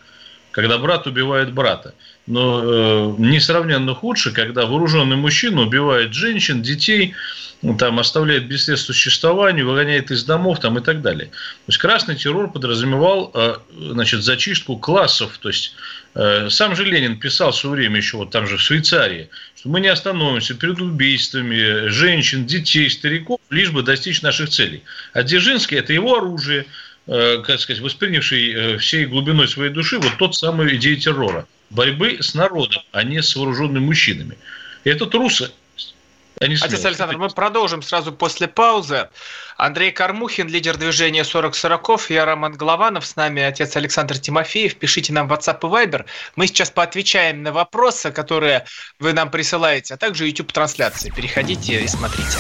когда 0.52 0.78
брат 0.78 1.08
убивает 1.08 1.52
брата. 1.52 1.96
Но 2.28 2.62
э, 2.64 3.16
несравненно 3.18 3.96
худше, 3.96 4.32
когда 4.32 4.68
вооруженный 4.68 5.16
мужчина 5.16 5.64
убивает 5.64 6.14
женщин, 6.14 6.62
детей, 6.62 7.16
там, 7.80 7.98
оставляет 7.98 8.48
без 8.48 8.66
средств 8.66 8.86
существования, 8.86 9.64
выгоняет 9.64 10.12
из 10.12 10.26
домов 10.26 10.60
там, 10.60 10.78
и 10.78 10.82
так 10.82 11.02
далее. 11.02 11.30
То 11.30 11.70
есть 11.70 11.80
красный 11.80 12.16
террор 12.16 12.52
подразумевал 12.52 13.32
э, 13.34 13.56
значит, 13.76 14.22
зачистку 14.22 14.78
классов. 14.78 15.40
То 15.40 15.50
есть 15.50 15.74
э, 16.14 16.50
сам 16.52 16.76
же 16.76 16.86
Ленин 16.86 17.20
писал 17.20 17.52
в 17.52 17.56
свое 17.56 17.78
время 17.78 17.98
еще 17.98 18.18
вот 18.18 18.30
там 18.30 18.46
же 18.46 18.58
в 18.58 18.62
Швейцарии, 18.62 19.32
что 19.64 19.70
мы 19.70 19.80
не 19.80 19.88
остановимся 19.88 20.56
перед 20.56 20.82
убийствами 20.82 21.88
женщин, 21.88 22.46
детей, 22.46 22.90
стариков, 22.90 23.40
лишь 23.50 23.72
бы 23.72 23.82
достичь 23.82 24.22
наших 24.22 24.50
целей. 24.50 24.84
А 25.14 25.24
Дзержинский– 25.24 25.78
это 25.80 25.94
его 25.94 26.18
оружие, 26.18 26.66
э, 27.08 27.42
как 27.48 27.62
сказать, 27.62 27.82
воспринявший 27.82 28.78
всей 28.80 29.06
глубиной 29.06 29.48
своей 29.48 29.72
души 29.72 30.00
вот 30.00 30.18
тот 30.20 30.36
самый 30.36 30.76
идею 30.76 30.98
террора. 30.98 31.48
Борьбы 31.70 32.18
с 32.20 32.34
народом, 32.34 32.82
а 32.92 33.04
не 33.04 33.24
с 33.24 33.38
вооруженными 33.38 33.86
мужчинами. 33.86 34.38
И 34.84 34.90
это 34.90 35.06
трусы 36.48 36.64
Отец 36.66 36.86
Александр, 36.86 37.18
мы 37.18 37.30
продолжим 37.30 37.82
сразу 37.82 38.12
после 38.12 38.48
паузы. 38.48 39.10
Андрей 39.58 39.92
Кармухин, 39.92 40.48
лидер 40.48 40.78
движения 40.78 41.24
40 41.24 41.56
40 41.56 42.10
я 42.10 42.26
Роман 42.26 42.54
Голованов, 42.54 43.06
с 43.06 43.16
нами 43.16 43.42
отец 43.42 43.76
Александр 43.76 44.18
Тимофеев. 44.18 44.76
Пишите 44.76 45.14
нам 45.14 45.28
в 45.28 45.34
WhatsApp 45.34 45.60
и 45.62 45.66
Viber. 45.66 46.06
Мы 46.36 46.48
сейчас 46.48 46.72
поотвечаем 46.72 47.44
на 47.44 47.52
вопросы, 47.52 48.12
которые 48.12 48.66
вы 49.00 49.14
нам 49.14 49.30
присылаете, 49.30 49.94
а 49.94 49.98
также 49.98 50.28
YouTube-трансляции. 50.28 51.12
Переходите 51.16 51.82
и 51.82 51.88
смотрите. 51.88 52.38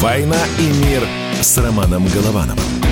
«Война 0.00 0.44
и 0.58 0.62
мир» 0.84 1.06
с 1.40 1.58
Романом 1.58 2.06
Головановым. 2.08 2.91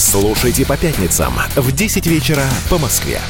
Слушайте 0.00 0.64
по 0.64 0.78
пятницам 0.78 1.34
в 1.56 1.72
10 1.72 2.06
вечера 2.06 2.44
по 2.70 2.78
Москве. 2.78 3.20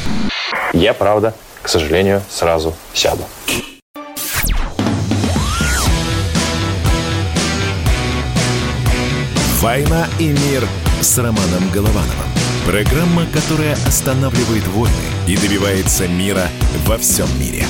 Я, 0.73 0.95
правда, 0.95 1.35
к 1.63 1.69
сожалению, 1.69 2.23
сразу 2.31 2.77
сяду. 2.95 3.25
«Война 9.61 10.07
и 10.21 10.29
мир» 10.29 10.65
с 11.01 11.19
Романом 11.19 11.71
Головановым. 11.73 12.07
Программа, 12.65 13.27
которая 13.27 13.75
останавливает 13.89 14.67
войны 14.69 14.95
и 15.27 15.37
добивается 15.37 16.07
мира 16.07 16.47
во 16.87 16.99
всем 16.99 17.27
мире. 17.41 17.65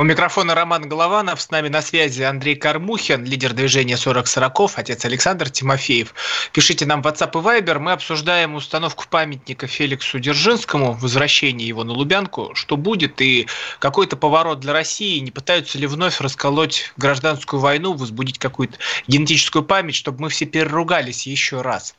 У 0.00 0.04
микрофона 0.04 0.54
Роман 0.54 0.88
Голованов, 0.88 1.42
с 1.42 1.50
нами 1.50 1.66
на 1.66 1.82
связи 1.82 2.22
Андрей 2.22 2.54
Кармухин, 2.54 3.24
лидер 3.24 3.52
движения 3.52 3.96
40 3.96 4.28
40 4.28 4.70
отец 4.76 5.04
Александр 5.04 5.50
Тимофеев. 5.50 6.14
Пишите 6.52 6.86
нам 6.86 7.02
в 7.02 7.06
WhatsApp 7.08 7.30
и 7.32 7.44
Viber. 7.44 7.80
Мы 7.80 7.90
обсуждаем 7.90 8.54
установку 8.54 9.06
памятника 9.10 9.66
Феликсу 9.66 10.20
Дзержинскому, 10.20 10.92
возвращение 10.92 11.66
его 11.66 11.82
на 11.82 11.94
Лубянку. 11.94 12.54
Что 12.54 12.76
будет 12.76 13.20
и 13.20 13.48
какой-то 13.80 14.16
поворот 14.16 14.60
для 14.60 14.72
России? 14.72 15.18
Не 15.18 15.32
пытаются 15.32 15.78
ли 15.78 15.88
вновь 15.88 16.20
расколоть 16.20 16.92
гражданскую 16.96 17.58
войну, 17.58 17.92
возбудить 17.94 18.38
какую-то 18.38 18.78
генетическую 19.08 19.64
память, 19.64 19.96
чтобы 19.96 20.20
мы 20.20 20.28
все 20.28 20.46
переругались 20.46 21.26
еще 21.26 21.60
раз? 21.60 21.96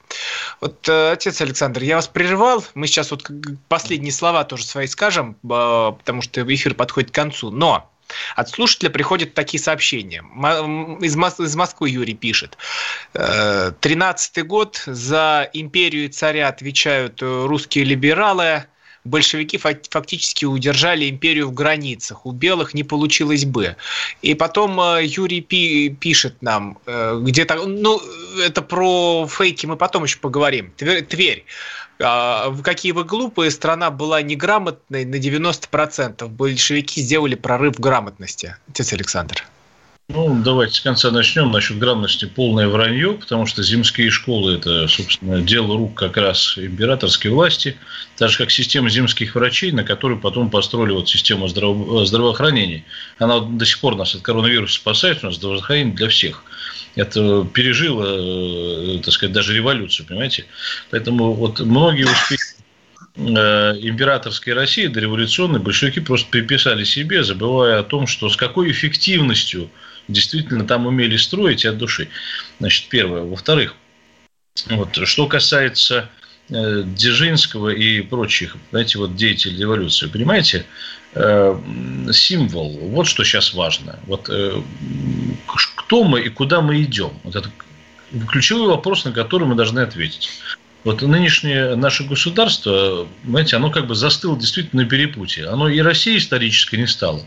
Вот, 0.62 0.88
э, 0.88 1.12
отец 1.12 1.42
Александр, 1.42 1.84
я 1.84 1.98
вас 1.98 2.08
прерывал. 2.08 2.64
Мы 2.76 2.88
сейчас 2.88 3.12
вот 3.12 3.30
последние 3.68 4.14
слова 4.14 4.46
тоже 4.46 4.64
свои 4.64 4.88
скажем, 4.88 5.36
э, 5.44 5.92
потому 5.98 6.22
что 6.22 6.42
эфир 6.42 6.76
подходит 6.76 7.12
к 7.12 7.14
концу. 7.14 7.52
Но 7.52 7.89
от 8.36 8.50
слушателя 8.50 8.90
приходят 8.90 9.34
такие 9.34 9.62
сообщения. 9.62 10.24
Из, 11.02 11.16
Мос- 11.16 11.44
из 11.44 11.56
Москвы 11.56 11.90
Юрий 11.90 12.16
пишет. 12.16 12.58
«Э, 13.14 13.72
тринадцатый 13.80 14.44
год. 14.44 14.82
За 14.86 15.50
империю 15.54 16.06
и 16.06 16.10
царя 16.10 16.48
отвечают 16.48 17.22
э, 17.22 17.46
русские 17.46 17.86
либералы. 17.86 18.66
Большевики 19.04 19.58
фактически 19.58 20.46
удержали 20.46 21.10
империю 21.10 21.48
в 21.48 21.54
границах. 21.54 22.26
У 22.26 22.32
белых 22.32 22.74
не 22.74 22.84
получилось 22.84 23.46
бы. 23.46 23.76
И 24.22 24.34
потом 24.34 24.80
э, 24.80 25.06
Юрий 25.06 25.42
пи- 25.42 25.90
пишет 25.90 26.42
нам 26.42 26.78
где-то, 26.86 27.66
ну, 27.66 28.02
это 28.42 28.62
про 28.62 29.28
фейки 29.28 29.66
мы 29.66 29.78
потом 29.78 30.04
еще 30.04 30.20
поговорим. 30.20 30.72
Тверь. 30.78 31.46
А, 32.02 32.56
какие 32.64 32.94
вы 32.94 33.04
глупые, 33.04 33.52
страна 33.52 33.92
была 33.92 34.22
неграмотной 34.22 35.06
на 35.06 35.16
90%. 35.16 36.28
Большевики 36.28 37.02
сделали 37.02 37.36
прорыв 37.36 37.76
в 37.76 37.80
грамотности. 37.80 38.56
Отец 38.70 38.94
Александр. 38.94 39.46
Ну, 40.12 40.42
давайте 40.44 40.74
с 40.74 40.82
конца 40.82 41.12
начнем. 41.12 41.52
Насчет 41.52 41.78
грамотности 41.78 42.26
полное 42.26 42.68
вранье, 42.68 43.14
потому 43.14 43.46
что 43.46 43.62
земские 43.62 44.10
школы– 44.10 44.56
это, 44.56 44.88
собственно, 44.88 45.42
дело 45.42 45.78
рук 45.78 45.94
как 45.94 46.18
раз 46.18 46.58
императорской 46.58 47.30
власти, 47.30 47.78
так 48.18 48.30
же, 48.30 48.38
как 48.40 48.50
система 48.50 48.90
земских 48.90 49.36
врачей, 49.36 49.72
на 49.72 49.84
которую 49.84 50.20
потом 50.20 50.50
построили 50.50 50.94
вот 50.94 51.08
систему 51.08 51.48
здраво- 51.48 52.06
здравоохранения. 52.06 52.84
Она 53.20 53.40
до 53.40 53.66
сих 53.66 53.80
пор 53.80 53.96
нас 53.96 54.16
от 54.16 54.22
коронавируса 54.22 54.76
спасает, 54.76 55.24
у 55.24 55.28
нас 55.28 55.36
здравоохранение 55.36 55.96
для 55.96 56.10
всех– 56.10 56.44
это 56.96 57.48
пережило, 57.54 58.96
э, 58.98 59.00
так 59.04 59.14
сказать, 59.14 59.34
даже 59.34 59.54
революцию, 59.54 60.08
понимаете? 60.08 60.46
Поэтому 60.90 61.34
вот 61.34 61.60
многие 61.60 62.06
успехи 62.06 62.56
э, 63.16 63.22
императорской 63.82 64.54
России 64.54 64.88
до 64.88 65.00
революционной 65.00 65.60
большевики 65.60 66.00
просто 66.00 66.30
приписали 66.30 66.84
себе, 66.84 67.24
забывая 67.24 67.80
о 67.80 67.84
том, 67.84 68.08
что 68.08 68.30
с 68.30 68.36
какой 68.36 68.72
эффективностью 68.72 69.70
действительно 70.10 70.66
там 70.66 70.86
умели 70.86 71.18
строить 71.18 71.66
от 71.66 71.78
души. 71.78 72.10
Значит, 72.60 72.90
первое. 72.90 73.24
Во-вторых, 73.24 73.76
вот, 74.68 74.96
что 75.08 75.28
касается 75.28 76.10
э, 76.50 76.84
Дзержинского 76.86 77.70
и 77.70 78.02
прочих, 78.02 78.58
знаете, 78.72 78.98
вот 78.98 79.16
деятелей 79.16 79.58
революции, 79.58 80.08
понимаете, 80.08 80.66
Э, 81.16 81.60
символ. 82.12 82.70
Вот 82.70 83.08
что 83.08 83.24
сейчас 83.24 83.54
важно. 83.54 84.00
Вот 84.06 84.30
э, 84.30 84.62
кто 85.76 86.04
мы 86.04 86.22
и 86.22 86.30
куда 86.30 86.62
мы 86.62 86.84
идем. 86.84 87.12
Вот 87.24 87.36
это 87.36 87.50
ключевой 88.28 88.68
вопрос, 88.68 89.06
на 89.06 89.12
который 89.12 89.48
мы 89.48 89.56
должны 89.56 89.80
ответить. 89.80 90.30
Вот 90.86 91.02
нынешнее 91.02 91.76
наше 91.76 92.06
государство, 92.06 93.06
знаете, 93.26 93.58
оно 93.58 93.70
как 93.70 93.86
бы 93.86 93.96
застыло 93.96 94.40
действительно 94.40 94.84
на 94.84 94.90
перепутье. 94.90 95.48
Оно 95.48 95.68
и 95.68 95.80
России 95.82 96.18
исторически 96.18 96.78
не 96.78 96.88
стало, 96.88 97.26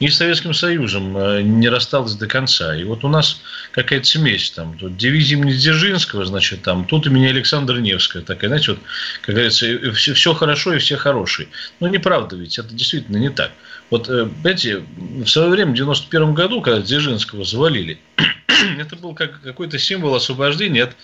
и 0.00 0.08
Советским 0.08 0.52
Союзом 0.52 1.16
э, 1.16 1.40
не 1.42 1.70
рассталось 1.70 2.14
до 2.14 2.26
конца. 2.26 2.76
И 2.76 2.84
вот 2.84 3.02
у 3.02 3.08
нас 3.08 3.40
какая-то 3.70 4.04
смесь 4.04 4.50
там. 4.50 4.76
Тут 4.76 4.98
дивизия 4.98 5.38
имени 5.38 5.52
Дзержинского, 5.52 6.26
значит, 6.26 6.60
там, 6.62 6.84
тут 6.84 7.06
имени 7.06 7.26
Александра 7.26 7.78
Невская. 7.78 8.22
Такая, 8.22 8.48
знаете, 8.48 8.72
вот, 8.72 8.80
как 9.22 9.34
говорится, 9.34 9.66
все, 9.94 10.12
все 10.12 10.34
хорошо 10.34 10.74
и 10.74 10.78
все 10.78 10.96
хорошие. 10.96 11.48
Но 11.80 11.88
неправда 11.88 12.36
ведь, 12.36 12.58
это 12.58 12.74
действительно 12.74 13.16
не 13.16 13.30
так. 13.30 13.52
Вот, 13.88 14.10
э, 14.10 14.28
знаете, 14.42 14.82
в 14.98 15.26
свое 15.26 15.48
время, 15.48 15.72
в 15.72 15.74
91 15.74 16.34
году, 16.34 16.60
когда 16.60 16.82
Дзержинского 16.82 17.44
завалили, 17.44 17.98
это 18.78 18.96
был 18.96 19.14
как 19.14 19.40
какой-то 19.42 19.78
символ 19.78 20.14
освобождения 20.14 20.84
от 20.84 20.96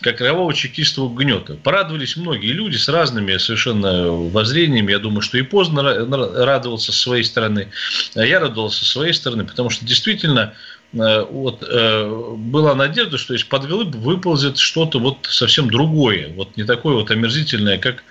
как 0.00 0.18
кровавого 0.18 0.54
чекистового 0.54 1.14
гнета. 1.14 1.54
Порадовались 1.54 2.16
многие 2.16 2.52
люди 2.52 2.76
с 2.76 2.88
разными 2.88 3.36
совершенно 3.36 4.10
воззрениями. 4.10 4.92
Я 4.92 4.98
думаю, 4.98 5.22
что 5.22 5.38
и 5.38 5.42
поздно 5.42 5.82
радовался 5.82 6.92
со 6.92 6.98
своей 6.98 7.24
стороны, 7.24 7.68
а 8.14 8.24
я 8.24 8.40
радовался 8.40 8.84
со 8.84 8.90
своей 8.90 9.12
стороны, 9.12 9.44
потому 9.44 9.70
что 9.70 9.84
действительно 9.84 10.54
э, 10.92 11.24
вот, 11.30 11.62
э, 11.66 12.34
была 12.36 12.74
надежда, 12.74 13.18
что 13.18 13.34
из-под 13.34 13.66
глыб 13.68 13.94
выползет 13.94 14.58
что-то 14.58 14.98
вот 14.98 15.18
совсем 15.28 15.70
другое, 15.70 16.32
вот 16.34 16.56
не 16.56 16.64
такое 16.64 16.94
вот 16.94 17.10
омерзительное, 17.10 17.78
как 17.78 18.02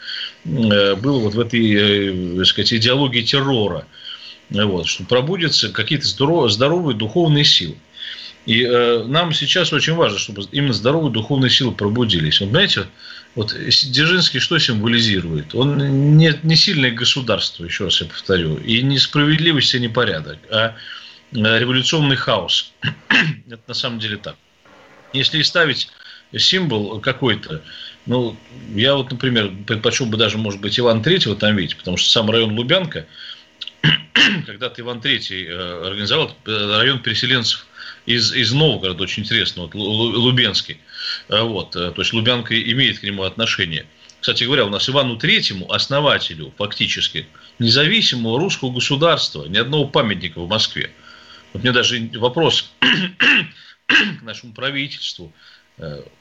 э, 0.45 0.95
было 0.95 1.19
вот 1.19 1.33
в 1.33 1.39
этой, 1.39 2.37
так 2.37 2.45
сказать, 2.45 2.73
идеологии 2.73 3.21
террора. 3.21 3.85
Вот, 4.49 4.87
что 4.87 5.03
пробудятся 5.03 5.69
какие-то 5.69 6.07
здоровые 6.07 6.97
духовные 6.97 7.45
силы. 7.45 7.75
И 8.49 8.63
э, 8.63 9.03
нам 9.03 9.31
сейчас 9.31 9.71
очень 9.73 9.93
важно, 9.93 10.17
чтобы 10.17 10.41
именно 10.51 10.73
здоровые 10.73 11.13
духовные 11.13 11.51
силы 11.51 11.71
пробудились. 11.71 12.41
Вот 12.41 12.49
знаете, 12.49 12.87
вот 13.35 13.53
Дзержинский 13.53 14.39
что 14.39 14.57
символизирует? 14.57 15.53
Он 15.53 16.17
не, 16.17 16.33
не 16.41 16.55
сильное 16.55 16.89
государство, 16.89 17.63
еще 17.63 17.83
раз 17.83 18.01
я 18.01 18.07
повторю, 18.07 18.57
и 18.57 18.81
не 18.81 18.97
справедливость, 18.97 19.75
и 19.75 19.79
не 19.79 19.87
порядок, 19.87 20.39
а 20.49 20.75
революционный 21.31 22.15
хаос. 22.15 22.73
Это 23.47 23.61
на 23.67 23.75
самом 23.75 23.99
деле 23.99 24.17
так. 24.17 24.35
Если 25.13 25.43
ставить 25.43 25.87
символ 26.35 26.99
какой-то, 27.01 27.61
ну, 28.07 28.35
я 28.73 28.95
вот, 28.95 29.11
например, 29.11 29.51
предпочел 29.67 30.07
бы 30.07 30.17
даже, 30.17 30.39
может 30.39 30.59
быть, 30.59 30.79
Иван 30.79 31.03
Третьего 31.03 31.35
там 31.35 31.55
видеть, 31.55 31.77
потому 31.77 31.97
что 31.97 32.09
сам 32.09 32.31
район 32.31 32.57
Лубянка, 32.57 33.05
когда-то 34.47 34.81
Иван 34.81 35.01
Третий 35.01 35.45
э, 35.45 35.85
организовал 35.85 36.35
э, 36.47 36.77
район 36.79 36.97
переселенцев 37.03 37.67
из, 38.09 38.33
из 38.33 38.51
Новгорода, 38.51 39.03
очень 39.03 39.23
интересно, 39.23 39.63
вот 39.63 39.75
Лубенский. 39.75 40.79
Э, 41.29 41.43
вот, 41.43 41.71
то 41.71 41.93
есть 41.95 42.11
Лубянка 42.11 42.59
имеет 42.59 42.99
к 42.99 43.03
нему 43.03 43.23
отношение. 43.23 43.85
Кстати 44.19 44.45
говоря, 44.45 44.65
у 44.65 44.69
нас 44.69 44.89
Ивану 44.89 45.15
Третьему, 45.15 45.71
основателю 45.71 46.51
фактически 46.57 47.27
независимого 47.59 48.39
русского 48.39 48.71
государства, 48.71 49.45
ни 49.45 49.57
одного 49.57 49.85
памятника 49.85 50.41
в 50.41 50.49
Москве. 50.49 50.89
Вот 51.53 51.61
мне 51.61 51.71
даже 51.71 52.09
вопрос 52.15 52.71
к 52.79 54.21
нашему 54.23 54.53
правительству. 54.53 55.31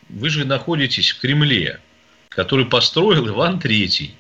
Вы 0.08 0.30
же 0.30 0.44
находитесь 0.44 1.10
в 1.10 1.20
Кремле, 1.20 1.80
который 2.28 2.66
построил 2.66 3.26
Иван 3.26 3.58
Третий. 3.58 4.14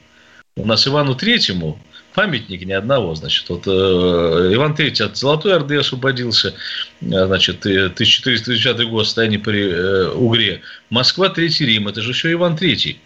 У 0.56 0.66
нас 0.66 0.88
Ивану 0.88 1.14
Третьему 1.14 1.80
памятники 2.18 2.64
ни 2.64 2.72
одного, 2.72 3.14
значит. 3.14 3.48
Вот 3.48 3.68
э, 3.68 3.70
Иван 3.70 4.72
III 4.72 5.04
от 5.04 5.16
Золотой 5.16 5.54
Орды 5.54 5.76
освободился, 5.76 6.48
э, 6.48 7.26
значит, 7.26 7.64
1430 7.64 8.88
год, 8.88 9.04
состояние 9.04 9.38
при 9.38 9.70
э, 9.70 10.10
Угре. 10.10 10.62
Москва, 10.90 11.28
Третий 11.28 11.64
Рим, 11.64 11.86
это 11.86 12.02
же 12.02 12.12
все 12.12 12.32
Иван 12.32 12.56
III. 12.56 12.96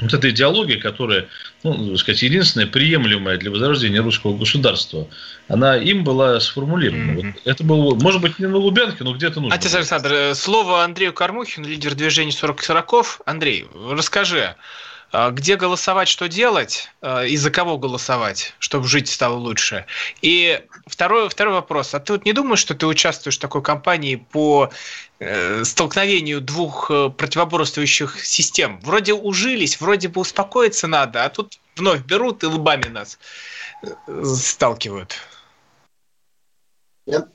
Вот 0.00 0.14
эта 0.14 0.30
идеология, 0.30 0.80
которая, 0.80 1.26
ну, 1.62 1.90
так 1.90 1.98
сказать, 1.98 2.22
единственная 2.22 2.66
приемлемая 2.66 3.36
для 3.36 3.50
возрождения 3.50 4.00
русского 4.00 4.34
государства, 4.34 5.06
она 5.48 5.76
им 5.76 6.02
была 6.02 6.40
сформулирована. 6.40 7.20
Mm-hmm. 7.20 7.32
Вот 7.34 7.42
это 7.44 7.64
было, 7.64 7.94
может 7.96 8.22
быть, 8.22 8.38
не 8.38 8.46
на 8.46 8.56
Лубянке, 8.56 9.04
но 9.04 9.12
где-то 9.12 9.40
нужно. 9.42 9.54
Отец 9.54 9.74
Александр, 9.74 10.34
слово 10.34 10.84
Андрею 10.84 11.12
Кормухину, 11.12 11.68
лидер 11.68 11.94
движения 11.94 12.30
40-40. 12.30 13.04
Андрей, 13.26 13.66
расскажи, 13.90 14.54
где 15.12 15.56
голосовать, 15.56 16.08
что 16.08 16.28
делать, 16.28 16.90
а, 17.00 17.24
и 17.24 17.36
за 17.36 17.50
кого 17.50 17.78
голосовать, 17.78 18.54
чтобы 18.58 18.86
жить 18.86 19.08
стало 19.08 19.36
лучше. 19.36 19.86
И 20.20 20.62
второй, 20.86 21.28
второй 21.28 21.54
вопрос. 21.54 21.94
А 21.94 22.00
ты 22.00 22.12
вот 22.12 22.24
не 22.24 22.32
думаешь, 22.32 22.58
что 22.58 22.74
ты 22.74 22.86
участвуешь 22.86 23.38
в 23.38 23.40
такой 23.40 23.62
кампании 23.62 24.16
по 24.16 24.70
э, 25.18 25.64
столкновению 25.64 26.42
двух 26.42 26.90
э, 26.90 27.08
противоборствующих 27.08 28.24
систем? 28.24 28.80
Вроде 28.82 29.14
ужились, 29.14 29.80
вроде 29.80 30.08
бы 30.08 30.20
успокоиться 30.20 30.86
надо, 30.86 31.24
а 31.24 31.30
тут 31.30 31.58
вновь 31.76 32.02
берут 32.02 32.42
и 32.42 32.46
лбами 32.46 32.88
нас 32.88 33.18
э, 33.82 34.24
сталкивают. 34.24 35.16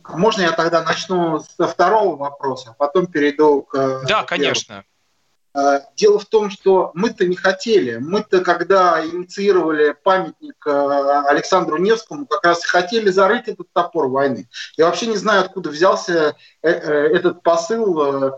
Можно 0.07 0.43
я 0.43 0.51
тогда 0.51 0.83
начну 0.83 1.39
со 1.57 1.67
второго 1.67 2.15
вопроса, 2.15 2.69
а 2.69 2.73
потом 2.73 3.07
перейду 3.07 3.63
к... 3.63 4.03
Да, 4.07 4.23
конечно. 4.23 4.85
Э, 5.55 5.81
дело 5.95 6.19
в 6.19 6.25
том, 6.25 6.49
что 6.49 6.91
мы-то 6.93 7.25
не 7.25 7.35
хотели. 7.35 7.97
Мы-то, 7.97 8.41
когда 8.41 9.05
инициировали 9.05 9.95
памятник 10.03 10.55
э, 10.65 11.23
Александру 11.29 11.77
Невскому, 11.77 12.25
как 12.25 12.43
раз 12.43 12.65
хотели 12.65 13.09
зарыть 13.09 13.47
этот 13.47 13.71
топор 13.71 14.07
войны. 14.07 14.47
Я 14.77 14.85
вообще 14.85 15.07
не 15.07 15.17
знаю, 15.17 15.41
откуда 15.41 15.69
взялся 15.69 16.35
э, 16.61 16.69
этот 16.69 17.43
посыл 17.43 18.33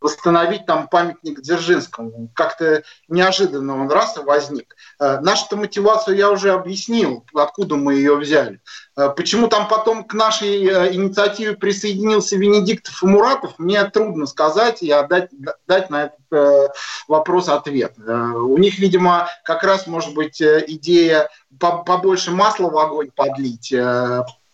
восстановить 0.00 0.66
там 0.66 0.88
памятник 0.88 1.40
Дзержинскому. 1.40 2.30
Как-то 2.34 2.82
неожиданно 3.08 3.80
он 3.80 3.90
раз 3.90 4.16
и 4.16 4.20
возник. 4.20 4.76
Э, 5.00 5.20
нашу 5.20 5.56
мотивацию 5.56 6.16
я 6.16 6.30
уже 6.30 6.52
объяснил, 6.52 7.24
откуда 7.34 7.76
мы 7.76 7.94
ее 7.94 8.16
взяли. 8.16 8.60
Э, 8.96 9.10
почему 9.10 9.48
там 9.48 9.68
потом 9.68 10.04
к 10.04 10.14
нашей 10.14 10.64
э, 10.66 10.94
инициативе 10.94 11.54
присоединился 11.56 12.36
Венедиктов 12.36 13.02
и 13.02 13.06
Муратов, 13.06 13.54
мне 13.58 13.84
трудно 13.84 14.26
сказать 14.26 14.82
и 14.82 14.90
отдать, 14.90 15.30
дать 15.66 15.90
на 15.90 16.04
этот 16.04 16.16
вопрос 17.06 17.48
ответ. 17.48 17.94
У 17.98 18.58
них, 18.58 18.78
видимо, 18.78 19.28
как 19.44 19.62
раз 19.62 19.86
может 19.86 20.14
быть 20.14 20.42
идея 20.42 21.28
побольше 21.58 22.32
масла 22.32 22.68
в 22.68 22.76
огонь 22.76 23.10
подлить, 23.14 23.72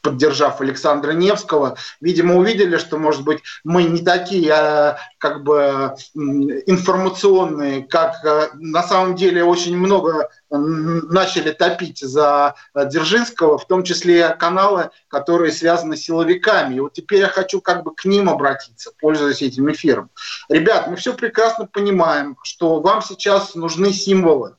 поддержав 0.02 0.60
Александра 0.60 1.12
Невского, 1.12 1.76
видимо, 2.00 2.36
увидели, 2.36 2.76
что, 2.76 2.98
может 2.98 3.24
быть, 3.24 3.38
мы 3.64 3.84
не 3.84 4.02
такие 4.02 4.52
а, 4.52 4.98
как 5.18 5.44
бы 5.44 5.94
информационные, 6.14 7.84
как 7.84 8.16
а, 8.24 8.50
на 8.54 8.82
самом 8.82 9.14
деле 9.14 9.44
очень 9.44 9.76
много 9.76 10.28
начали 10.50 11.50
топить 11.50 12.00
за 12.00 12.56
Дзержинского, 12.74 13.56
в 13.56 13.66
том 13.66 13.84
числе 13.84 14.28
каналы, 14.30 14.90
которые 15.08 15.50
связаны 15.50 15.96
с 15.96 16.02
силовиками. 16.02 16.74
И 16.74 16.80
вот 16.80 16.92
теперь 16.92 17.20
я 17.20 17.28
хочу 17.28 17.62
как 17.62 17.84
бы 17.84 17.94
к 17.94 18.04
ним 18.04 18.28
обратиться, 18.28 18.92
пользуясь 19.00 19.40
этим 19.40 19.70
эфиром. 19.72 20.10
Ребят, 20.50 20.88
мы 20.88 20.96
все 20.96 21.14
прекрасно 21.14 21.66
понимаем, 21.66 22.36
что 22.42 22.80
вам 22.80 23.00
сейчас 23.00 23.54
нужны 23.54 23.92
символы. 23.92 24.56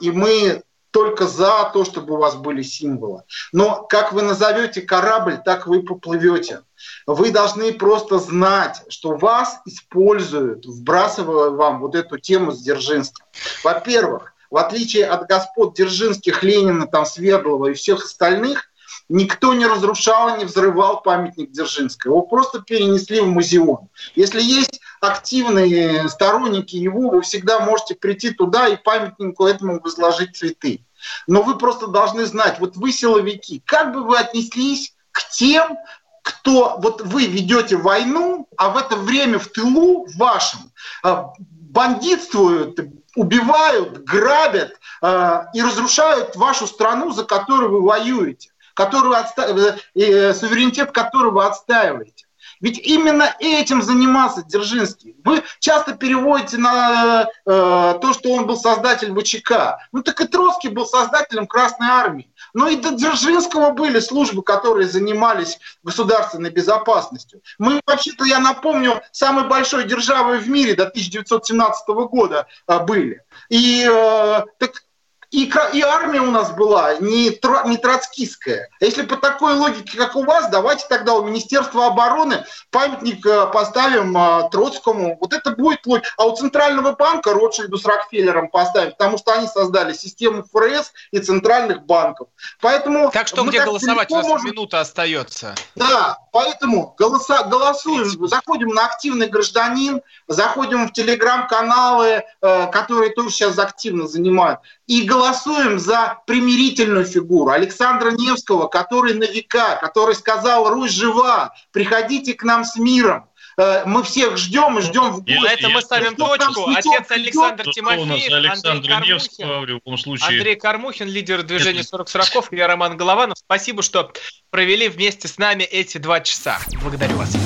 И 0.00 0.10
мы 0.10 0.62
только 0.92 1.26
за 1.26 1.70
то, 1.72 1.84
чтобы 1.84 2.14
у 2.14 2.18
вас 2.18 2.36
были 2.36 2.62
символы. 2.62 3.22
Но 3.52 3.82
как 3.88 4.12
вы 4.12 4.22
назовете 4.22 4.82
корабль, 4.82 5.38
так 5.44 5.66
вы 5.66 5.82
поплывете. 5.82 6.62
Вы 7.06 7.30
должны 7.30 7.72
просто 7.72 8.18
знать, 8.18 8.82
что 8.88 9.16
вас 9.16 9.60
используют, 9.64 10.66
вбрасывая 10.66 11.50
вам 11.50 11.80
вот 11.80 11.94
эту 11.94 12.18
тему 12.18 12.52
с 12.52 12.60
Дзержинским. 12.60 13.24
Во-первых, 13.64 14.34
в 14.50 14.58
отличие 14.58 15.06
от 15.06 15.26
господ 15.26 15.74
Дзержинских, 15.74 16.42
Ленина, 16.42 16.86
там, 16.86 17.06
Свердлова 17.06 17.68
и 17.68 17.74
всех 17.74 18.04
остальных, 18.04 18.68
никто 19.08 19.54
не 19.54 19.66
разрушал 19.66 20.34
и 20.34 20.38
не 20.40 20.44
взрывал 20.44 21.00
памятник 21.00 21.52
Дзержинской. 21.52 22.10
Его 22.10 22.20
просто 22.20 22.60
перенесли 22.60 23.20
в 23.20 23.26
музеон. 23.28 23.88
Если 24.14 24.42
есть 24.42 24.80
активные 25.02 26.08
сторонники 26.08 26.76
его, 26.76 27.10
вы 27.10 27.22
всегда 27.22 27.60
можете 27.60 27.94
прийти 27.96 28.30
туда 28.30 28.68
и 28.68 28.76
памятнику 28.76 29.46
этому 29.46 29.80
возложить 29.80 30.36
цветы. 30.36 30.84
Но 31.26 31.42
вы 31.42 31.58
просто 31.58 31.88
должны 31.88 32.24
знать, 32.26 32.60
вот 32.60 32.76
вы 32.76 32.92
силовики, 32.92 33.60
как 33.66 33.92
бы 33.92 34.04
вы 34.04 34.18
отнеслись 34.18 34.94
к 35.10 35.28
тем, 35.30 35.76
кто, 36.22 36.76
вот 36.78 37.02
вы 37.02 37.26
ведете 37.26 37.76
войну, 37.76 38.48
а 38.56 38.70
в 38.70 38.76
это 38.76 38.94
время 38.94 39.40
в 39.40 39.48
тылу 39.48 40.06
вашем 40.16 40.70
а, 41.02 41.32
бандитствуют, 41.72 42.78
убивают, 43.16 44.04
грабят 44.04 44.72
э, 45.02 45.40
и 45.52 45.62
разрушают 45.62 46.36
вашу 46.36 46.66
страну, 46.66 47.10
за 47.10 47.24
которую 47.24 47.70
вы 47.70 47.82
воюете, 47.82 48.50
которую 48.74 49.16
отста... 49.16 49.46
э, 49.94 50.34
суверенитет 50.34 50.92
которого 50.92 51.40
вы 51.40 51.44
отстаиваете. 51.44 52.21
Ведь 52.62 52.78
именно 52.78 53.34
этим 53.40 53.82
занимался 53.82 54.42
Дзержинский. 54.44 55.16
Вы 55.24 55.42
часто 55.58 55.94
переводите 55.94 56.58
на 56.58 57.24
э, 57.24 57.28
то, 57.44 58.12
что 58.14 58.30
он 58.32 58.46
был 58.46 58.56
создатель 58.56 59.12
ВЧК. 59.12 59.78
Ну 59.90 60.02
так 60.02 60.20
и 60.20 60.26
Троцкий 60.26 60.68
был 60.68 60.86
создателем 60.86 61.46
Красной 61.46 61.88
Армии. 61.88 62.32
Но 62.54 62.68
и 62.68 62.76
до 62.76 62.92
Дзержинского 62.92 63.72
были 63.72 63.98
службы, 63.98 64.42
которые 64.42 64.88
занимались 64.88 65.58
государственной 65.82 66.50
безопасностью. 66.50 67.42
Мы, 67.58 67.80
вообще-то, 67.84 68.24
я 68.24 68.38
напомню, 68.38 69.02
самой 69.10 69.48
большой 69.48 69.84
державой 69.84 70.38
в 70.38 70.48
мире 70.48 70.74
до 70.74 70.84
1917 70.84 71.88
года 71.88 72.46
э, 72.68 72.78
были. 72.78 73.22
И 73.48 73.84
э, 73.90 74.42
так 74.58 74.84
и, 75.32 75.50
и 75.72 75.82
армия 75.82 76.20
у 76.20 76.30
нас 76.30 76.52
была 76.52 76.94
не, 76.98 77.30
тро, 77.30 77.62
не 77.64 77.78
троцкистская. 77.78 78.68
Если 78.80 79.02
по 79.02 79.16
такой 79.16 79.54
логике, 79.54 79.96
как 79.96 80.14
у 80.14 80.24
вас, 80.24 80.50
давайте 80.50 80.84
тогда 80.88 81.14
у 81.14 81.24
Министерства 81.24 81.86
обороны 81.86 82.44
памятник 82.70 83.24
э, 83.24 83.46
поставим 83.46 84.16
э, 84.16 84.50
Троцкому. 84.50 85.16
Вот 85.20 85.32
это 85.32 85.52
будет 85.52 85.86
логика. 85.86 86.08
А 86.18 86.26
у 86.26 86.36
Центрального 86.36 86.92
банка 86.92 87.32
Ротшильду 87.32 87.78
с 87.78 87.86
Рокфеллером 87.86 88.48
поставим, 88.48 88.90
потому 88.92 89.16
что 89.16 89.32
они 89.32 89.46
создали 89.46 89.94
систему 89.94 90.44
ФРС 90.52 90.92
и 91.12 91.18
центральных 91.18 91.86
банков. 91.86 92.28
Поэтому 92.60 93.10
так 93.10 93.26
что 93.26 93.44
где 93.44 93.64
голосовать? 93.64 94.10
У 94.10 94.16
нас 94.16 94.26
можем... 94.26 94.50
минута 94.50 94.80
остается. 94.80 95.54
Да, 95.74 96.18
поэтому 96.32 96.94
голоса, 96.98 97.44
голосуем, 97.44 98.26
заходим 98.26 98.68
на 98.68 98.86
активный 98.86 99.28
гражданин, 99.28 100.00
заходим 100.26 100.88
в 100.88 100.92
телеграм-каналы, 100.92 102.24
э, 102.40 102.66
которые 102.72 103.12
тоже 103.12 103.30
сейчас 103.30 103.58
активно 103.58 104.08
занимают. 104.08 104.60
И 104.86 105.02
голосуем 105.02 105.78
за 105.78 106.18
примирительную 106.26 107.04
фигуру 107.04 107.50
Александра 107.50 108.10
Невского, 108.10 108.66
который 108.66 109.14
на 109.14 109.24
века, 109.24 109.78
который 109.80 110.16
сказал 110.16 110.68
«Русь 110.68 110.90
жива, 110.90 111.54
приходите 111.70 112.34
к 112.34 112.42
нам 112.42 112.64
с 112.64 112.76
миром». 112.76 113.28
Э, 113.58 113.82
мы 113.84 114.02
всех 114.02 114.36
ждем 114.38 114.78
и 114.78 114.82
ждем 114.82 115.10
в 115.10 115.24
гости. 115.24 115.42
На 115.42 115.52
этом 115.52 115.72
мы 115.72 115.82
ставим 115.82 116.16
точку. 116.16 116.68
Отец 116.68 117.10
Александр 117.10 117.64
Тимофеев, 117.70 118.32
Александр 118.32 118.92
Андрей 118.92 119.80
Кармухин, 119.80 119.98
случае. 119.98 120.28
Андрей 120.28 120.56
Кармухин, 120.56 121.08
лидер 121.08 121.42
движения 121.42 121.82
40 121.82 122.08
40 122.08 122.52
я 122.52 122.68
Роман 122.68 122.96
Голованов. 122.96 123.38
Спасибо, 123.38 123.82
что 123.82 124.12
провели 124.50 124.88
вместе 124.88 125.28
с 125.28 125.38
нами 125.38 125.64
эти 125.64 125.98
два 125.98 126.20
часа. 126.20 126.58
Благодарю 126.80 127.16
вас. 127.16 127.36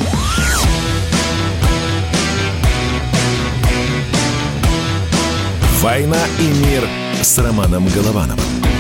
«Война 5.80 6.26
и 6.40 6.42
мир» 6.42 6.88
с 7.22 7.38
Романом 7.38 7.86
Головановым. 7.88 8.75